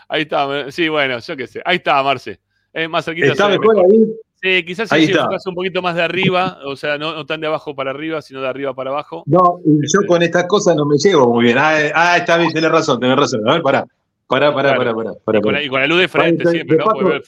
[0.07, 0.71] Ahí está.
[0.71, 1.61] Sí, bueno, yo qué sé.
[1.63, 2.39] Ahí está, Marce.
[2.73, 3.27] Es más cerquita.
[3.27, 4.13] ¿Está mejor ahí?
[4.41, 7.75] Sí, quizás si enfocas un poquito más de arriba, o sea, no, tan de abajo
[7.75, 9.21] para arriba, sino de arriba para abajo.
[9.27, 10.07] No, yo este.
[10.07, 11.59] con estas cosas no me llevo muy bien.
[11.59, 13.47] Ah, ah está bien, tenés razón, tenés razón.
[13.47, 13.85] A ver, pará.
[14.31, 14.93] Pará, pará, pará,
[15.25, 16.85] pará, y, con la, y, con la, luz de frente siempre, ¿no?
[16.85, 17.21] Porque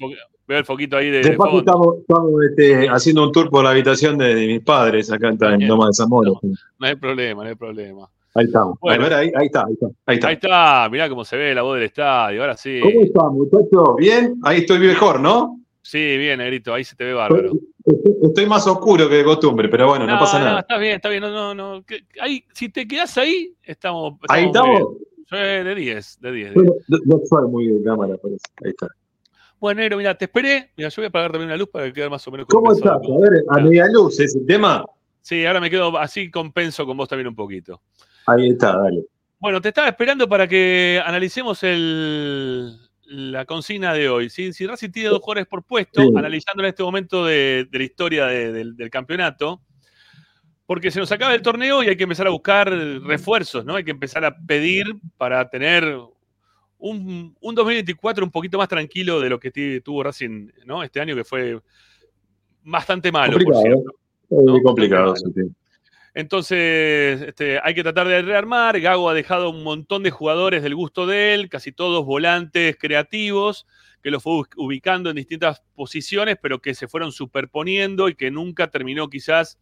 [0.47, 1.59] veo el, foquito ahí de, de fondo.
[1.59, 5.67] Estamos, estamos este, haciendo un tour por la habitación de, mis padres acá en, en
[5.67, 6.29] Loma de Zamora.
[6.29, 6.39] No,
[6.79, 8.09] no, hay problema, no hay problema.
[8.35, 8.79] Ahí estamos.
[8.79, 10.27] Bueno, ahí, ahí, está, ahí está, ahí está.
[10.29, 12.79] Ahí está, mirá cómo se ve la voz del estadio, ahora sí.
[12.81, 13.95] ¿Cómo está, muchachos?
[13.97, 14.35] ¿Bien?
[14.43, 15.59] Ahí estoy mejor, ¿no?
[15.81, 17.51] Sí, bien, Negrito, ahí se te ve bárbaro.
[18.23, 20.61] Estoy más oscuro que de costumbre, pero bueno, no, pasa nada.
[20.61, 21.21] está bien, está bien.
[21.21, 21.83] No, no,
[22.21, 24.13] ahí, si te quedas ahí, estamos.
[24.29, 24.95] ahí estamos.
[25.37, 26.53] De 10, de 10.
[26.55, 28.43] No, muy de cámara, por eso.
[28.63, 28.87] Ahí está.
[29.59, 30.71] Bueno, negro, mira, te esperé.
[30.75, 32.71] Mira, yo voy a apagar también una luz para que quede más o menos ¿Cómo
[32.73, 32.93] estás?
[32.97, 34.85] A ver, a media luz es el tema.
[35.21, 37.81] Sí, ahora me quedo así compenso con vos también un poquito.
[38.27, 39.05] Ahí está, dale.
[39.39, 44.29] Bueno, te estaba esperando para que analicemos el, la consigna de hoy.
[44.29, 46.11] Si, si Racing tiene dos jugadores por puesto, Sí.
[46.15, 49.61] analizando en este momento de, de la historia de- del, del campeonato,
[50.65, 53.75] porque se nos acaba el torneo y hay que empezar a buscar refuerzos, ¿no?
[53.75, 54.85] Hay que empezar a pedir
[55.17, 55.97] para tener
[56.77, 60.83] un, un 2024 un poquito más tranquilo de lo que tuvo Racing, ¿no?
[60.83, 61.59] Este año que fue
[62.63, 63.63] bastante malo, por Complicado.
[63.63, 63.91] cierto.
[64.29, 64.63] Es muy ¿no?
[64.63, 65.15] complicado.
[65.15, 65.25] Sí,
[66.15, 68.79] entonces, este, hay que tratar de rearmar.
[68.79, 73.65] Gago ha dejado un montón de jugadores del gusto de él, casi todos volantes creativos,
[74.03, 78.69] que los fue ubicando en distintas posiciones, pero que se fueron superponiendo y que nunca
[78.69, 79.57] terminó quizás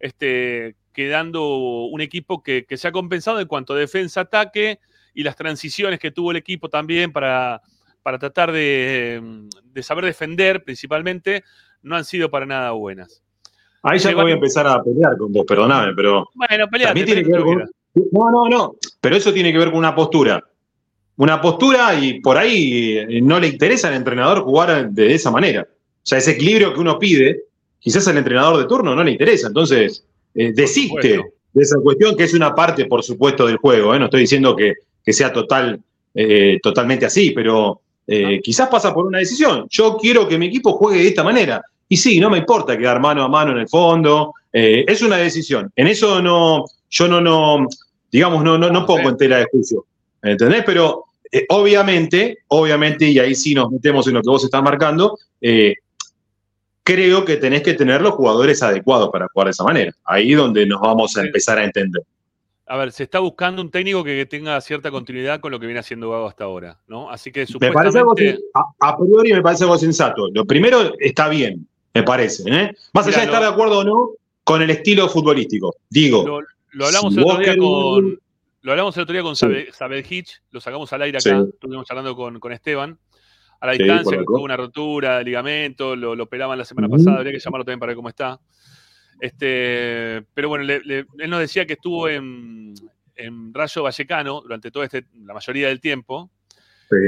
[0.00, 4.80] este, quedando un equipo que, que se ha compensado en cuanto a defensa-ataque
[5.14, 7.62] y las transiciones que tuvo el equipo también para,
[8.02, 11.44] para tratar de, de saber defender principalmente,
[11.82, 13.22] no han sido para nada buenas.
[13.82, 17.06] Ahí ya Se voy a empezar a pelear con vos, perdóname, pero Bueno, peleate, también
[17.06, 18.10] tiene que ver peleate con.
[18.12, 18.76] No, no, no.
[19.00, 20.42] Pero eso tiene que ver con una postura.
[21.16, 25.66] Una postura y por ahí eh, no le interesa al entrenador jugar de esa manera.
[25.70, 27.42] O sea, ese equilibrio que uno pide,
[27.78, 29.48] quizás al entrenador de turno no le interesa.
[29.48, 31.20] Entonces, eh, desiste
[31.52, 33.94] de esa cuestión, que es una parte, por supuesto, del juego.
[33.94, 33.98] ¿eh?
[33.98, 34.74] No estoy diciendo que,
[35.04, 35.80] que sea total,
[36.14, 39.66] eh, totalmente así, pero eh, quizás pasa por una decisión.
[39.70, 41.62] Yo quiero que mi equipo juegue de esta manera.
[41.88, 44.34] Y sí, no me importa quedar mano a mano en el fondo.
[44.52, 45.70] es una decisión.
[45.74, 47.66] En eso no, yo no, no,
[48.10, 49.86] digamos, no, no, no pongo en tela de juicio.
[50.22, 50.64] ¿Entendés?
[50.66, 55.18] Pero eh, obviamente, obviamente, y ahí sí nos metemos en lo que vos estás marcando,
[55.40, 55.74] eh,
[56.92, 59.92] creo que tenés que tener los jugadores adecuados para jugar de esa manera.
[60.04, 62.02] Ahí donde nos vamos a empezar a entender.
[62.66, 65.80] A ver, se está buscando un técnico que tenga cierta continuidad con lo que viene
[65.80, 67.10] haciendo Gago hasta ahora, ¿no?
[67.10, 68.42] Así que Me parece algo, supuestamente.
[68.80, 70.28] a, a priori me parece algo sensato.
[70.32, 72.42] Lo primero está bien, me parece.
[72.46, 72.74] ¿eh?
[72.94, 74.10] Más allá de estar de acuerdo o no
[74.44, 75.76] con el estilo futbolístico.
[75.90, 76.40] Digo, Lo,
[76.72, 78.20] lo hablamos si el otro día querés- con.
[78.62, 79.46] Lo hablamos el otro día con Sí.
[79.72, 81.30] Sabel Hitch, lo sacamos al aire Sí.
[81.30, 82.98] acá, estuvimos hablando con, con Esteban.
[83.60, 86.88] A la Sí, distancia, que tuvo una rotura de ligamento, lo, lo operaban la semana
[86.88, 88.38] pasada, habría que llamarlo también para ver cómo está.
[89.20, 92.74] Este, pero bueno, le- le- él nos decía que estuvo en,
[93.16, 96.30] en Rayo Vallecano durante toda este, la mayoría del tiempo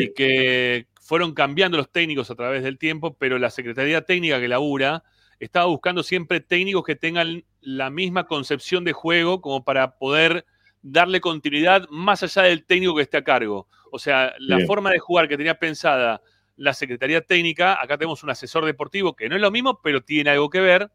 [0.03, 4.49] y que fueron cambiando los técnicos a través del tiempo, pero la Secretaría Técnica que
[4.49, 5.05] labura
[5.39, 10.45] estaba buscando siempre técnicos que tengan la misma concepción de juego como para poder
[10.83, 13.69] darle continuidad más allá del técnico que esté a cargo.
[13.93, 14.67] O sea, la Bien.
[14.67, 16.21] forma de jugar que tenía pensada
[16.61, 20.29] la Secretaría Técnica, acá tenemos un asesor deportivo que no es lo mismo, pero tiene
[20.29, 20.91] algo que ver,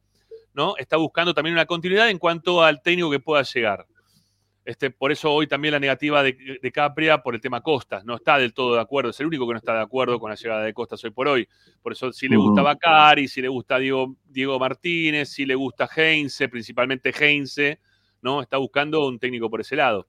[0.54, 0.78] ¿no?
[0.78, 3.88] Está buscando también una continuidad en cuanto al técnico que pueda llegar.
[4.64, 8.06] Este, por eso hoy también la negativa de, de Capria por el tema Costas.
[8.06, 10.30] No está del todo de acuerdo, es el único que no está de acuerdo con
[10.30, 11.48] la llegada de Costas hoy por hoy.
[11.82, 12.62] Por eso si le gusta.
[12.62, 17.80] Bacari, si le gusta Diego, Diego Martínez, si le gusta Heinze, principalmente Heinze,
[18.22, 18.40] ¿no?
[18.40, 20.06] Está buscando un técnico por ese lado.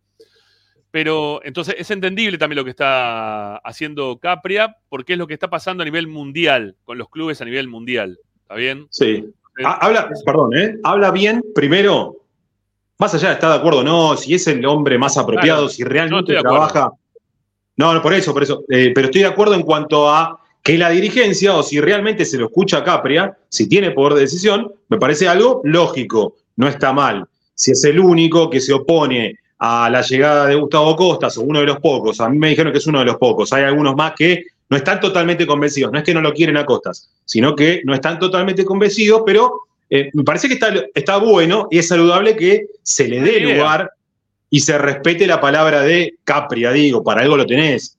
[0.97, 5.51] Pero entonces es entendible también lo que está haciendo Capria, porque es lo que está
[5.51, 8.19] pasando a nivel mundial, con los clubes a nivel mundial.
[8.41, 8.87] ¿Está bien?
[8.89, 9.23] Sí.
[9.63, 10.77] Ha- Habla, perdón, ¿eh?
[10.85, 12.17] Habla bien, primero,
[12.97, 15.69] más allá de estar de acuerdo o no, si es el hombre más apropiado, Claro,
[15.69, 16.91] si realmente trabaja.
[17.77, 18.65] No, no, por eso, por eso.
[18.71, 22.39] Eh, pero estoy de acuerdo en cuanto a que la dirigencia, o si realmente se
[22.39, 26.95] lo escucha a Capria, si tiene poder de decisión, me parece algo lógico, no está
[26.95, 27.27] mal.
[27.55, 31.61] Si es el único que se opone a la llegada de Gustavo Costas, o uno
[31.61, 33.97] de los pocos, a mí me dijeron que es uno de los pocos, hay algunos
[33.97, 37.55] más que no están totalmente convencidos, no es que no lo quieren a Costas, sino
[37.55, 41.89] que no están totalmente convencidos, pero eh, me parece que está, está bueno y es
[41.89, 43.91] saludable que se le dé lugar
[44.51, 47.97] y se respete la palabra de Capria, digo, para algo lo tenés.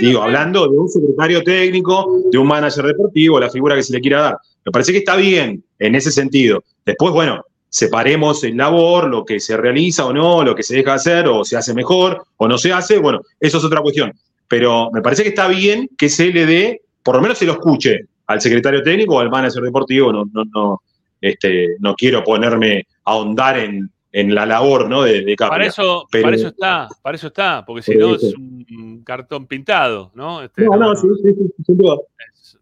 [0.00, 4.00] digo, hablando de un secretario técnico, de un manager deportivo, la figura que se le
[4.00, 4.38] quiera dar.
[4.64, 6.64] Me parece que está bien en ese sentido.
[6.84, 7.44] Después, bueno,
[7.74, 11.44] separemos en labor lo que se realiza o no, lo que se deja hacer, o
[11.44, 14.12] se hace mejor o no se hace, bueno, eso es otra cuestión.
[14.46, 17.54] Pero me parece que está bien que se le dé, por lo menos se lo
[17.54, 20.82] escuche al secretario técnico o al manager deportivo, no, no, no,
[21.20, 25.02] este, no quiero ponerme a ahondar en, en la labor ¿no?
[25.02, 25.50] de, de Capria.
[25.58, 29.48] Para eso, Pero- para eso está, para eso está, porque si no es un cartón
[29.48, 30.42] pintado, ¿no?
[30.44, 31.96] Este, No, no, sí, sí, sí, sin duda.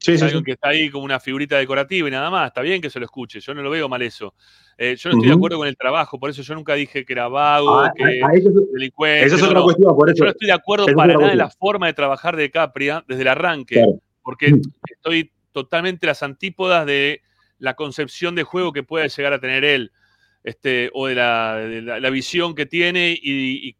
[0.02, 0.44] Sí, es sí, algo sí.
[0.44, 2.48] que está ahí como una figurita decorativa y nada más.
[2.48, 4.34] Está bien que se lo escuche, yo no lo veo mal eso.
[4.76, 7.12] Eh, yo no estoy de acuerdo con el trabajo, por eso yo nunca dije que
[7.12, 9.26] era vago, Ah, que ah, eso es- delincuente.
[9.26, 9.64] esa es otra no.
[9.64, 10.16] cuestión, por eso.
[10.18, 13.22] Yo no estoy de acuerdo para nada en la forma de trabajar de Capria desde
[13.22, 14.00] el arranque, Claro.
[14.22, 14.54] porque
[14.90, 17.20] estoy totalmente las antípodas de
[17.58, 19.92] la concepción de juego que pueda llegar a tener él,
[20.42, 23.76] este, o de la, de la- la visión que tiene y, y,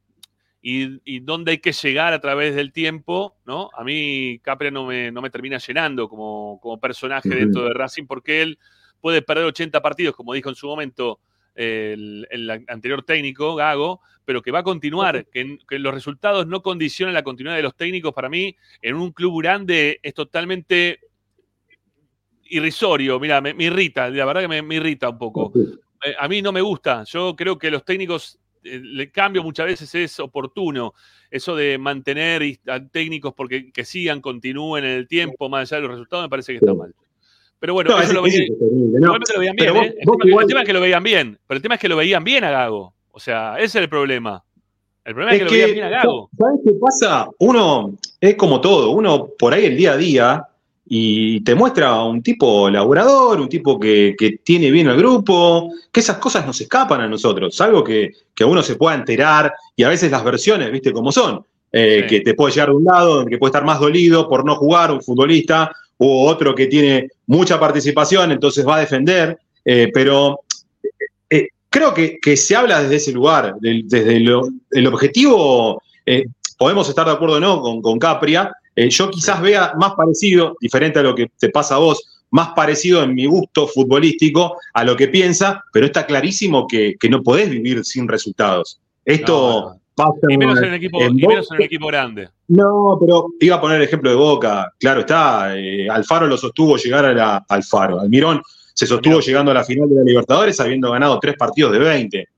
[0.62, 3.70] y- y dónde hay que llegar a través del tiempo, ¿no?
[3.76, 8.06] A mí Capria no me, no me termina llenando como, como personaje dentro de Racing
[8.06, 8.58] porque él
[9.00, 11.18] puede perder 80 partidos, como dijo en su momento
[11.54, 16.62] el, el anterior técnico, Gago, pero que va a continuar, que, que, los resultados no
[16.62, 21.00] condicionan la continuidad de los técnicos, para mí, en un club grande es totalmente
[22.44, 23.18] irrisorio.
[23.18, 25.52] Mira, me, me, irrita, la verdad que me, me irrita un poco.
[26.04, 27.04] Eh, a mí no me gusta.
[27.04, 30.94] Yo creo que los técnicos, el cambio muchas veces es oportuno.
[31.30, 35.88] Eso de mantener a técnicos porque que sigan, continúen en el tiempo, más allá de
[35.88, 36.94] los resultados, me parece que está mal.
[37.58, 39.06] Pero bueno, No, eso es- lo es veía- insostenible, no.
[39.06, 39.98] igualmente lo veían Pero bien, vos- ¿eh?
[40.00, 41.96] El vos igual- tema es que lo veían bien, pero el tema es que lo
[41.96, 42.94] veían bien a Gago.
[43.12, 44.42] O sea, ese es el problema.
[45.04, 46.30] El problema es, que, lo veían bien a Gago.
[46.38, 47.28] ¿sabes qué pasa?
[47.38, 50.46] Uno es como todo, uno por ahí el día a día
[50.94, 56.00] y te muestra un tipo laburador, un tipo que, que tiene bien al grupo, que
[56.00, 59.88] esas cosas nos escapan a nosotros, algo que, que uno se pueda enterar y a
[59.88, 61.42] veces las versiones, viste cómo son,
[61.74, 64.54] Eh, que te puede llegar de un lado, que puede estar más dolido por no
[64.56, 70.40] jugar un futbolista, o otro que tiene mucha participación, entonces va a defender, eh, pero
[71.30, 75.80] eh, creo que, que se habla desde ese lugar, del- desde lo- el objetivo,
[76.58, 80.56] podemos estar de acuerdo o no con, con Capria, eh, yo quizás vea más parecido,
[80.60, 84.84] diferente a lo que te pasa a vos, más parecido en mi gusto futbolístico a
[84.84, 88.80] lo que piensa, pero está clarísimo que, que no podés vivir sin resultados.
[89.04, 92.28] Esto pasa Y menos en el equipo, en y menos en el equipo grande.
[92.48, 94.72] no, pero iba a poner el ejemplo de Boca.
[94.78, 98.00] Claro está, eh, Alfaro lo sostuvo llegar a la Alfaro.
[98.00, 98.40] Almirón
[98.72, 102.28] se sostuvo llegando a la final de la Libertadores habiendo ganado tres partidos de 20.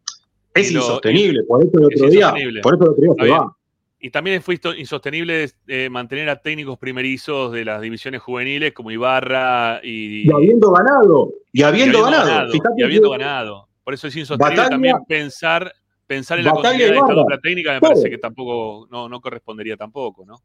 [0.52, 3.12] Es Y lo- insostenible, por eso el Es otro día, por eso el otro día
[3.24, 3.56] se va.
[4.04, 9.80] Y también fue insostenible eh, mantener a técnicos primerizos de las divisiones juveniles como Ibarra
[9.82, 12.52] y, Y habiendo ganado, y habiendo, ganado.
[12.76, 13.66] Y habiendo que- ganado.
[13.82, 15.72] Por eso es insostenible Batalla- también pensar,
[16.06, 19.78] pensar en la continuidad de esta dupla técnica, me parece que tampoco no, no correspondería
[19.78, 20.36] tampoco, ¿no?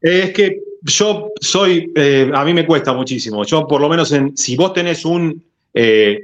[0.00, 3.42] Es que yo soy, eh, a mí me cuesta muchísimo.
[3.44, 5.44] Yo, por lo menos, en, si vos tenés un
[5.74, 6.20] eh,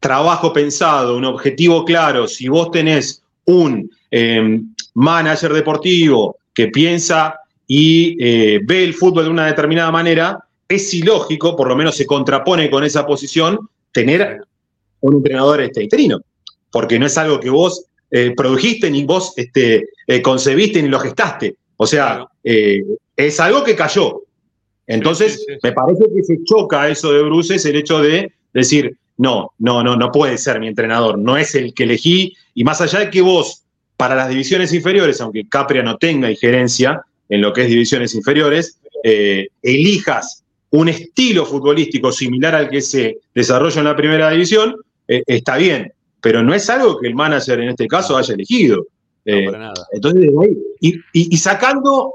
[0.00, 4.60] trabajo pensado, un objetivo claro, si vos tenés un eh,
[4.94, 10.38] manager deportivo que piensa y eh, ve el fútbol de una determinada manera,
[10.68, 14.40] es ilógico, por lo menos se contrapone con esa posición, tener
[15.00, 16.20] un entrenador este, interino.
[16.70, 20.98] Porque no es algo que vos eh, produjiste, ni vos este, eh, concebiste, ni lo
[20.98, 21.56] gestaste.
[21.76, 24.22] O sea, es algo que cayó.
[24.86, 29.82] Entonces, me parece que se choca eso de Bruces, el hecho de decir, no, no,
[29.82, 33.10] no, no puede ser mi entrenador, no es el que elegí, y más allá de
[33.10, 33.65] que vos,
[33.96, 38.78] para las divisiones inferiores, aunque Capria no tenga injerencia en lo que es divisiones inferiores,
[39.02, 44.76] eh, elijas un estilo futbolístico similar al que se desarrolla en la primera división,
[45.08, 48.86] eh, está bien, pero no es algo que el manager en este caso haya elegido.
[49.24, 49.46] Eh,
[49.92, 52.14] entonces, desde ahí, y, y- y sacando,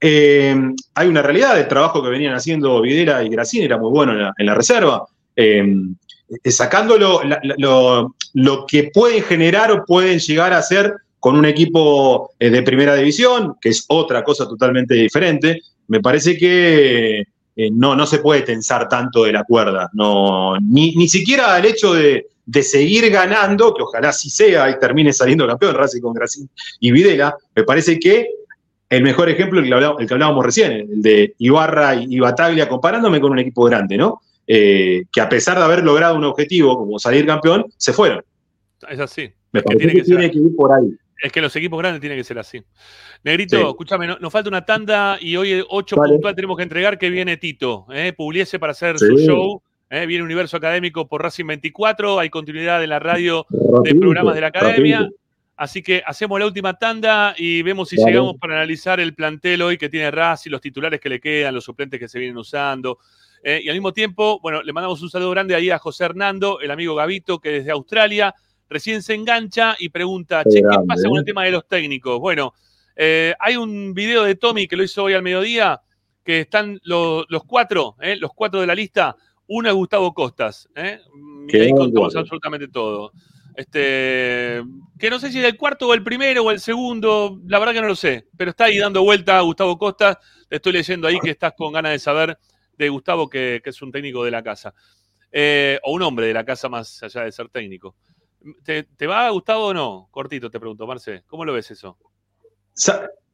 [0.00, 0.54] eh,
[0.94, 4.22] hay una realidad del trabajo que venían haciendo Videla y Gracini, era muy bueno en
[4.22, 5.04] la, en la reserva,
[5.34, 5.64] eh,
[6.44, 7.20] eh, sacando lo,
[7.56, 12.62] lo- lo que pueden generar o pueden llegar a hacer con un equipo eh, de
[12.62, 17.20] primera división, que es otra cosa totalmente diferente, me parece que
[17.56, 21.64] eh, no, no se puede tensar tanto de la cuerda, no, ni, ni siquiera el
[21.64, 26.14] hecho de, de seguir ganando, que ojalá sí sea y termine saliendo campeón Racing con
[26.14, 26.48] Gracini
[26.80, 28.26] y Videla, me parece que
[28.88, 32.66] el mejor ejemplo, el que, hablábamos, el que hablábamos recién, el de Ibarra y, Bataglia,
[32.66, 34.22] comparándome con un equipo grande, ¿no?
[34.46, 38.24] Eh, que a pesar de haber logrado un objetivo como salir campeón, se fueron.
[38.88, 39.30] Es así.
[39.52, 40.96] Me que parece tiene que, tiene que ir por ahí.
[41.20, 42.62] Es que los equipos grandes tienen que ser así.
[43.24, 43.62] Negrito, Sí.
[43.66, 46.12] escúchame, no- nos falta una tanda y hoy 8 Vale.
[46.12, 47.86] puntual tenemos que entregar que viene Tito.
[47.92, 48.12] ¿eh?
[48.12, 49.06] Pugliese para hacer Sí.
[49.06, 49.62] su show.
[49.90, 50.06] ¿eh?
[50.06, 52.18] Viene Universo Académico por Racing 24.
[52.20, 53.46] Hay continuidad en la radio
[53.82, 54.98] de programas de la academia.
[54.98, 55.18] rapidito.
[55.56, 58.12] Así que hacemos la última tanda y vemos si Vale.
[58.12, 61.64] llegamos para analizar el plantel hoy que tiene Racing, los titulares que le quedan, los
[61.64, 62.98] suplentes que se vienen usando.
[63.42, 63.60] ¿eh?
[63.62, 66.70] y al mismo tiempo, bueno, le mandamos un saludo grande ahí a José Hernando, el
[66.72, 68.34] amigo Gavito, que desde Australia
[68.68, 71.20] recién se engancha y pregunta, che, ¿qué pasa con ¿eh?
[71.20, 72.18] el tema de los técnicos?
[72.20, 72.54] Bueno,
[72.96, 75.80] eh, hay un video de Tommy que lo hizo hoy al mediodía,
[76.24, 78.16] que están lo- los cuatro, ¿eh?
[78.16, 79.16] los cuatro de la lista.
[79.46, 81.00] Uno es Gustavo Costas, ¿eh?
[81.48, 83.12] y ahí contamos absolutamente todo.
[83.56, 84.62] Este,
[84.98, 87.74] que no sé si es el cuarto o el primero o el segundo, la verdad
[87.74, 90.16] que no lo sé, pero está ahí dando vuelta a Gustavo Costas.
[90.48, 92.38] Te estoy leyendo ahí que estás con ganas de saber
[92.76, 94.74] de Gustavo, que, que es un técnico de la casa.
[95.32, 97.96] Eh, o un hombre de la casa más allá de ser técnico.
[98.64, 100.08] ¿Te, te va Gustavo o no?
[100.10, 101.24] Cortito te pregunto, Marce.
[101.26, 101.96] ¿Cómo lo ves eso?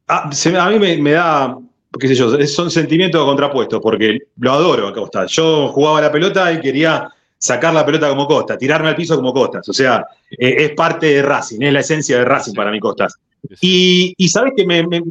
[0.07, 1.57] Ah, se a mí me, me da,
[1.99, 5.25] qué sé yo, es- son sentimientos contrapuestos, porque lo adoro a Costa.
[5.25, 9.33] Yo jugaba la pelota y quería sacar la pelota como Costa, tirarme al piso como
[9.33, 9.67] Costas.
[9.69, 13.15] O sea, eh, es parte de Racing, es la esencia de Racing para mí, Costas.
[13.61, 15.03] Y, y sabes que me, me-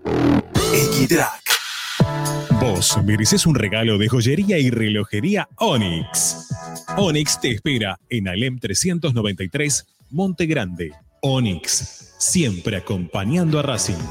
[0.73, 1.42] Equitrack.
[2.63, 6.47] Vos mereces un regalo de joyería y relojería Onyx.
[6.95, 10.93] Onyx te espera en Alem 393, Monte Grande.
[11.21, 14.01] Onyx, siempre acompañando a Racing.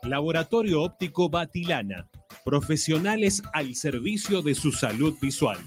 [0.04, 2.10] Laboratorio Óptico Batilana.
[2.46, 5.60] Profesionales al servicio de su salud visual.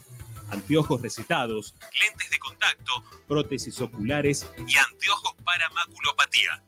[0.50, 6.64] Anteojos recetados, lentes de contacto, prótesis oculares y anteojos para maculopatía.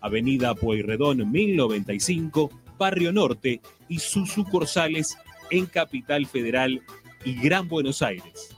[0.00, 5.16] Avenida Pueyrredón 1095, Barrio Norte y sus sucursales
[5.50, 6.82] en Capital Federal
[7.24, 8.57] y Gran Buenos Aires.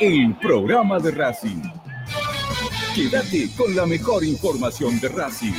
[0.00, 1.62] el programa de Racing.
[2.94, 5.52] Quédate con la mejor información de Racing.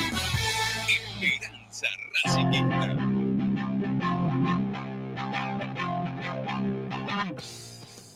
[0.90, 1.88] Esperanza
[2.24, 2.96] Racingista.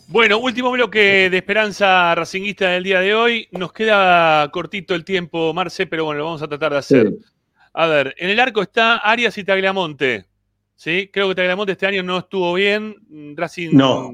[0.08, 3.48] Bueno, último bloque de Esperanza Racinguista del día de hoy.
[3.52, 7.14] Nos queda cortito el tiempo, Marce, pero bueno, lo vamos a tratar de hacer.
[7.74, 10.26] A ver, en el arco está Arias y Tagliamonte.
[10.76, 11.10] ¿sí?
[11.14, 12.96] Creo que Tagliamonte este año no estuvo bien.
[13.36, 14.12] Racing No.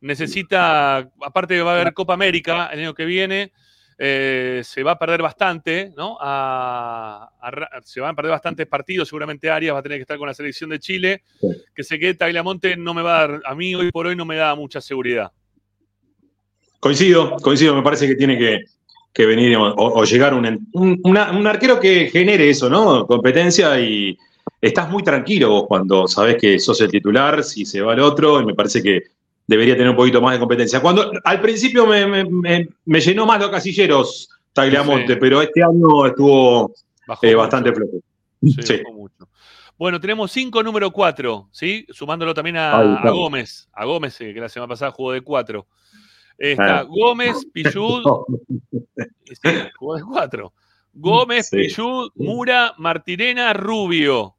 [0.00, 3.52] Necesita, aparte que va a haber Copa América el año que viene,
[4.00, 6.16] eh, se va a perder bastante, ¿no?
[6.20, 7.30] A-
[7.84, 9.08] se van a perder bastantes partidos.
[9.08, 11.22] Seguramente Arias va a tener que estar con la selección de Chile.
[11.74, 14.24] Que se quede Tagliamonte no me va a dar, a mí hoy por hoy no
[14.24, 15.32] me da mucha seguridad.
[16.80, 18.64] Coincido, coincido, me parece que tiene que,
[19.12, 23.04] que venir o, o llegar un, un- una- un arquero que genere eso, ¿no?
[23.06, 24.16] Competencia y
[24.60, 28.40] estás muy tranquilo vos cuando sabés que sos el titular, si se va el otro,
[28.40, 29.02] y me parece que
[29.48, 30.80] debería tener un poquito más de competencia.
[30.80, 35.18] Cuando al principio me, me- me- me llenó más los casilleros Tagliamonte, Sí.
[35.20, 36.72] pero este año estuvo
[37.22, 37.92] eh, bastante flojo.
[38.42, 38.76] Sí, Sí.
[38.84, 39.28] bajó mucho.
[39.78, 41.86] Bueno, tenemos cinco número cuatro, ¿sí?
[41.90, 43.00] Sumándolo también a.
[43.10, 43.68] Gómez.
[43.72, 45.66] A Gómez, eh, que la semana pasada jugó de cuatro.
[46.36, 46.82] Está Ah.
[46.82, 48.02] Gómez, Pichud.
[49.24, 50.52] sí, jugó de cuatro.
[50.92, 51.56] Gómez, Sí.
[51.56, 54.34] Pichud, Mura, Martirena, Rubio.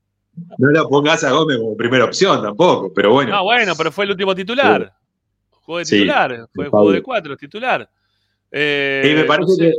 [0.57, 3.31] No lo pongas a Gómez como primera opción tampoco, pero bueno.
[3.35, 4.93] No, bueno, pero fue el último titular.
[5.69, 5.97] Jugó de Sí.
[5.97, 6.49] titular.
[6.51, 7.87] Fue Está jugó de cuatro, titular.
[8.51, 9.73] Eh, y me parece no sé.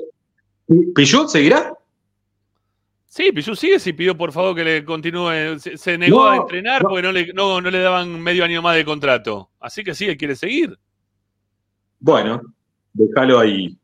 [0.69, 0.93] que.
[0.95, 1.73] ¿Pillot seguirá?
[3.07, 5.59] Sí, Pichud sigue si pidió por favor que le continúe.
[5.59, 6.91] Se, se negó No, a entrenar no.
[6.91, 9.51] porque no le, no, no le daban medio año más de contrato.
[9.59, 10.79] Así que sí, él quiere seguir.
[11.99, 12.41] Bueno,
[12.93, 13.77] déjalo ahí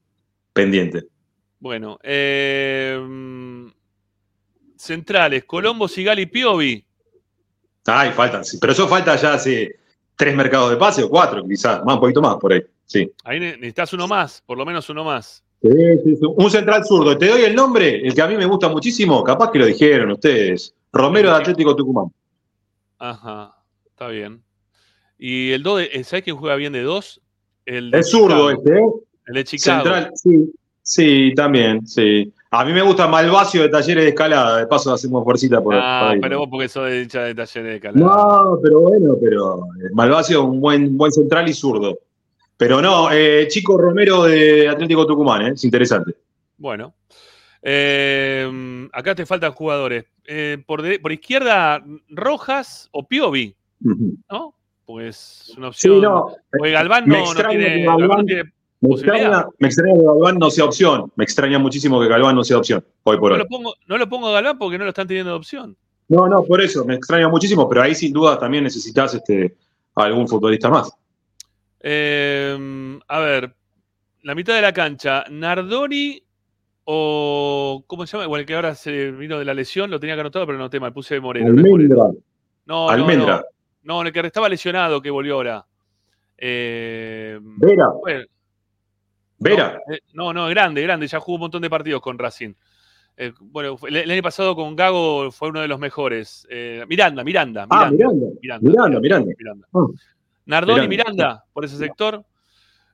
[0.52, 1.06] pendiente.
[1.58, 2.96] Bueno, eh,
[4.76, 6.84] centrales, Colombo, Sigali y Piovi.
[7.86, 8.58] Ay, faltan, sí.
[8.60, 9.74] Pero eso falta ya hace
[10.16, 12.62] tres mercados de pase o cuatro, quizás, más, un poquito más por ahí.
[12.84, 13.10] Sí.
[13.24, 15.42] Ahí ne- necesitas uno más, por lo menos uno más.
[15.62, 15.68] Sí,
[16.04, 16.18] sí.
[16.36, 17.16] Un central zurdo.
[17.18, 20.12] Te doy el nombre, el que a mí me gusta muchísimo, capaz que lo dijeron
[20.12, 20.74] ustedes.
[20.92, 22.06] Romero de Atlético Tucumán.
[22.98, 23.56] Ajá,
[23.86, 24.42] está bien.
[25.18, 27.20] Y el 2, ¿sabes quién juega bien de dos?
[27.64, 28.82] El de Es zurdo este, ¿eh?
[29.26, 29.82] El de Chicago.
[29.84, 30.52] Central, sí.
[30.82, 32.32] Sí, también, sí.
[32.50, 36.10] A mí me gusta Malvacio de Talleres de Escalada, de paso hacemos fuercita por, Ah,
[36.10, 36.20] ahí.
[36.20, 38.06] pero vos porque sos de hincha de talleres de calada.
[38.06, 41.98] No, pero bueno, pero eh, Malvacio un buen, buen central y zurdo.
[42.56, 45.50] Pero no, eh, Chico Romero de Atlético Tucumán, ¿eh?
[45.54, 46.14] es interesante.
[46.56, 46.94] Bueno.
[47.62, 50.04] Eh, acá te faltan jugadores.
[50.66, 53.54] Por, de- por izquierda, Rojas o Piovi.
[53.80, 54.54] ¿no?
[54.86, 56.00] Pues una Sí, opción.
[56.02, 56.28] no.
[56.50, 60.50] Porque Galván no, no tiene, Galván no tiene Me extraña, me extraña que Galván no
[60.50, 61.10] sea opción.
[61.16, 63.42] Me extraña muchísimo que Galván no sea opción, hoy por No hoy.
[63.42, 65.76] lo, pongo, no lo pongo a Galván porque no lo están teniendo de opción.
[66.08, 69.56] No, no, por eso, me extraña muchísimo, pero ahí sin duda también necesitas este,
[69.94, 70.92] algún futbolista más.
[71.80, 73.54] Eh, a ver,
[74.22, 76.22] la mitad de la cancha, Nardoni
[76.84, 77.82] o.
[77.86, 78.28] ¿Cómo se llama?
[78.28, 80.70] Bueno, el que ahora se vino de la lesión, lo tenía que anotar, pero no
[80.70, 81.52] tema, puse Moreno.
[81.52, 81.58] no.
[81.58, 82.10] Almendra.
[82.66, 83.44] No, Almendra.
[83.82, 85.66] No, no, el que estaba lesionado que volvió ahora.
[86.38, 87.88] Eh, Vera.
[88.02, 88.24] bueno,
[89.38, 89.80] Vera.
[89.92, 92.54] eh, no, no, grande, grande, ya jugó un montón de partidos con Racing.
[93.18, 96.46] Eh, bueno, el, el año pasado con Gago fue uno de los mejores.
[96.50, 98.26] Eh, Miranda, Miranda, Ah, Miranda.
[98.40, 99.66] Miranda, Miranda.
[99.72, 99.86] Ah.
[100.44, 101.12] Nardoni y Miranda.
[101.12, 102.24] Miranda, por ese sector.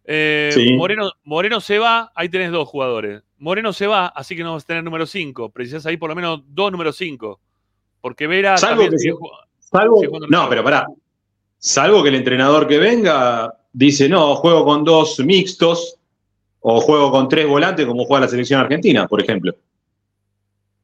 [0.05, 0.75] Eh, Sí.
[0.75, 3.23] Moreno, Moreno se va, ahí tenés dos jugadores.
[3.39, 5.51] Moreno se va, así que no vas a tener número 5.
[5.51, 7.41] Precisás ahí por lo menos dos número 5.
[8.01, 9.15] Porque Vera Salvo que sigue
[9.59, 10.87] Salvo, sigue no, pero pará.
[11.59, 15.97] Salvo que el entrenador que venga dice, no, juego con dos mixtos
[16.63, 19.55] o juego con tres volantes como juega la selección argentina, por ejemplo.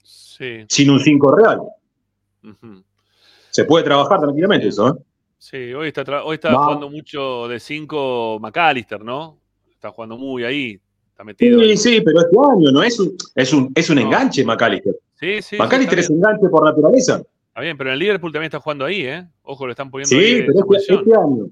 [0.02, 0.64] Sí.
[0.68, 1.60] Sin un 5 real.
[3.50, 4.92] Se puede trabajar tranquilamente eso, ¿eh?
[5.38, 6.64] Sí, hoy está, hoy está Va.
[6.64, 9.38] jugando mucho de 5 McAllister, ¿no?
[9.70, 10.80] Está jugando muy ahí.
[11.10, 11.60] Está metido.
[11.60, 11.76] Sí, ahí.
[11.76, 14.94] sí, pero este año no es un, es un, es un enganche McAllister.
[15.14, 15.42] Sí, sí.
[15.42, 17.22] sí, McAllister está, es enganche por naturaleza.
[17.48, 19.26] está bien, pero en el Liverpool también está jugando ahí, ¿eh?
[19.42, 21.48] Ojo, lo están poniendo Sí, ahí pero este, este año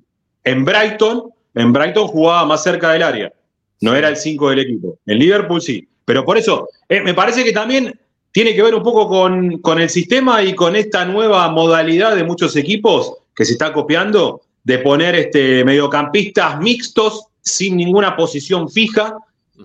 [0.46, 3.32] en Brighton, en Brighton jugaba más cerca del área.
[3.80, 4.98] No era el 5 del equipo.
[5.06, 5.86] En Liverpool sí.
[6.04, 7.98] Pero por eso, eh, me parece que también
[8.32, 12.24] tiene que ver un poco con, con el sistema y con esta nueva modalidad de
[12.24, 19.16] muchos equipos que se está copiando de poner este, mediocampistas mixtos sin ninguna posición fija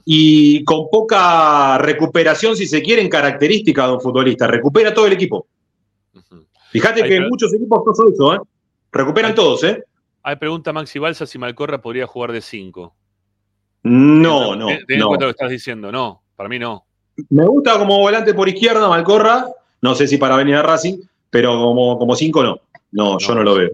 [0.05, 4.47] y con poca recuperación, si se quiere, en características de un futbolista.
[4.47, 5.47] Recupera todo el equipo.
[6.71, 8.39] Fíjate que muchos equipos no son eso, ¿eh?
[8.91, 9.83] Recuperan todos, ¿eh?
[10.23, 12.95] Ahí pregunta Maxi Balsa si Malcorra podría jugar de 5.
[13.83, 15.07] No, no, Ten, ten en no.
[15.07, 15.91] cuenta lo que estás diciendo.
[15.91, 16.85] No, para mí no.
[17.29, 19.47] Me gusta como volante por izquierda, Malcorra.
[19.81, 20.97] No sé si para venir a Racing,
[21.29, 22.57] pero como, como cinco no.
[22.91, 23.69] No, yo no lo veo.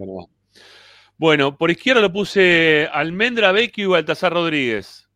[1.16, 5.08] Bueno, por izquierda lo puse Almendra Vecchio y Baltasar Rodríguez.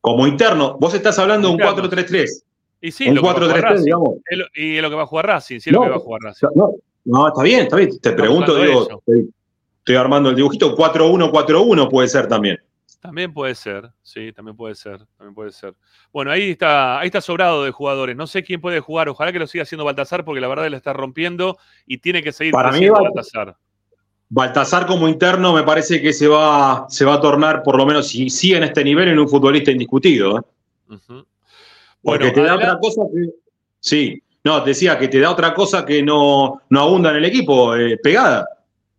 [0.00, 1.90] Como interno, vos estás hablando de un Interno.
[1.90, 2.42] 4-3-3.
[2.82, 3.84] Y sí, Un lo que va a jugar 4-3-3, Racing.
[3.84, 4.08] digamos.
[4.30, 5.90] Es lo- Y es lo que va a jugar Racing, sí, es lo No, que
[5.90, 6.46] va a jugar Racing.
[6.54, 6.74] No,
[7.04, 7.98] no, está bien, está bien.
[8.00, 9.30] Te pregunto, digo, estoy,
[9.78, 10.74] estoy armando el dibujito.
[10.76, 12.58] 4-1-4-1 puede ser también.
[13.00, 15.74] También puede ser, sí, también puede ser, también puede ser.
[16.12, 18.14] Bueno, ahí está, ahí está sobrado de jugadores.
[18.14, 19.08] No sé quién puede jugar.
[19.08, 21.56] Ojalá que lo siga haciendo Baltasar, porque la verdad la está rompiendo
[21.86, 23.56] y tiene que seguir Para mí Baltasar.
[24.28, 28.08] Baltasar como interno me parece que se va, se va a tornar, por lo menos
[28.08, 30.38] si sigue en este nivel, en un futbolista indiscutido.
[30.38, 30.42] ¿eh?
[30.88, 31.24] Porque
[32.02, 33.30] Bueno, te da otra cosa que.
[33.80, 37.74] Sí, no, decía que te da otra cosa que no, no abunda en el equipo,
[37.74, 38.46] eh, pegada.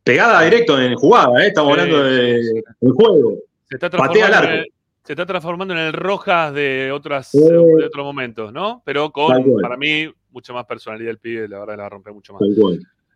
[0.04, 1.50] Pegada directo en jugada, ¿eh?
[1.50, 3.51] estamos Sí, hablando de, sí, del juego.
[3.72, 4.52] Se está Patea transformando, arco.
[4.52, 4.74] en el,
[5.04, 7.40] se está transformando en el Rojas de, otras, Eh.
[7.40, 8.84] de otros momentos, ¿no?
[8.86, 12.42] Pero con, para mí, mucha más personalidad el pibe, la verdad la romper mucho más.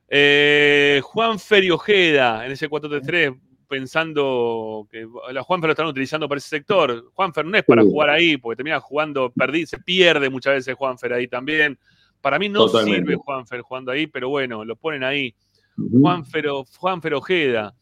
[0.07, 3.37] Eh, Juan Feri Ojeda en ese 4-3-3,
[3.67, 7.11] pensando que la Juanfer lo están utilizando para ese sector.
[7.13, 7.89] Juanfer no es para Sí.
[7.89, 11.77] jugar ahí, porque termina jugando, perdí, se pierde muchas veces Juanfer ahí también.
[12.21, 13.01] Para mí no Totalmente.
[13.01, 15.35] sirve Juanfer jugando ahí, pero bueno, lo ponen ahí.
[15.77, 15.99] Ujú.
[16.01, 17.73] Juanfer, O- Juanfer Ojeda,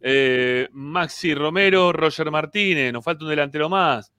[0.00, 4.12] eh, Maxi Romero, Roger Martínez, nos falta un delantero más.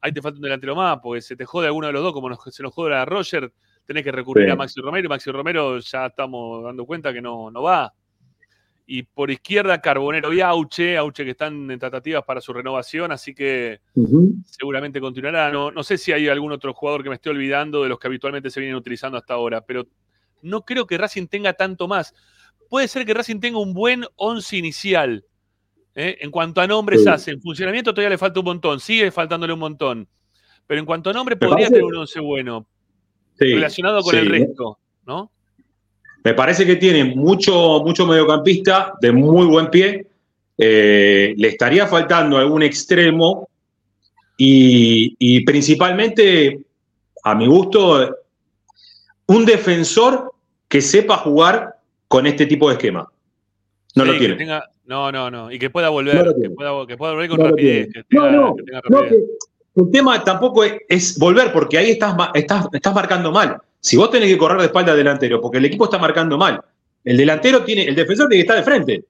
[0.00, 2.28] Ahí te falta un delantero más, porque se te jode alguno de los dos, como
[2.28, 3.52] nos- se nos jode a Roger,
[3.86, 4.50] tenés que recurrir Sí.
[4.52, 7.92] a Maxi Romero, y Maxi Romero ya estamos dando cuenta que no, no va.
[8.84, 13.32] Y por izquierda, Carbonero y Auche, Auche que están en tratativas para su renovación, así
[13.32, 13.80] que
[14.44, 15.50] seguramente continuará.
[15.52, 18.08] No, no sé si hay algún otro jugador que me esté olvidando de los que
[18.08, 19.86] habitualmente se vienen utilizando hasta ahora, pero
[20.42, 22.12] no creo que Racing tenga tanto más.
[22.72, 25.22] Puede ser que Racing tenga un buen once inicial.
[25.94, 26.16] ¿eh?
[26.22, 27.08] En cuanto a nombres Sí.
[27.10, 30.08] hace, en funcionamiento todavía le falta un montón, sigue faltándole un montón.
[30.66, 32.66] Pero en cuanto a nombre, Me podría parece- tener un once bueno,
[33.38, 34.20] Sí, relacionado con sí.
[34.20, 35.30] el resto, ¿no?
[36.24, 40.06] Me parece que tiene mucho, mucho mediocampista de muy buen pie.
[40.56, 43.50] Eh, le estaría faltando algún extremo
[44.38, 46.58] y, y principalmente,
[47.22, 48.16] a mi gusto,
[49.26, 50.32] un defensor
[50.68, 51.81] que sepa jugar
[52.12, 53.08] con este tipo de esquema.
[53.94, 54.34] No Sí, lo tiene.
[54.36, 55.50] tenga- no, no, no.
[55.50, 57.88] Y que pueda volver, No que, pueda, que pueda volver con No rapidez.
[57.90, 59.16] Que No, tenga, no, que
[59.76, 63.56] el tema tampoco es, es volver, porque ahí estás, estás, estás marcando mal.
[63.80, 66.60] Si vos tenés que correr de espalda al delantero, porque el equipo está marcando mal.
[67.02, 69.04] El delantero tiene, el defensor tiene que estar de frente.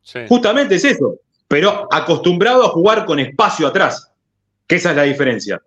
[0.00, 0.20] Sí.
[0.26, 1.16] Justamente es eso.
[1.46, 4.10] Pero acostumbrado a jugar con espacio atrás.
[4.66, 5.60] Que esa es la diferencia.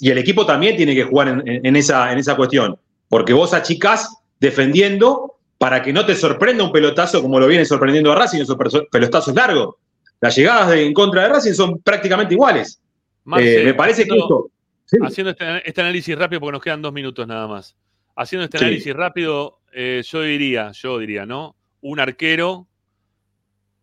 [0.00, 2.78] Y el equipo también tiene que jugar en, en- en esa, en esa cuestión.
[3.08, 4.08] Porque vos achicás
[4.40, 8.56] defendiendo para que no te sorprenda un pelotazo como lo viene sorprendiendo a Racing, esos
[8.90, 9.76] pelotazos largos.
[10.20, 12.80] Las llegadas de- en contra de Racing son prácticamente iguales.
[13.24, 14.50] Marce, Eh, me parece que haciendo-
[14.86, 15.06] esto.
[15.06, 17.76] Haciendo este, este análisis rápido, porque nos quedan dos minutos nada más.
[18.16, 18.64] Haciendo este Sí.
[18.64, 21.54] análisis rápido, eh, yo diría, yo diría, ¿no?
[21.82, 22.66] Un arquero.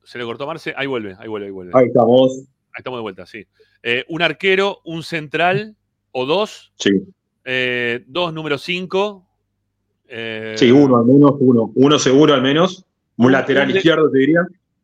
[0.04, 0.74] ¿Se le cortó a Marce?
[0.76, 1.72] Ahí vuelve, ahí vuelve, ahí vuelve.
[1.76, 2.40] Ahí estamos.
[2.40, 3.46] Ahí estamos de vuelta, sí.
[3.84, 5.76] Eh, un arquero, un central
[6.12, 6.74] o dos.
[6.80, 6.90] Sí.
[7.50, 9.27] eh, dos número cinco.
[10.08, 11.72] Eh, Sí, uno al menos, uno.
[11.76, 12.84] Uno seguro al menos.
[13.18, 14.42] Un Un- lateral un izquierdo, te diría.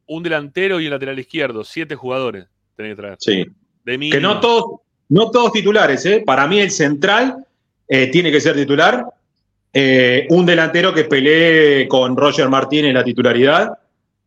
[0.08, 1.64] Un delantero y un lateral izquierdo.
[1.64, 2.46] Siete jugadores
[2.76, 3.16] tenés que traer.
[3.20, 3.46] Sí.
[3.86, 6.24] De Que no todos, no todos titulares, ¿eh?
[6.26, 7.46] Para mí el central
[7.88, 9.06] eh, tiene que ser titular.
[9.74, 13.78] Eh, un delantero que pelee con Roger Martínez la titularidad.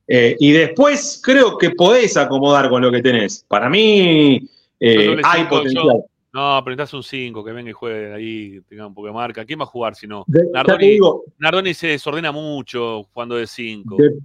[0.09, 3.45] Y después creo que podés acomodar con lo que tenés.
[3.49, 4.41] Para mí
[4.81, 5.85] hay cinco, potencial.
[5.85, 6.05] yo-
[6.37, 9.45] no, pero necesitas un 5 que venga y juegue ahí, tenga un poco de marca.
[9.45, 10.25] ¿Quién va a jugar si no?
[10.27, 13.97] De- Nardoni, digo, Nardoni se desordena mucho jugando de 5.
[13.99, 14.19] de-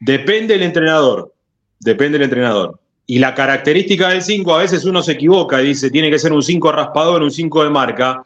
[0.00, 1.32] depende del entrenador.
[1.80, 2.80] Depende del entrenador.
[3.06, 6.32] Y la característica del 5, a veces uno se equivoca y dice, tiene que ser
[6.32, 8.24] un 5 raspador, un 5 de marca.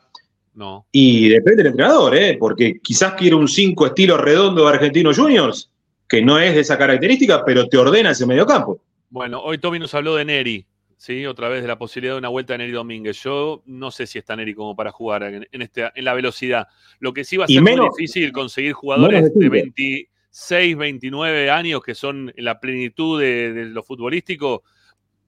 [0.54, 0.86] No.
[0.92, 2.36] Y depende del entrenador, ¿eh?
[2.38, 5.70] porque quizás quiere un 5 estilo redondo de Argentinos Juniors,
[6.08, 8.80] que no es de esa característica, pero te ordena ese mediocampo.
[9.10, 10.64] Bueno, hoy Tommy nos habló de Neri,
[10.98, 11.24] ¿sí?
[11.24, 13.22] Otra vez de la posibilidad de una vuelta de Neri Domínguez.
[13.22, 16.68] Yo no sé si está Neri como para jugar en, en este, en la velocidad.
[16.98, 19.50] Lo que sí va a ser menos- muy difícil conseguir jugadores de de cinco.
[19.52, 24.64] 26, 29 años que son en la plenitud de, de lo futbolístico.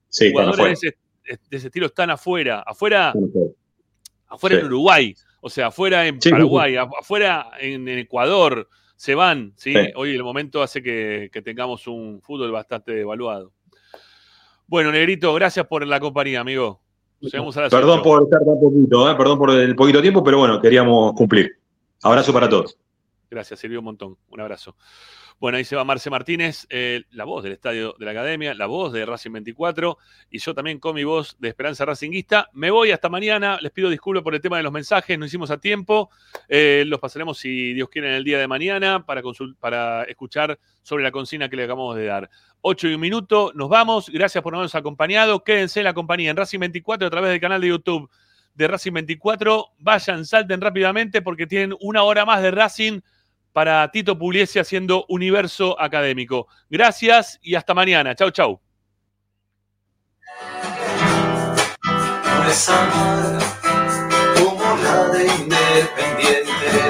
[0.09, 0.97] Sí, jugadores de ese,
[1.49, 2.63] de ese estilo están afuera.
[2.67, 3.13] Afuera,
[4.27, 4.55] afuera.
[4.57, 4.59] Sí.
[4.59, 9.73] en Uruguay, o sea, afuera en Sí, Paraguay, afuera en, en Ecuador, se van, ¿sí?
[9.95, 13.51] Hoy el momento hace que, que tengamos un fútbol bastante evaluado.
[14.71, 16.79] Bueno, Negrito, gracias por la compañía, amigo.
[17.19, 19.15] Llegamos a las Perdón por estar tan poquito, ¿eh?
[19.15, 21.57] perdón por el poquito tiempo, pero bueno, queríamos cumplir.
[22.01, 22.77] Abrazo para todos.
[23.29, 24.17] Gracias, sirvió un montón.
[24.29, 24.77] Un abrazo.
[25.41, 28.67] Bueno, ahí se va Marce Martínez, eh, la voz del Estadio de la Academia, la
[28.67, 29.97] voz de Racing 24
[30.29, 32.51] y yo también con mi voz de Esperanza Racinguista.
[32.53, 35.49] Me voy hasta mañana, les pido disculpas por el tema de los mensajes, no hicimos
[35.49, 36.11] a tiempo,
[36.47, 39.23] eh, los pasaremos si Dios quiere en el día de mañana para,
[40.07, 42.29] escuchar sobre la consigna que le acabamos de dar.
[42.61, 46.37] 8 y un minuto, nos vamos, gracias por habernos acompañado, quédense en la compañía en
[46.37, 48.07] Racing 24 a través del canal de YouTube
[48.53, 53.01] de Racing 24, vayan, salten rápidamente porque tienen una hora más de Racing
[53.53, 56.47] para Tito Pugliese haciendo Universo Académico.
[56.69, 58.15] Gracias y hasta mañana.
[58.15, 58.61] Chau, chau.